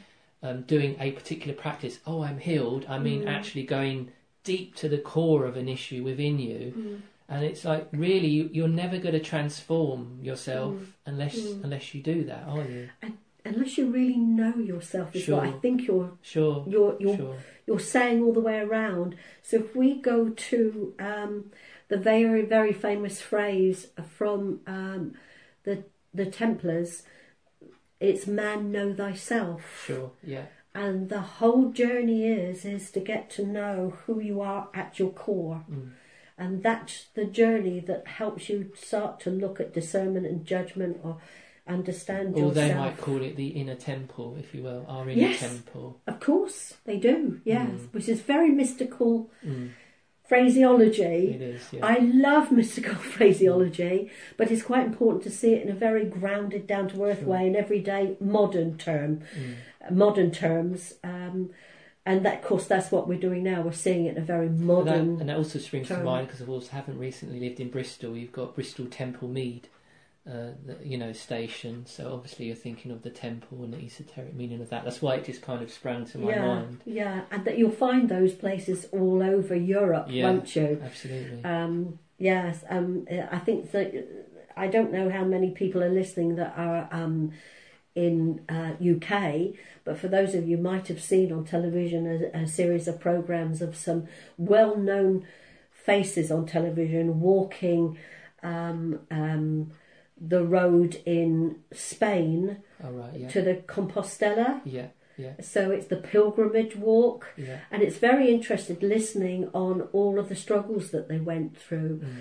um, 0.44 0.62
doing 0.64 0.96
a 1.00 1.12
particular 1.12 1.54
practice. 1.56 2.00
Oh, 2.06 2.22
I'm 2.22 2.38
healed. 2.38 2.86
I 2.88 3.00
mean, 3.00 3.24
Mm. 3.24 3.30
actually 3.30 3.64
going 3.64 4.12
deep 4.46 4.76
to 4.76 4.88
the 4.88 4.98
core 5.14 5.46
of 5.46 5.58
an 5.58 5.68
issue 5.68 6.02
within 6.04 6.40
you. 6.40 6.74
Mm. 6.78 7.02
And 7.28 7.44
it's 7.44 7.66
like 7.66 7.88
really, 7.92 8.28
you, 8.28 8.50
you're 8.54 8.68
never 8.84 8.98
going 9.00 9.14
to 9.22 9.26
transform 9.34 10.20
yourself 10.22 10.76
Mm. 10.76 10.86
unless 11.12 11.36
Mm. 11.40 11.64
unless 11.66 11.86
you 11.94 12.02
do 12.02 12.24
that, 12.32 12.44
are 12.48 12.64
you? 12.64 12.90
unless 13.48 13.78
you 13.78 13.86
really 14.00 14.18
know 14.18 14.56
yourself 14.58 15.16
is 15.16 15.28
what 15.28 15.44
I 15.44 15.52
think 15.64 15.86
you're 15.88 16.12
Sure, 16.34 16.66
you're 16.68 16.96
you're 17.00 17.18
sure. 17.18 17.38
you're 17.68 17.80
saying 17.96 18.18
all 18.24 18.34
the 18.34 18.46
way 18.50 18.60
around. 18.60 19.16
So 19.48 19.58
if 19.58 19.76
we 19.76 19.88
go 20.12 20.30
to 20.50 20.60
um, 21.00 21.32
the 21.92 21.98
very 21.98 22.44
very 22.56 22.74
famous 22.74 23.22
phrase 23.22 23.80
from 24.18 24.62
um, 24.68 25.02
the 25.64 25.76
the 26.14 26.26
Templars, 26.26 27.04
it's 28.00 28.26
man 28.28 28.72
know 28.72 28.94
thyself, 28.94 29.62
Sure, 29.86 30.12
yeah, 30.24 30.46
and 30.76 31.10
the 31.10 31.22
whole 31.40 31.66
journey 31.82 32.22
is 32.28 32.66
is 32.66 32.92
to 32.92 33.00
get 33.00 33.24
to 33.38 33.46
know 33.58 33.76
who 34.06 34.20
you 34.30 34.42
are 34.42 34.64
at 34.82 35.00
your 35.00 35.12
core. 35.12 35.64
mm. 35.72 35.90
And 36.38 36.62
that's 36.62 36.96
the 37.20 37.24
journey 37.42 37.80
that 37.90 38.04
helps 38.22 38.50
you 38.50 38.58
start 38.76 39.14
to 39.22 39.30
look 39.30 39.62
at 39.62 39.74
discernment 39.74 40.26
and 40.26 40.46
judgment 40.46 41.00
or 41.02 41.14
understand 41.66 42.36
or 42.36 42.40
yourself. 42.40 42.56
they 42.56 42.74
might 42.76 42.98
call 42.98 43.22
it 43.24 43.36
the 43.38 43.48
inner 43.62 43.76
temple, 43.76 44.36
if 44.38 44.54
you 44.54 44.62
will, 44.62 44.86
our 44.88 45.10
inner 45.10 45.30
Yes. 45.30 45.40
temple. 45.40 45.88
Of 46.06 46.20
course, 46.20 46.60
they 46.84 46.98
do, 46.98 47.40
yes, 47.46 47.70
Mm. 47.70 47.94
which 47.94 48.10
is 48.10 48.20
very 48.22 48.50
mystical 48.62 49.30
Mm. 49.48 49.70
phraseology. 50.30 51.28
It 51.36 51.42
is, 51.42 51.62
yeah. 51.72 51.86
I 51.86 52.00
love 52.00 52.52
mystical 52.52 52.96
phraseology, 53.16 54.10
but 54.38 54.52
it's 54.52 54.64
quite 54.64 54.86
important 54.86 55.24
to 55.24 55.30
see 55.32 55.54
it 55.54 55.64
in 55.64 55.70
a 55.72 55.76
very 55.88 56.06
grounded, 56.06 56.68
down 56.68 56.90
to 56.90 57.04
earth 57.06 57.20
Sure. 57.20 57.30
way, 57.30 57.48
in 57.48 57.56
everyday 57.56 58.18
modern 58.20 58.78
term, 58.78 59.20
Mm. 59.20 59.54
Modern 59.92 60.32
terms. 60.32 60.94
Um, 61.04 61.52
and 62.06 62.24
that, 62.24 62.36
of 62.40 62.44
course, 62.44 62.68
that's 62.68 62.92
what 62.92 63.08
we're 63.08 63.20
doing 63.20 63.44
now. 63.44 63.62
We're 63.62 63.72
seeing 63.72 64.06
it 64.06 64.16
in 64.16 64.22
a 64.22 64.26
very 64.26 64.46
And 64.48 64.60
that, 64.60 64.64
modern. 64.64 65.20
and 65.20 65.30
that 65.30 65.38
also 65.38 65.58
springs 65.58 65.88
to 65.88 65.98
mind 66.04 66.28
because 66.28 66.40
of 66.42 66.48
course 66.48 66.70
I 66.72 66.76
haven't 66.76 67.00
recently 67.00 67.40
lived 67.40 67.60
in 67.60 67.70
Bristol. 67.70 68.16
You've 68.16 68.32
got 68.32 68.54
Bristol 68.54 68.86
Temple 68.86 69.28
Mead, 69.28 69.70
uh, 70.30 70.52
the, 70.64 70.78
you 70.84 71.00
know, 71.00 71.14
station. 71.14 71.86
So 71.88 72.14
obviously 72.14 72.46
you're 72.46 72.56
thinking 72.56 72.92
of 72.92 73.02
the 73.02 73.10
temple 73.10 73.64
and 73.64 73.74
the 73.74 73.80
esoteric 73.84 74.36
meaning 74.36 74.62
of 74.62 74.70
that. 74.70 74.84
That's 74.84 75.02
why 75.02 75.16
it 75.16 75.26
just 75.26 75.42
kind 75.42 75.64
of 75.64 75.72
sprang 75.72 76.06
to 76.06 76.20
my 76.20 76.30
yeah, 76.32 76.46
mind. 76.46 76.82
yeah, 76.86 77.22
and 77.32 77.44
that 77.46 77.58
you'll 77.58 77.72
find 77.72 78.08
those 78.08 78.34
places 78.34 78.86
all 78.92 79.24
over 79.24 79.56
Europe, 79.56 80.06
Yeah. 80.10 80.26
won't 80.26 80.56
you? 80.56 80.80
Absolutely. 80.86 81.44
Um, 81.44 81.98
yes, 82.20 82.64
um, 82.70 83.08
I 83.32 83.40
think 83.40 83.72
that 83.72 84.06
I 84.56 84.68
don't 84.68 84.92
know 84.94 85.10
how 85.10 85.26
many 85.26 85.50
people 85.52 85.84
are 85.84 85.90
listening 85.90 86.36
that 86.36 86.54
are 86.56 86.88
um, 86.92 87.32
in 87.96 88.42
uh, 88.50 88.74
UK, 88.84 89.56
but 89.86 89.98
for 89.98 90.08
those 90.10 90.36
of 90.36 90.48
you 90.48 90.58
who 90.58 90.64
might 90.64 90.88
have 90.90 91.02
seen 91.02 91.32
on 91.32 91.46
television 91.46 92.06
a, 92.36 92.42
a 92.44 92.48
series 92.48 92.88
of 92.88 93.00
programs 93.00 93.62
of 93.62 93.76
some 93.76 94.08
well-known 94.38 95.26
faces 95.72 96.30
on 96.32 96.46
television 96.46 97.20
walking 97.22 97.98
um, 98.44 99.00
um, 99.10 99.72
the 100.20 100.44
road 100.44 101.02
in 101.06 101.58
Spain 101.72 102.58
All 102.84 102.92
right. 102.92 103.12
Yeah. 103.16 103.30
to 103.30 103.42
the 103.42 103.56
Compostela. 103.56 104.62
Yeah. 104.66 104.88
Yeah. 105.18 105.34
So 105.42 105.72
it's 105.72 105.88
the 105.88 105.96
pilgrimage 105.96 106.76
walk, 106.76 107.28
Yeah. 107.38 107.60
and 107.72 107.82
it's 107.82 107.96
very 107.98 108.30
interested 108.30 108.84
listening 108.84 109.50
on 109.54 109.84
all 109.94 110.20
of 110.20 110.28
the 110.28 110.36
struggles 110.36 110.92
that 110.92 111.08
they 111.08 111.20
went 111.20 111.58
through. 111.58 112.02
Mm. 112.04 112.16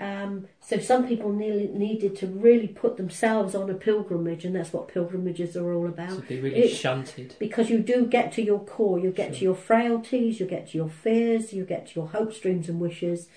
Um, 0.00 0.46
so 0.60 0.78
some 0.78 1.06
people 1.06 1.30
needed 1.30 2.16
to 2.16 2.26
really 2.26 2.68
put 2.68 2.96
themselves 2.96 3.54
on 3.54 3.68
a 3.68 3.74
pilgrimage, 3.74 4.46
and 4.46 4.56
that's 4.56 4.72
what 4.72 4.88
pilgrimages 4.88 5.56
are 5.58 5.72
all 5.74 5.86
about. 5.86 6.16
To 6.16 6.22
be 6.22 6.40
really 6.40 6.56
It- 6.60 6.68
shunted. 6.70 7.34
Because 7.38 7.68
you 7.68 7.80
do 7.80 8.06
get 8.06 8.32
to 8.32 8.42
your 8.42 8.60
core, 8.60 8.98
you 8.98 9.10
get 9.10 9.34
to 9.34 9.44
your 9.44 9.54
frailties, 9.54 10.40
you 10.40 10.46
get 10.46 10.68
to 10.70 10.78
your 10.78 10.88
fears, 10.88 11.52
you 11.52 11.64
get 11.64 11.88
to 11.88 12.00
your 12.00 12.08
hopes, 12.08 12.40
dreams, 12.40 12.68
and 12.70 12.80
wishes 12.80 13.28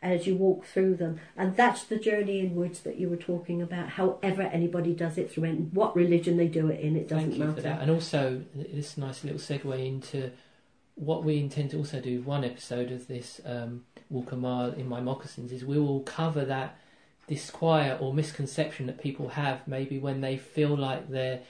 as 0.00 0.26
you 0.26 0.36
walk 0.36 0.66
through 0.66 0.94
them. 0.94 1.18
And 1.36 1.56
that's 1.56 1.82
the 1.82 1.96
journey 1.98 2.40
inwards 2.40 2.80
that 2.82 2.96
you 3.00 3.08
were 3.08 3.16
talking 3.16 3.60
about. 3.60 3.88
However, 3.88 4.42
anybody 4.42 4.92
does 4.92 5.18
it 5.18 5.32
through, 5.32 5.44
and 5.44 5.72
what 5.72 5.96
religion 5.96 6.36
they 6.36 6.46
do 6.46 6.68
it 6.68 6.78
in, 6.80 6.94
it 6.94 7.08
doesn't 7.08 7.30
Thank 7.30 7.38
you 7.40 7.44
matter. 7.46 7.56
for 7.56 7.62
that. 7.62 7.80
And 7.82 7.90
also, 7.90 8.42
this 8.54 8.96
nice 8.96 9.24
little 9.24 9.38
segue 9.40 9.84
into 9.84 10.30
what 10.96 11.24
we 11.24 11.38
intend 11.38 11.70
to 11.70 11.78
also 11.78 12.00
do. 12.00 12.20
One 12.22 12.44
episode 12.44 12.92
of 12.92 13.06
this 13.08 13.40
um, 13.44 13.84
walk 14.10 14.32
a 14.32 14.36
mile 14.36 14.72
in 14.72 14.88
my 14.88 15.00
moccasins 15.00 15.52
is 15.52 15.64
we 15.64 15.78
will 15.78 16.00
cover 16.00 16.44
that 16.44 16.76
disquiet 17.26 18.00
or 18.00 18.12
misconception 18.12 18.86
that 18.86 19.00
people 19.00 19.28
have 19.30 19.66
maybe 19.66 19.98
when 19.98 20.20
they 20.20 20.36
feel 20.36 20.76
like 20.76 21.08
they're 21.08 21.40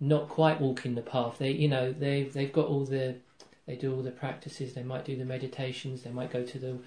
not 0.00 0.28
quite 0.28 0.60
walking 0.60 0.94
the 0.94 1.02
path. 1.02 1.38
They, 1.38 1.52
you 1.52 1.68
know, 1.68 1.92
they've 1.92 2.32
they've 2.32 2.52
got 2.52 2.66
all 2.66 2.84
the 2.84 3.16
they 3.66 3.76
do 3.76 3.94
all 3.94 4.02
the 4.02 4.10
practices. 4.10 4.74
They 4.74 4.82
might 4.82 5.04
do 5.04 5.16
the 5.16 5.24
meditations. 5.24 6.02
They 6.02 6.10
might 6.10 6.30
go 6.32 6.42
to 6.42 6.58
the 6.58 6.78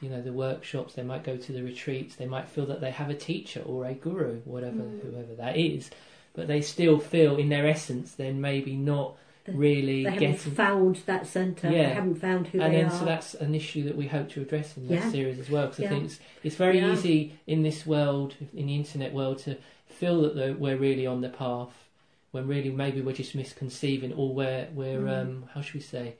you 0.00 0.10
know 0.10 0.20
the 0.20 0.32
workshops. 0.32 0.94
They 0.94 1.02
might 1.04 1.22
go 1.24 1.36
to 1.36 1.52
the 1.52 1.62
retreats. 1.62 2.16
They 2.16 2.26
might 2.26 2.48
feel 2.48 2.66
that 2.66 2.80
they 2.80 2.90
have 2.90 3.08
a 3.10 3.14
teacher 3.14 3.62
or 3.64 3.86
a 3.86 3.94
guru, 3.94 4.40
whatever 4.44 4.82
Mm. 4.82 5.00
whoever 5.02 5.34
that 5.36 5.56
is. 5.56 5.90
But 6.34 6.48
they 6.48 6.62
still 6.62 6.98
feel, 6.98 7.36
in 7.36 7.50
their 7.50 7.66
essence, 7.66 8.12
they're 8.12 8.32
maybe 8.32 8.74
not 8.74 9.16
really 9.48 10.04
They 10.04 10.10
haven't 10.10 10.30
getting. 10.32 10.52
found 10.54 10.96
that 11.06 11.26
centre. 11.26 11.70
Yeah. 11.70 11.88
They 11.88 11.94
haven't 11.94 12.14
found 12.16 12.46
who 12.48 12.58
they 12.58 12.64
are. 12.64 12.66
and 12.68 12.74
they 12.74 12.82
then, 12.82 12.90
are. 12.92 12.98
so 12.98 13.04
that's 13.04 13.34
an 13.34 13.54
issue 13.54 13.82
that 13.84 13.96
we 13.96 14.06
hope 14.06 14.28
to 14.30 14.42
address 14.42 14.76
in 14.76 14.86
this 14.88 15.02
Yeah. 15.04 15.10
series 15.10 15.38
as 15.38 15.50
well. 15.50 15.66
Because 15.66 15.80
Yeah. 15.80 15.86
I 15.86 15.90
think 15.90 16.04
it's, 16.04 16.20
it's 16.44 16.56
very 16.56 16.78
Yeah. 16.78 16.92
easy 16.92 17.34
in 17.46 17.62
this 17.62 17.84
world, 17.86 18.34
in 18.54 18.66
the 18.66 18.76
internet 18.76 19.12
world, 19.12 19.38
to 19.40 19.56
feel 19.86 20.32
that 20.34 20.58
we're 20.58 20.76
really 20.76 21.06
on 21.06 21.20
the 21.20 21.28
path 21.28 21.88
when 22.30 22.46
really 22.46 22.70
maybe 22.70 23.00
we're 23.00 23.12
just 23.14 23.34
misconceiving 23.34 24.12
or 24.14 24.34
we're 24.34 24.68
we're 24.74 25.00
Mm. 25.00 25.20
um, 25.22 25.44
how 25.52 25.60
should 25.60 25.74
we 25.74 25.80
say, 25.80 26.14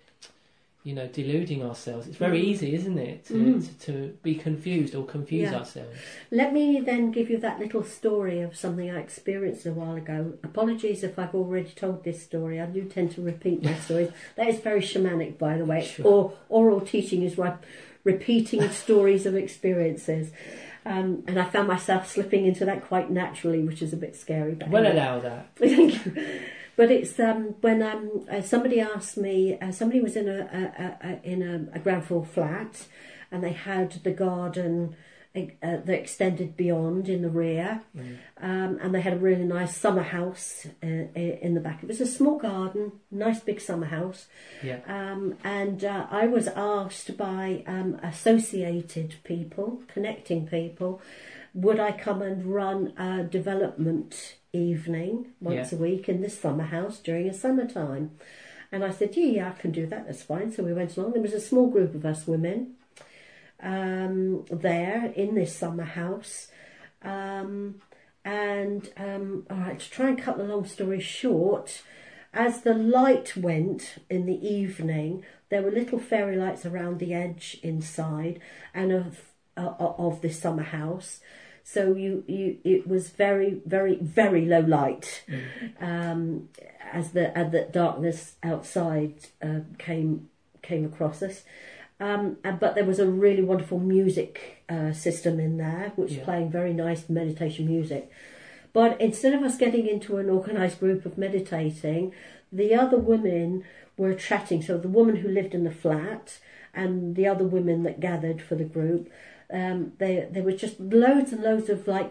you 0.85 0.93
know, 0.95 1.07
deluding 1.07 1.62
ourselves. 1.62 2.09
It's 2.09 2.16
very 2.16 2.41
Mm. 2.41 2.45
easy, 2.45 2.74
isn't 2.74 2.99
it, 2.99 3.24
to, 3.26 3.35
Mm. 3.35 3.78
to 3.85 3.93
to 3.93 4.09
be 4.22 4.35
confused 4.35 4.95
or 4.97 5.05
confuse 5.05 5.51
Yeah. 5.51 5.59
ourselves. 5.59 5.97
Let 6.33 6.53
me 6.53 6.80
then 6.80 7.12
give 7.12 7.30
you 7.30 7.39
that 7.39 7.61
little 7.61 7.85
story 7.85 8.41
of 8.41 8.57
something 8.57 8.91
I 8.91 8.99
experienced 9.01 9.64
a 9.66 9.72
while 9.72 9.95
ago. 9.95 10.33
Apologies 10.43 11.05
if 11.05 11.18
I've 11.20 11.35
already 11.37 11.70
told 11.76 12.03
this 12.03 12.20
story. 12.22 12.61
I 12.61 12.66
do 12.66 12.83
tend 12.85 13.12
to 13.12 13.22
repeat 13.22 13.62
my 13.62 13.74
stories. 13.87 14.11
That 14.37 14.49
is 14.49 14.59
very 14.59 14.80
shamanic, 14.80 15.39
by 15.39 15.57
the 15.57 15.64
way. 15.64 15.83
Sure. 15.83 16.07
Or 16.07 16.33
oral 16.49 16.80
teaching 16.80 17.22
is 17.22 17.39
like 17.39 17.55
repeating 18.03 18.62
stories 18.85 19.24
of 19.26 19.37
experiences. 19.37 20.33
Um, 20.85 21.22
and 21.28 21.39
I 21.39 21.45
found 21.45 21.68
myself 21.68 22.09
slipping 22.11 22.45
into 22.45 22.64
that 22.64 22.85
quite 22.89 23.09
naturally, 23.09 23.61
which 23.62 23.83
is 23.83 23.93
a 23.93 23.97
bit 23.97 24.16
scary. 24.16 24.55
But 24.55 24.68
Well, 24.70 24.85
anyway. 24.85 25.01
allow 25.01 25.20
that. 25.20 25.47
Thank 25.57 26.05
you. 26.07 26.12
But 26.77 26.91
it's 26.91 27.18
um, 27.20 27.55
when 27.61 27.83
um, 27.83 28.27
uh, 28.31 28.41
somebody 28.41 28.81
asked 28.81 29.16
me. 29.18 29.59
Uh, 29.61 29.73
somebody 29.73 30.01
was 30.01 30.16
in 30.16 30.29
a, 30.29 30.39
a, 30.41 30.85
a, 30.85 31.11
a 31.12 31.20
in 31.23 31.43
a, 31.43 31.77
a 31.77 31.81
ground 31.81 32.05
floor 32.07 32.25
flat, 32.25 32.87
and 33.31 33.45
they 33.45 33.53
had 33.53 33.93
the 34.05 34.11
garden 34.11 34.97
uh, 35.35 35.41
that 35.62 35.89
extended 35.89 36.57
beyond 36.57 37.09
in 37.09 37.23
the 37.23 37.31
rear, 37.31 37.81
Mm. 37.97 38.16
um, 38.39 38.79
and 38.83 38.95
they 38.95 39.01
had 39.01 39.14
a 39.14 39.18
really 39.18 39.45
nice 39.45 39.75
summer 39.77 40.03
house 40.03 40.66
uh, 40.83 40.87
in 40.87 41.55
the 41.55 41.61
back. 41.61 41.83
It 41.83 41.89
was 41.89 42.01
a 42.03 42.07
small 42.07 42.39
garden, 42.39 42.93
nice 43.11 43.41
big 43.41 43.59
summer 43.61 43.87
house, 43.87 44.27
Yeah. 44.62 44.81
um, 44.87 45.37
and 45.45 45.85
uh, 45.85 46.07
I 46.11 46.27
was 46.27 46.49
asked 46.49 47.16
by 47.16 47.64
um, 47.66 47.99
associated 48.03 49.14
people, 49.25 49.83
connecting 49.89 50.47
people, 50.47 51.01
would 51.55 51.81
I 51.81 51.93
come 51.93 52.20
and 52.23 52.45
run 52.47 52.93
a 52.99 53.23
development 53.25 54.37
evening 54.53 55.32
once 55.40 55.72
Yeah. 55.72 55.78
a 55.78 55.80
week 55.80 56.09
in 56.09 56.20
this 56.20 56.38
summer 56.38 56.64
house 56.64 56.98
during 56.98 57.28
a 57.28 57.34
summertime? 57.34 58.12
And 58.70 58.84
I 58.84 58.90
said, 58.90 59.16
yeah, 59.16 59.26
yeah, 59.26 59.48
I 59.50 59.61
can 59.61 59.70
do 59.70 59.86
that. 59.86 60.07
That's 60.07 60.22
fine. 60.22 60.50
So 60.50 60.62
we 60.62 60.72
went 60.72 60.96
along. 60.96 61.12
There 61.12 61.22
was 61.22 61.34
a 61.34 61.40
small 61.40 61.68
group 61.68 61.94
of 61.94 62.07
us 62.07 62.26
women 62.26 62.74
um, 63.61 64.44
there 64.50 65.12
in 65.14 65.34
this 65.34 65.55
summer 65.55 65.84
house. 65.84 66.48
Um, 67.03 67.76
and 68.24 68.88
um, 68.96 69.46
all 69.50 69.57
right, 69.59 69.78
to 69.78 69.90
try 69.90 70.09
and 70.09 70.18
cut 70.18 70.38
the 70.38 70.44
long 70.44 70.64
story 70.64 71.00
short, 71.00 71.82
as 72.32 72.62
the 72.62 72.74
light 72.74 73.36
went 73.36 73.96
in 74.09 74.26
the 74.26 74.46
evening, 74.46 75.24
there 75.50 75.62
were 75.62 75.70
little 75.70 75.98
fairy 75.98 76.36
lights 76.36 76.64
around 76.64 76.98
the 76.98 77.12
edge 77.12 77.59
inside 77.62 78.40
and 78.72 78.90
of 78.92 79.20
uh, 79.57 79.74
of 79.78 80.22
this 80.22 80.40
summer 80.40 80.62
house. 80.62 81.20
So 81.64 81.94
you, 81.94 82.24
you 82.26 82.58
it 82.64 82.86
was 82.86 83.10
very 83.10 83.60
very 83.66 83.96
very 83.96 84.44
low 84.46 84.60
light 84.60 85.24
um, 85.80 86.48
as 86.92 87.12
the 87.12 87.36
as 87.36 87.52
the 87.52 87.68
darkness 87.70 88.34
outside 88.42 89.14
uh, 89.42 89.60
came 89.78 90.28
came 90.62 90.84
across 90.84 91.22
us. 91.22 91.42
Um, 92.00 92.38
but 92.58 92.74
there 92.74 92.84
was 92.84 92.98
a 92.98 93.06
really 93.06 93.42
wonderful 93.42 93.78
music 93.78 94.64
uh, 94.68 94.92
system 94.92 95.38
in 95.38 95.56
there, 95.58 95.92
which 95.94 96.12
Yeah. 96.12 96.18
was 96.18 96.24
playing 96.24 96.50
very 96.50 96.72
nice 96.72 97.08
meditation 97.08 97.66
music. 97.66 98.10
But 98.72 99.00
instead 99.00 99.34
of 99.34 99.42
us 99.42 99.56
getting 99.56 99.86
into 99.86 100.16
an 100.16 100.28
organised 100.30 100.80
group 100.80 101.06
of 101.06 101.16
meditating, 101.16 102.12
the 102.50 102.74
other 102.74 102.96
women 102.96 103.64
were 103.96 104.14
chatting. 104.14 104.62
So 104.62 104.78
the 104.78 104.88
woman 104.88 105.16
who 105.16 105.28
lived 105.28 105.54
in 105.54 105.64
the 105.64 105.70
flat 105.70 106.38
and 106.74 107.14
the 107.14 107.26
other 107.26 107.44
women 107.44 107.82
that 107.84 108.00
gathered 108.00 108.40
for 108.40 108.54
the 108.56 108.64
group, 108.64 109.10
um, 109.53 109.92
they 109.98 110.26
there 110.30 110.42
was 110.42 110.61
just 110.61 110.80
loads 110.80 111.32
and 111.32 111.42
loads 111.42 111.68
of 111.68 111.86
like 111.86 112.11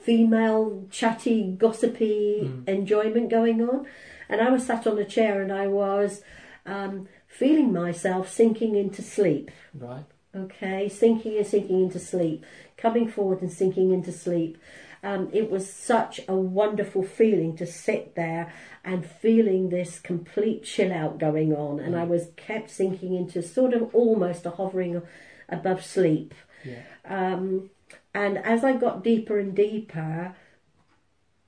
female 0.00 0.86
chatty, 0.90 1.52
gossipy 1.58 2.40
Mm. 2.42 2.68
enjoyment 2.68 3.30
going 3.30 3.62
on, 3.62 3.86
and 4.28 4.40
I 4.40 4.50
was 4.50 4.66
sat 4.66 4.86
on 4.86 4.98
a 4.98 5.04
chair 5.04 5.42
and 5.42 5.52
I 5.52 5.66
was 5.66 6.22
um, 6.66 7.08
feeling 7.26 7.72
myself 7.72 8.30
sinking 8.30 8.76
into 8.76 9.02
sleep. 9.02 9.50
Right. 9.74 10.04
Okay, 10.34 10.88
sinking 10.88 11.36
and 11.36 11.46
sinking 11.46 11.82
into 11.82 11.98
sleep, 11.98 12.44
coming 12.76 13.06
forward 13.08 13.42
and 13.42 13.52
sinking 13.52 13.90
into 13.92 14.12
sleep. 14.12 14.56
Um, 15.04 15.28
it 15.32 15.50
was 15.50 15.70
such 15.70 16.20
a 16.28 16.34
wonderful 16.34 17.02
feeling 17.02 17.56
to 17.56 17.66
sit 17.66 18.14
there 18.14 18.52
and 18.84 19.04
feeling 19.04 19.68
this 19.68 19.98
complete 19.98 20.62
chill 20.62 20.92
out 20.92 21.18
going 21.18 21.52
on, 21.52 21.80
and 21.80 21.96
I 21.96 22.04
was 22.04 22.28
kept 22.36 22.70
sinking 22.70 23.14
into 23.14 23.42
sort 23.42 23.74
of 23.74 23.92
almost 23.94 24.46
a 24.46 24.50
hovering 24.50 25.02
above 25.48 25.84
sleep. 25.84 26.34
Yeah. 26.64 26.82
Um, 27.04 27.70
and 28.14 28.38
as 28.38 28.64
I 28.64 28.74
got 28.74 29.04
deeper 29.04 29.38
and 29.38 29.54
deeper, 29.54 30.34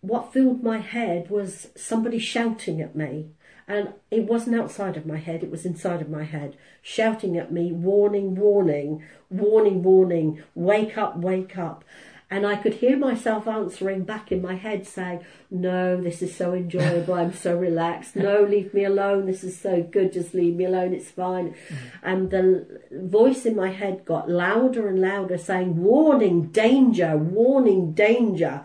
what 0.00 0.32
filled 0.32 0.62
my 0.62 0.78
head 0.78 1.30
was 1.30 1.68
somebody 1.76 2.18
shouting 2.18 2.80
at 2.80 2.94
me. 2.94 3.30
And 3.66 3.94
it 4.10 4.24
wasn't 4.24 4.60
outside 4.60 4.98
of 4.98 5.06
my 5.06 5.16
head, 5.16 5.42
it 5.42 5.50
was 5.50 5.64
inside 5.64 6.02
of 6.02 6.10
my 6.10 6.24
head, 6.24 6.56
shouting 6.82 7.38
at 7.38 7.50
me, 7.50 7.72
warning, 7.72 8.34
warning, 8.34 9.02
warning, 9.30 9.82
warning, 9.82 10.42
wake 10.54 10.98
up, 10.98 11.16
wake 11.16 11.56
up. 11.56 11.82
And 12.30 12.46
I 12.46 12.56
could 12.56 12.74
hear 12.74 12.96
myself 12.96 13.46
answering 13.46 14.04
back 14.04 14.32
in 14.32 14.40
my 14.40 14.54
head 14.54 14.86
saying, 14.86 15.24
No, 15.50 16.00
this 16.00 16.22
is 16.22 16.34
so 16.34 16.54
enjoyable, 16.54 17.14
I'm 17.14 17.34
so 17.34 17.56
relaxed. 17.56 18.16
No, 18.16 18.42
leave 18.42 18.72
me 18.74 18.84
alone, 18.84 19.26
this 19.26 19.44
is 19.44 19.58
so 19.58 19.82
good, 19.82 20.12
just 20.12 20.34
leave 20.34 20.56
me 20.56 20.64
alone, 20.64 20.94
it's 20.94 21.10
fine. 21.10 21.54
And 22.02 22.30
the 22.30 22.80
voice 22.90 23.44
in 23.44 23.54
my 23.54 23.70
head 23.70 24.04
got 24.04 24.30
louder 24.30 24.88
and 24.88 25.00
louder, 25.00 25.38
saying, 25.38 25.76
Warning, 25.82 26.48
danger, 26.48 27.16
warning, 27.16 27.92
danger 27.92 28.64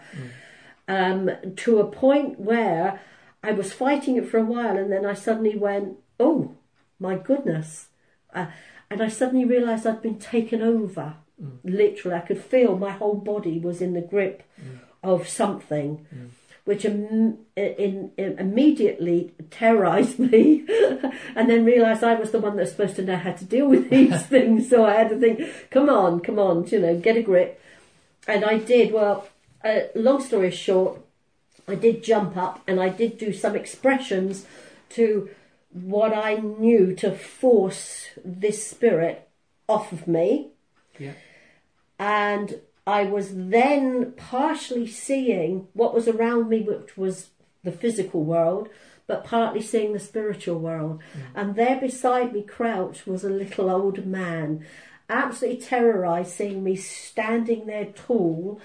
um, 0.89 1.29
to 1.57 1.79
a 1.79 1.89
point 1.89 2.39
where 2.39 2.99
I 3.43 3.51
was 3.51 3.71
fighting 3.71 4.17
it 4.17 4.27
for 4.27 4.37
a 4.37 4.43
while, 4.43 4.75
and 4.75 4.91
then 4.91 5.05
I 5.05 5.13
suddenly 5.13 5.55
went, 5.55 5.97
"Oh, 6.19 6.55
my 6.99 7.15
goodness!" 7.15 7.89
Uh, 8.33 8.47
and 8.89 9.01
I 9.01 9.07
suddenly 9.07 9.45
realised 9.45 9.87
I'd 9.87 10.01
been 10.01 10.19
taken 10.19 10.61
over. 10.61 11.15
Literally, 11.63 12.17
I 12.17 12.21
could 12.21 12.43
feel 12.43 12.77
my 12.77 12.91
whole 12.91 13.15
body 13.15 13.59
was 13.59 13.81
in 13.81 13.93
the 13.93 14.01
grip 14.01 14.43
of 15.03 15.27
something, 15.27 16.05
which 16.65 16.85
Im- 16.85 17.39
in, 17.55 18.11
in, 18.17 18.37
immediately 18.37 19.31
terrorised 19.49 20.19
me, 20.31 20.65
and 21.35 21.49
then 21.49 21.65
realised 21.65 22.03
I 22.03 22.15
was 22.15 22.31
the 22.31 22.39
one 22.39 22.57
that's 22.57 22.71
supposed 22.71 22.97
to 22.97 23.03
know 23.03 23.15
how 23.17 23.31
to 23.31 23.45
deal 23.45 23.67
with 23.67 23.89
these 23.95 24.21
things. 24.23 24.69
So 24.69 24.85
I 24.85 24.95
had 24.95 25.09
to 25.09 25.19
think, 25.19 25.41
"Come 25.69 25.89
on, 25.89 26.19
come 26.19 26.39
on, 26.39 26.67
you 26.67 26.79
know, 26.79 26.97
get 26.97 27.17
a 27.17 27.21
grip." 27.21 27.61
And 28.27 28.43
I 28.45 28.57
did. 28.57 28.93
Well, 28.93 29.27
uh, 29.63 29.81
long 29.95 30.21
story 30.21 30.51
short, 30.51 30.99
I 31.67 31.75
did 31.75 32.03
jump 32.03 32.35
up 32.37 32.61
and 32.67 32.79
I 32.79 32.89
did 32.89 33.17
do 33.17 33.31
some 33.33 33.55
expressions 33.55 34.45
to 34.91 35.29
what 35.71 36.13
I 36.13 36.35
knew 36.35 36.95
to 36.95 37.11
force 37.11 38.07
this 38.25 38.67
spirit 38.67 39.27
off 39.67 39.91
of 39.91 40.07
me. 40.07 40.49
Yeah. 40.97 41.13
And 41.99 42.61
I 42.87 43.03
was 43.03 43.35
then 43.35 44.13
partially 44.13 44.87
seeing 44.87 45.67
what 45.73 45.93
was 45.93 46.07
around 46.07 46.49
me, 46.49 46.61
which 46.61 46.97
was 46.97 47.29
the 47.63 47.71
physical 47.71 48.23
world, 48.23 48.69
but 49.05 49.25
partly 49.25 49.61
seeing 49.61 49.93
the 49.93 49.99
spiritual 49.99 50.59
world. 50.59 51.01
Mm. 51.13 51.21
And 51.35 51.55
there 51.55 51.79
beside 51.79 52.33
me, 52.33 52.41
crouched, 52.41 53.05
was 53.05 53.23
a 53.23 53.29
little 53.29 53.69
old 53.69 54.05
man, 54.05 54.65
absolutely 55.09 55.61
terrorised 55.61 56.31
seeing 56.31 56.63
me 56.63 56.75
standing 56.75 57.65
there 57.65 57.85
tall, 57.85 58.61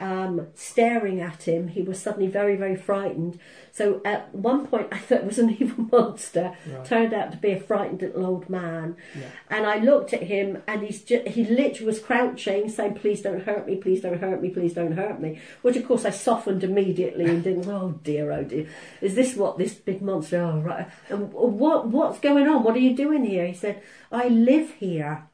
um, 0.00 0.48
staring 0.54 1.20
at 1.20 1.46
him. 1.46 1.68
He 1.68 1.82
was 1.82 2.00
suddenly 2.00 2.26
very, 2.26 2.56
very 2.56 2.74
frightened. 2.74 3.38
So 3.70 4.00
at 4.04 4.34
one 4.34 4.66
point, 4.66 4.88
I 4.92 4.98
thought 4.98 5.20
it 5.20 5.26
was 5.26 5.38
an 5.38 5.50
evil 5.60 5.84
monster. 5.92 6.56
Right. 6.66 6.84
Turned 6.84 7.12
out 7.12 7.30
to 7.32 7.38
be 7.38 7.52
a 7.52 7.60
frightened 7.60 8.00
little 8.00 8.24
old 8.26 8.48
man. 8.48 8.96
Yeah. 9.16 9.26
And 9.50 9.66
I 9.66 9.78
looked 9.78 10.12
at 10.14 10.24
him, 10.24 10.62
and 10.66 10.82
he's 10.82 11.06
he 11.06 11.44
literally 11.44 11.86
was 11.86 12.00
crouching, 12.00 12.68
saying, 12.68 12.94
"Please 12.94 13.20
don't 13.20 13.44
hurt 13.44 13.66
me, 13.66 13.76
please 13.76 14.00
don't 14.00 14.20
hurt 14.20 14.40
me, 14.40 14.48
please 14.48 14.72
don't 14.72 14.92
hurt 14.92 15.20
me." 15.20 15.38
Which 15.62 15.76
of 15.76 15.86
course 15.86 16.04
I 16.04 16.10
softened 16.10 16.64
immediately 16.64 17.26
and 17.26 17.44
didn't. 17.44 17.68
Oh 17.68 18.00
dear, 18.02 18.32
oh 18.32 18.44
dear, 18.44 18.66
is 19.00 19.14
this 19.14 19.36
what 19.36 19.58
this 19.58 19.74
big 19.74 20.00
monster? 20.00 20.40
Oh 20.40 20.60
right. 20.60 20.88
And 21.10 21.32
what 21.32 21.88
what's 21.88 22.20
going 22.20 22.48
on? 22.48 22.64
What 22.64 22.74
are 22.74 22.80
you 22.80 22.96
doing 22.96 23.24
here? 23.24 23.46
He 23.46 23.54
said, 23.54 23.82
"I 24.10 24.28
live 24.28 24.70
here, 24.74 25.24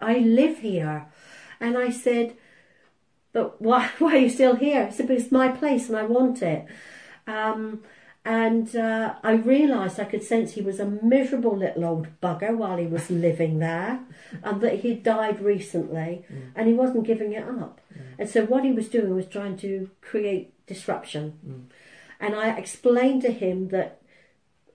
I 0.00 0.18
live 0.18 0.58
here," 0.58 1.06
and 1.60 1.78
I 1.78 1.90
said, 1.90 2.36
"But 3.36 3.60
why 3.60 3.90
why 3.98 4.12
are 4.14 4.24
you 4.26 4.30
still 4.38 4.56
here?" 4.56 4.90
"But 4.96 5.10
it's 5.10 5.30
my 5.40 5.48
place 5.60 5.84
and 5.90 5.98
I 6.02 6.04
want 6.16 6.42
it." 6.42 6.64
Um, 7.26 7.82
and 8.24 8.74
uh, 8.74 9.14
I 9.22 9.32
realised 9.54 10.00
I 10.00 10.04
could 10.12 10.24
sense 10.24 10.52
he 10.52 10.62
was 10.70 10.80
a 10.80 10.92
miserable 11.14 11.56
little 11.64 11.84
old 11.84 12.06
bugger 12.20 12.52
while 12.56 12.76
he 12.76 12.86
was 12.96 13.08
living 13.08 13.58
there, 13.60 14.00
and 14.42 14.60
that 14.62 14.80
he'd 14.80 15.02
died 15.04 15.38
recently, 15.40 16.24
Mm. 16.32 16.50
and 16.56 16.66
he 16.66 16.74
wasn't 16.74 17.06
giving 17.06 17.32
it 17.38 17.44
up. 17.64 17.80
And 18.18 18.28
so 18.28 18.44
what 18.52 18.64
he 18.64 18.72
was 18.72 18.88
doing 18.88 19.14
was 19.14 19.26
trying 19.26 19.56
to 19.58 19.90
create 20.00 20.44
disruption. 20.66 21.24
Mm. 21.46 21.62
And 22.22 22.34
I 22.34 22.46
explained 22.62 23.22
to 23.22 23.32
him 23.44 23.68
that, 23.68 24.00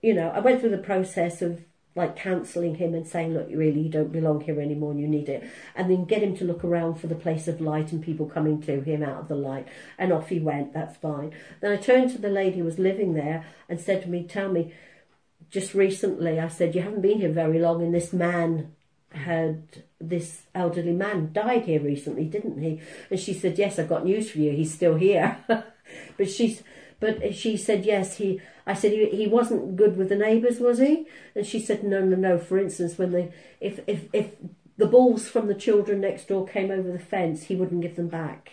you 0.00 0.14
know, 0.14 0.28
I 0.30 0.40
went 0.40 0.60
through 0.60 0.76
the 0.76 0.88
process 0.92 1.42
of 1.42 1.60
like 1.94 2.16
counselling 2.16 2.76
him 2.76 2.94
and 2.94 3.06
saying, 3.06 3.34
look, 3.34 3.48
really 3.50 3.80
you 3.80 3.88
don't 3.90 4.12
belong 4.12 4.40
here 4.40 4.60
anymore 4.60 4.92
and 4.92 5.00
you 5.00 5.06
need 5.06 5.28
it. 5.28 5.44
And 5.74 5.90
then 5.90 6.06
get 6.06 6.22
him 6.22 6.34
to 6.38 6.44
look 6.44 6.64
around 6.64 6.94
for 6.94 7.06
the 7.06 7.14
place 7.14 7.48
of 7.48 7.60
light 7.60 7.92
and 7.92 8.02
people 8.02 8.26
coming 8.26 8.62
to 8.62 8.80
him 8.80 9.02
out 9.02 9.20
of 9.20 9.28
the 9.28 9.34
light. 9.34 9.68
And 9.98 10.12
off 10.12 10.28
he 10.28 10.40
went, 10.40 10.72
that's 10.72 10.96
fine. 10.96 11.32
Then 11.60 11.72
I 11.72 11.76
turned 11.76 12.10
to 12.12 12.18
the 12.18 12.30
lady 12.30 12.58
who 12.58 12.64
was 12.64 12.78
living 12.78 13.12
there 13.12 13.44
and 13.68 13.78
said 13.78 14.02
to 14.02 14.08
me, 14.08 14.24
tell 14.24 14.48
me, 14.48 14.72
just 15.50 15.74
recently, 15.74 16.40
I 16.40 16.48
said, 16.48 16.74
you 16.74 16.80
haven't 16.80 17.02
been 17.02 17.18
here 17.18 17.32
very 17.32 17.58
long 17.58 17.82
and 17.82 17.94
this 17.94 18.12
man 18.12 18.74
had, 19.10 19.84
this 20.00 20.44
elderly 20.54 20.92
man 20.92 21.30
died 21.34 21.66
here 21.66 21.80
recently, 21.80 22.24
didn't 22.24 22.58
he? 22.58 22.80
And 23.10 23.20
she 23.20 23.34
said, 23.34 23.58
yes, 23.58 23.78
I've 23.78 23.90
got 23.90 24.06
news 24.06 24.30
for 24.30 24.38
you, 24.38 24.52
he's 24.52 24.72
still 24.72 24.94
here. 24.94 25.36
but 26.16 26.30
she's, 26.30 26.62
but 27.02 27.34
she 27.34 27.56
said, 27.56 27.84
yes, 27.84 28.16
he, 28.18 28.40
I 28.64 28.74
said, 28.74 28.92
he, 28.92 29.06
he 29.10 29.26
wasn't 29.26 29.74
good 29.76 29.96
with 29.96 30.08
the 30.08 30.14
neighbours, 30.16 30.60
was 30.60 30.78
he? 30.78 31.06
And 31.34 31.44
she 31.44 31.58
said, 31.58 31.82
no, 31.82 32.00
no, 32.04 32.14
no. 32.16 32.38
For 32.38 32.58
instance, 32.58 32.96
when 32.96 33.10
they, 33.10 33.32
if, 33.60 33.80
if, 33.88 34.04
if 34.12 34.30
the 34.76 34.86
balls 34.86 35.28
from 35.28 35.48
the 35.48 35.54
children 35.66 36.00
next 36.00 36.28
door 36.28 36.46
came 36.46 36.70
over 36.70 36.90
the 36.92 36.98
fence, 37.00 37.42
he 37.44 37.56
wouldn't 37.56 37.82
give 37.82 37.96
them 37.96 38.06
back. 38.08 38.52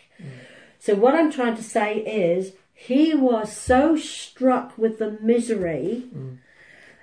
So 0.79 0.95
what 0.95 1.13
I'm 1.13 1.31
trying 1.31 1.55
to 1.57 1.63
say 1.63 1.97
is, 1.99 2.53
he 2.73 3.13
was 3.13 3.55
so 3.55 3.95
struck 3.95 4.77
with 4.77 4.97
the 4.97 5.17
misery. 5.21 6.05
Mm. 6.15 6.37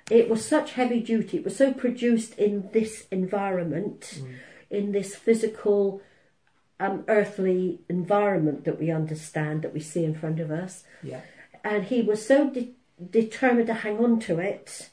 It 0.09 0.27
was 0.29 0.43
such 0.43 0.73
heavy 0.73 0.99
duty. 0.99 1.37
It 1.37 1.43
was 1.45 1.55
so 1.55 1.71
produced 1.71 2.37
in 2.37 2.69
this 2.73 3.07
environment, 3.11 4.19
Mm. 4.19 4.35
in 4.69 4.91
this 4.91 5.15
physical, 5.15 6.01
um, 6.79 7.03
earthly 7.07 7.79
environment 7.89 8.65
that 8.65 8.79
we 8.79 8.91
understand, 8.91 9.61
that 9.61 9.73
we 9.73 9.79
see 9.79 10.03
in 10.03 10.13
front 10.13 10.39
of 10.39 10.51
us 10.51 10.83
Yeah. 11.03 11.21
And 11.63 11.85
he 11.85 12.01
was 12.01 12.25
so 12.25 12.49
de- 12.49 12.73
determined 13.09 13.67
to 13.67 13.73
hang 13.73 13.97
on 13.97 14.19
to 14.21 14.39
it 14.39 14.89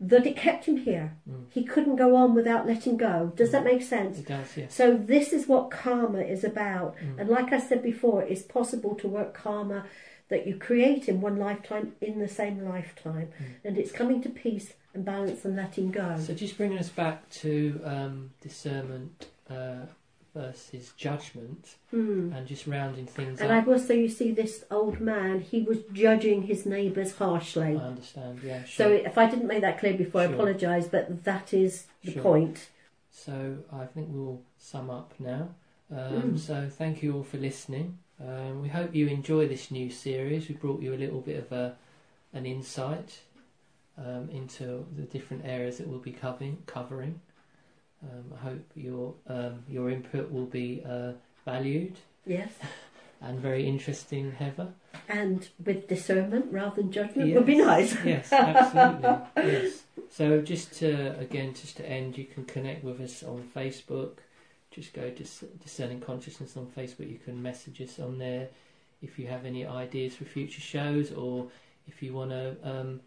that 0.00 0.26
it 0.26 0.36
kept 0.36 0.64
him 0.64 0.78
here. 0.78 1.16
Mm. 1.28 1.44
He 1.50 1.62
couldn't 1.62 1.96
go 1.96 2.16
on 2.16 2.34
without 2.34 2.66
letting 2.66 2.96
go. 2.96 3.32
Does 3.36 3.52
that 3.52 3.64
make 3.64 3.82
sense? 3.82 4.18
It 4.18 4.26
does. 4.26 4.56
Yes. 4.56 4.74
So 4.74 4.96
this 4.96 5.32
is 5.32 5.46
what 5.46 5.70
karma 5.70 6.20
is 6.20 6.42
about. 6.42 6.96
Mm. 6.96 7.20
And 7.20 7.28
like 7.28 7.52
I 7.52 7.60
said 7.60 7.82
before, 7.82 8.22
it's 8.22 8.42
possible 8.42 8.94
to 8.96 9.08
work 9.08 9.34
karma 9.34 9.84
that 10.28 10.46
you 10.46 10.56
create 10.56 11.08
in 11.08 11.20
one 11.20 11.36
lifetime 11.36 11.92
in 12.00 12.18
the 12.18 12.28
same 12.28 12.64
lifetime. 12.64 13.28
Mm. 13.38 13.46
And 13.64 13.78
it's 13.78 13.92
coming 13.92 14.22
to 14.22 14.30
peace 14.30 14.72
and 14.94 15.04
balance 15.04 15.44
and 15.44 15.54
letting 15.54 15.90
go. 15.90 16.16
So 16.18 16.32
just 16.32 16.56
bringing 16.56 16.78
us 16.78 16.88
back 16.88 17.28
to 17.30 17.80
um, 17.84 18.30
discernment 18.40 19.26
uh, 19.50 19.86
versus 20.34 20.92
judgment, 20.96 21.76
Hmm. 21.90 22.32
and 22.32 22.46
just 22.46 22.66
rounding 22.66 23.06
things 23.06 23.40
up. 23.40 23.44
And 23.44 23.52
up. 23.52 23.62
I've 23.62 23.68
also, 23.68 23.94
you 23.94 24.08
see, 24.08 24.30
this 24.32 24.64
old 24.70 25.00
man, 25.00 25.40
he 25.40 25.62
was 25.62 25.78
judging 25.92 26.42
his 26.42 26.64
neighbours 26.66 27.16
harshly. 27.16 27.76
I 27.76 27.84
understand. 27.86 28.40
Yeah. 28.44 28.62
So 28.64 28.90
if 28.90 29.18
I 29.18 29.28
didn't 29.28 29.46
make 29.48 29.60
that 29.62 29.78
clear 29.78 29.94
before, 29.94 30.20
I 30.22 30.24
apologise, 30.24 30.86
but 30.86 31.24
that 31.24 31.52
is 31.52 31.86
the 32.04 32.12
Sure. 32.12 32.22
point. 32.22 32.68
So 33.10 33.58
I 33.72 33.86
think 33.86 34.08
we'll 34.10 34.42
sum 34.58 34.88
up 34.90 35.14
now. 35.18 35.48
Um, 35.90 36.22
Mm. 36.34 36.38
So 36.38 36.68
thank 36.70 37.02
you 37.02 37.16
all 37.16 37.24
for 37.24 37.38
listening. 37.38 37.98
Um, 38.20 38.62
we 38.62 38.68
hope 38.68 38.94
you 38.94 39.08
enjoy 39.08 39.48
this 39.48 39.70
new 39.70 39.90
series. 39.90 40.48
We 40.48 40.54
brought 40.54 40.80
you 40.80 40.94
a 40.94 40.96
little 41.04 41.20
bit 41.20 41.38
of 41.38 41.50
a, 41.52 41.76
an 42.32 42.46
insight 42.46 43.20
um, 43.98 44.28
into 44.30 44.86
the 44.96 45.02
different 45.02 45.44
areas 45.44 45.78
that 45.78 45.88
we'll 45.88 45.98
be 45.98 46.12
covering. 46.12 46.58
covering. 46.66 47.20
Um, 48.02 48.32
I 48.34 48.38
hope 48.44 48.64
your 48.74 49.14
um, 49.26 49.62
your 49.68 49.90
input 49.90 50.30
will 50.32 50.46
be 50.46 50.82
uh, 50.88 51.12
valued 51.44 51.96
Yes. 52.26 52.50
and 53.20 53.38
very 53.38 53.66
interesting, 53.66 54.32
Heather. 54.32 54.68
And 55.08 55.48
with 55.64 55.88
discernment 55.88 56.46
rather 56.50 56.76
than 56.76 56.92
judgment 56.92 57.28
Yes. 57.28 57.36
would 57.36 57.46
be 57.46 57.58
nice. 57.58 57.94
yes, 58.04 58.32
absolutely. 58.32 59.18
yes. 59.36 59.82
So 60.10 60.40
just 60.40 60.72
to 60.78 61.18
again, 61.18 61.52
just 61.54 61.76
to 61.78 61.88
end, 61.88 62.16
you 62.16 62.24
can 62.24 62.44
connect 62.44 62.82
with 62.84 63.00
us 63.00 63.22
on 63.22 63.48
Facebook. 63.54 64.18
Just 64.70 64.92
go 64.92 65.10
to 65.10 65.24
Discerning 65.62 66.00
Consciousness 66.00 66.56
on 66.56 66.66
Facebook. 66.66 67.10
You 67.10 67.18
can 67.24 67.42
message 67.42 67.80
us 67.82 67.98
on 67.98 68.18
there 68.18 68.48
if 69.02 69.18
you 69.18 69.26
have 69.26 69.44
any 69.44 69.66
ideas 69.66 70.14
for 70.14 70.24
future 70.24 70.60
shows, 70.60 71.10
or 71.12 71.48
if 71.88 72.02
you 72.02 72.12
want 72.12 72.30
to 72.30 72.56
um, 72.62 73.00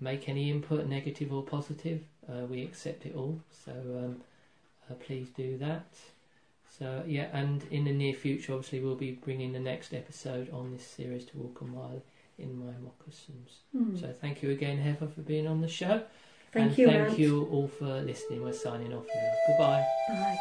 make 0.00 0.28
any 0.28 0.50
input, 0.50 0.86
negative 0.86 1.32
or 1.32 1.42
positive. 1.42 2.02
Uh, 2.28 2.44
we 2.46 2.62
accept 2.62 3.06
it 3.06 3.14
all. 3.14 3.40
So 3.64 3.72
um, 3.72 4.20
uh, 4.90 4.94
please 4.94 5.28
do 5.36 5.56
that. 5.58 5.86
So 6.78 7.02
yeah, 7.06 7.28
and 7.32 7.64
in 7.70 7.84
the 7.84 7.92
near 7.92 8.14
future, 8.14 8.52
obviously, 8.52 8.80
we'll 8.80 8.94
be 8.94 9.12
bringing 9.12 9.52
the 9.52 9.60
next 9.60 9.94
episode 9.94 10.50
on 10.52 10.72
this 10.72 10.86
series 10.86 11.24
to 11.26 11.38
walk 11.38 11.60
a 11.60 11.64
mile 11.64 12.02
in 12.38 12.58
my 12.58 12.72
moccasins. 12.82 13.58
Hmm. 13.72 13.96
So 13.96 14.12
thank 14.20 14.42
you 14.42 14.50
again, 14.50 14.78
Heather, 14.78 15.08
for 15.08 15.22
being 15.22 15.46
on 15.46 15.60
the 15.60 15.68
show. 15.68 16.02
Thank 16.52 16.70
and 16.70 16.78
you, 16.78 16.86
thank 16.86 17.10
Ant. 17.10 17.18
you 17.18 17.48
all 17.50 17.68
for 17.68 18.00
listening. 18.00 18.42
We're 18.42 18.52
signing 18.52 18.92
off 18.94 19.06
now. 19.14 19.32
Goodbye. 19.48 19.86
Bye. 20.08 20.38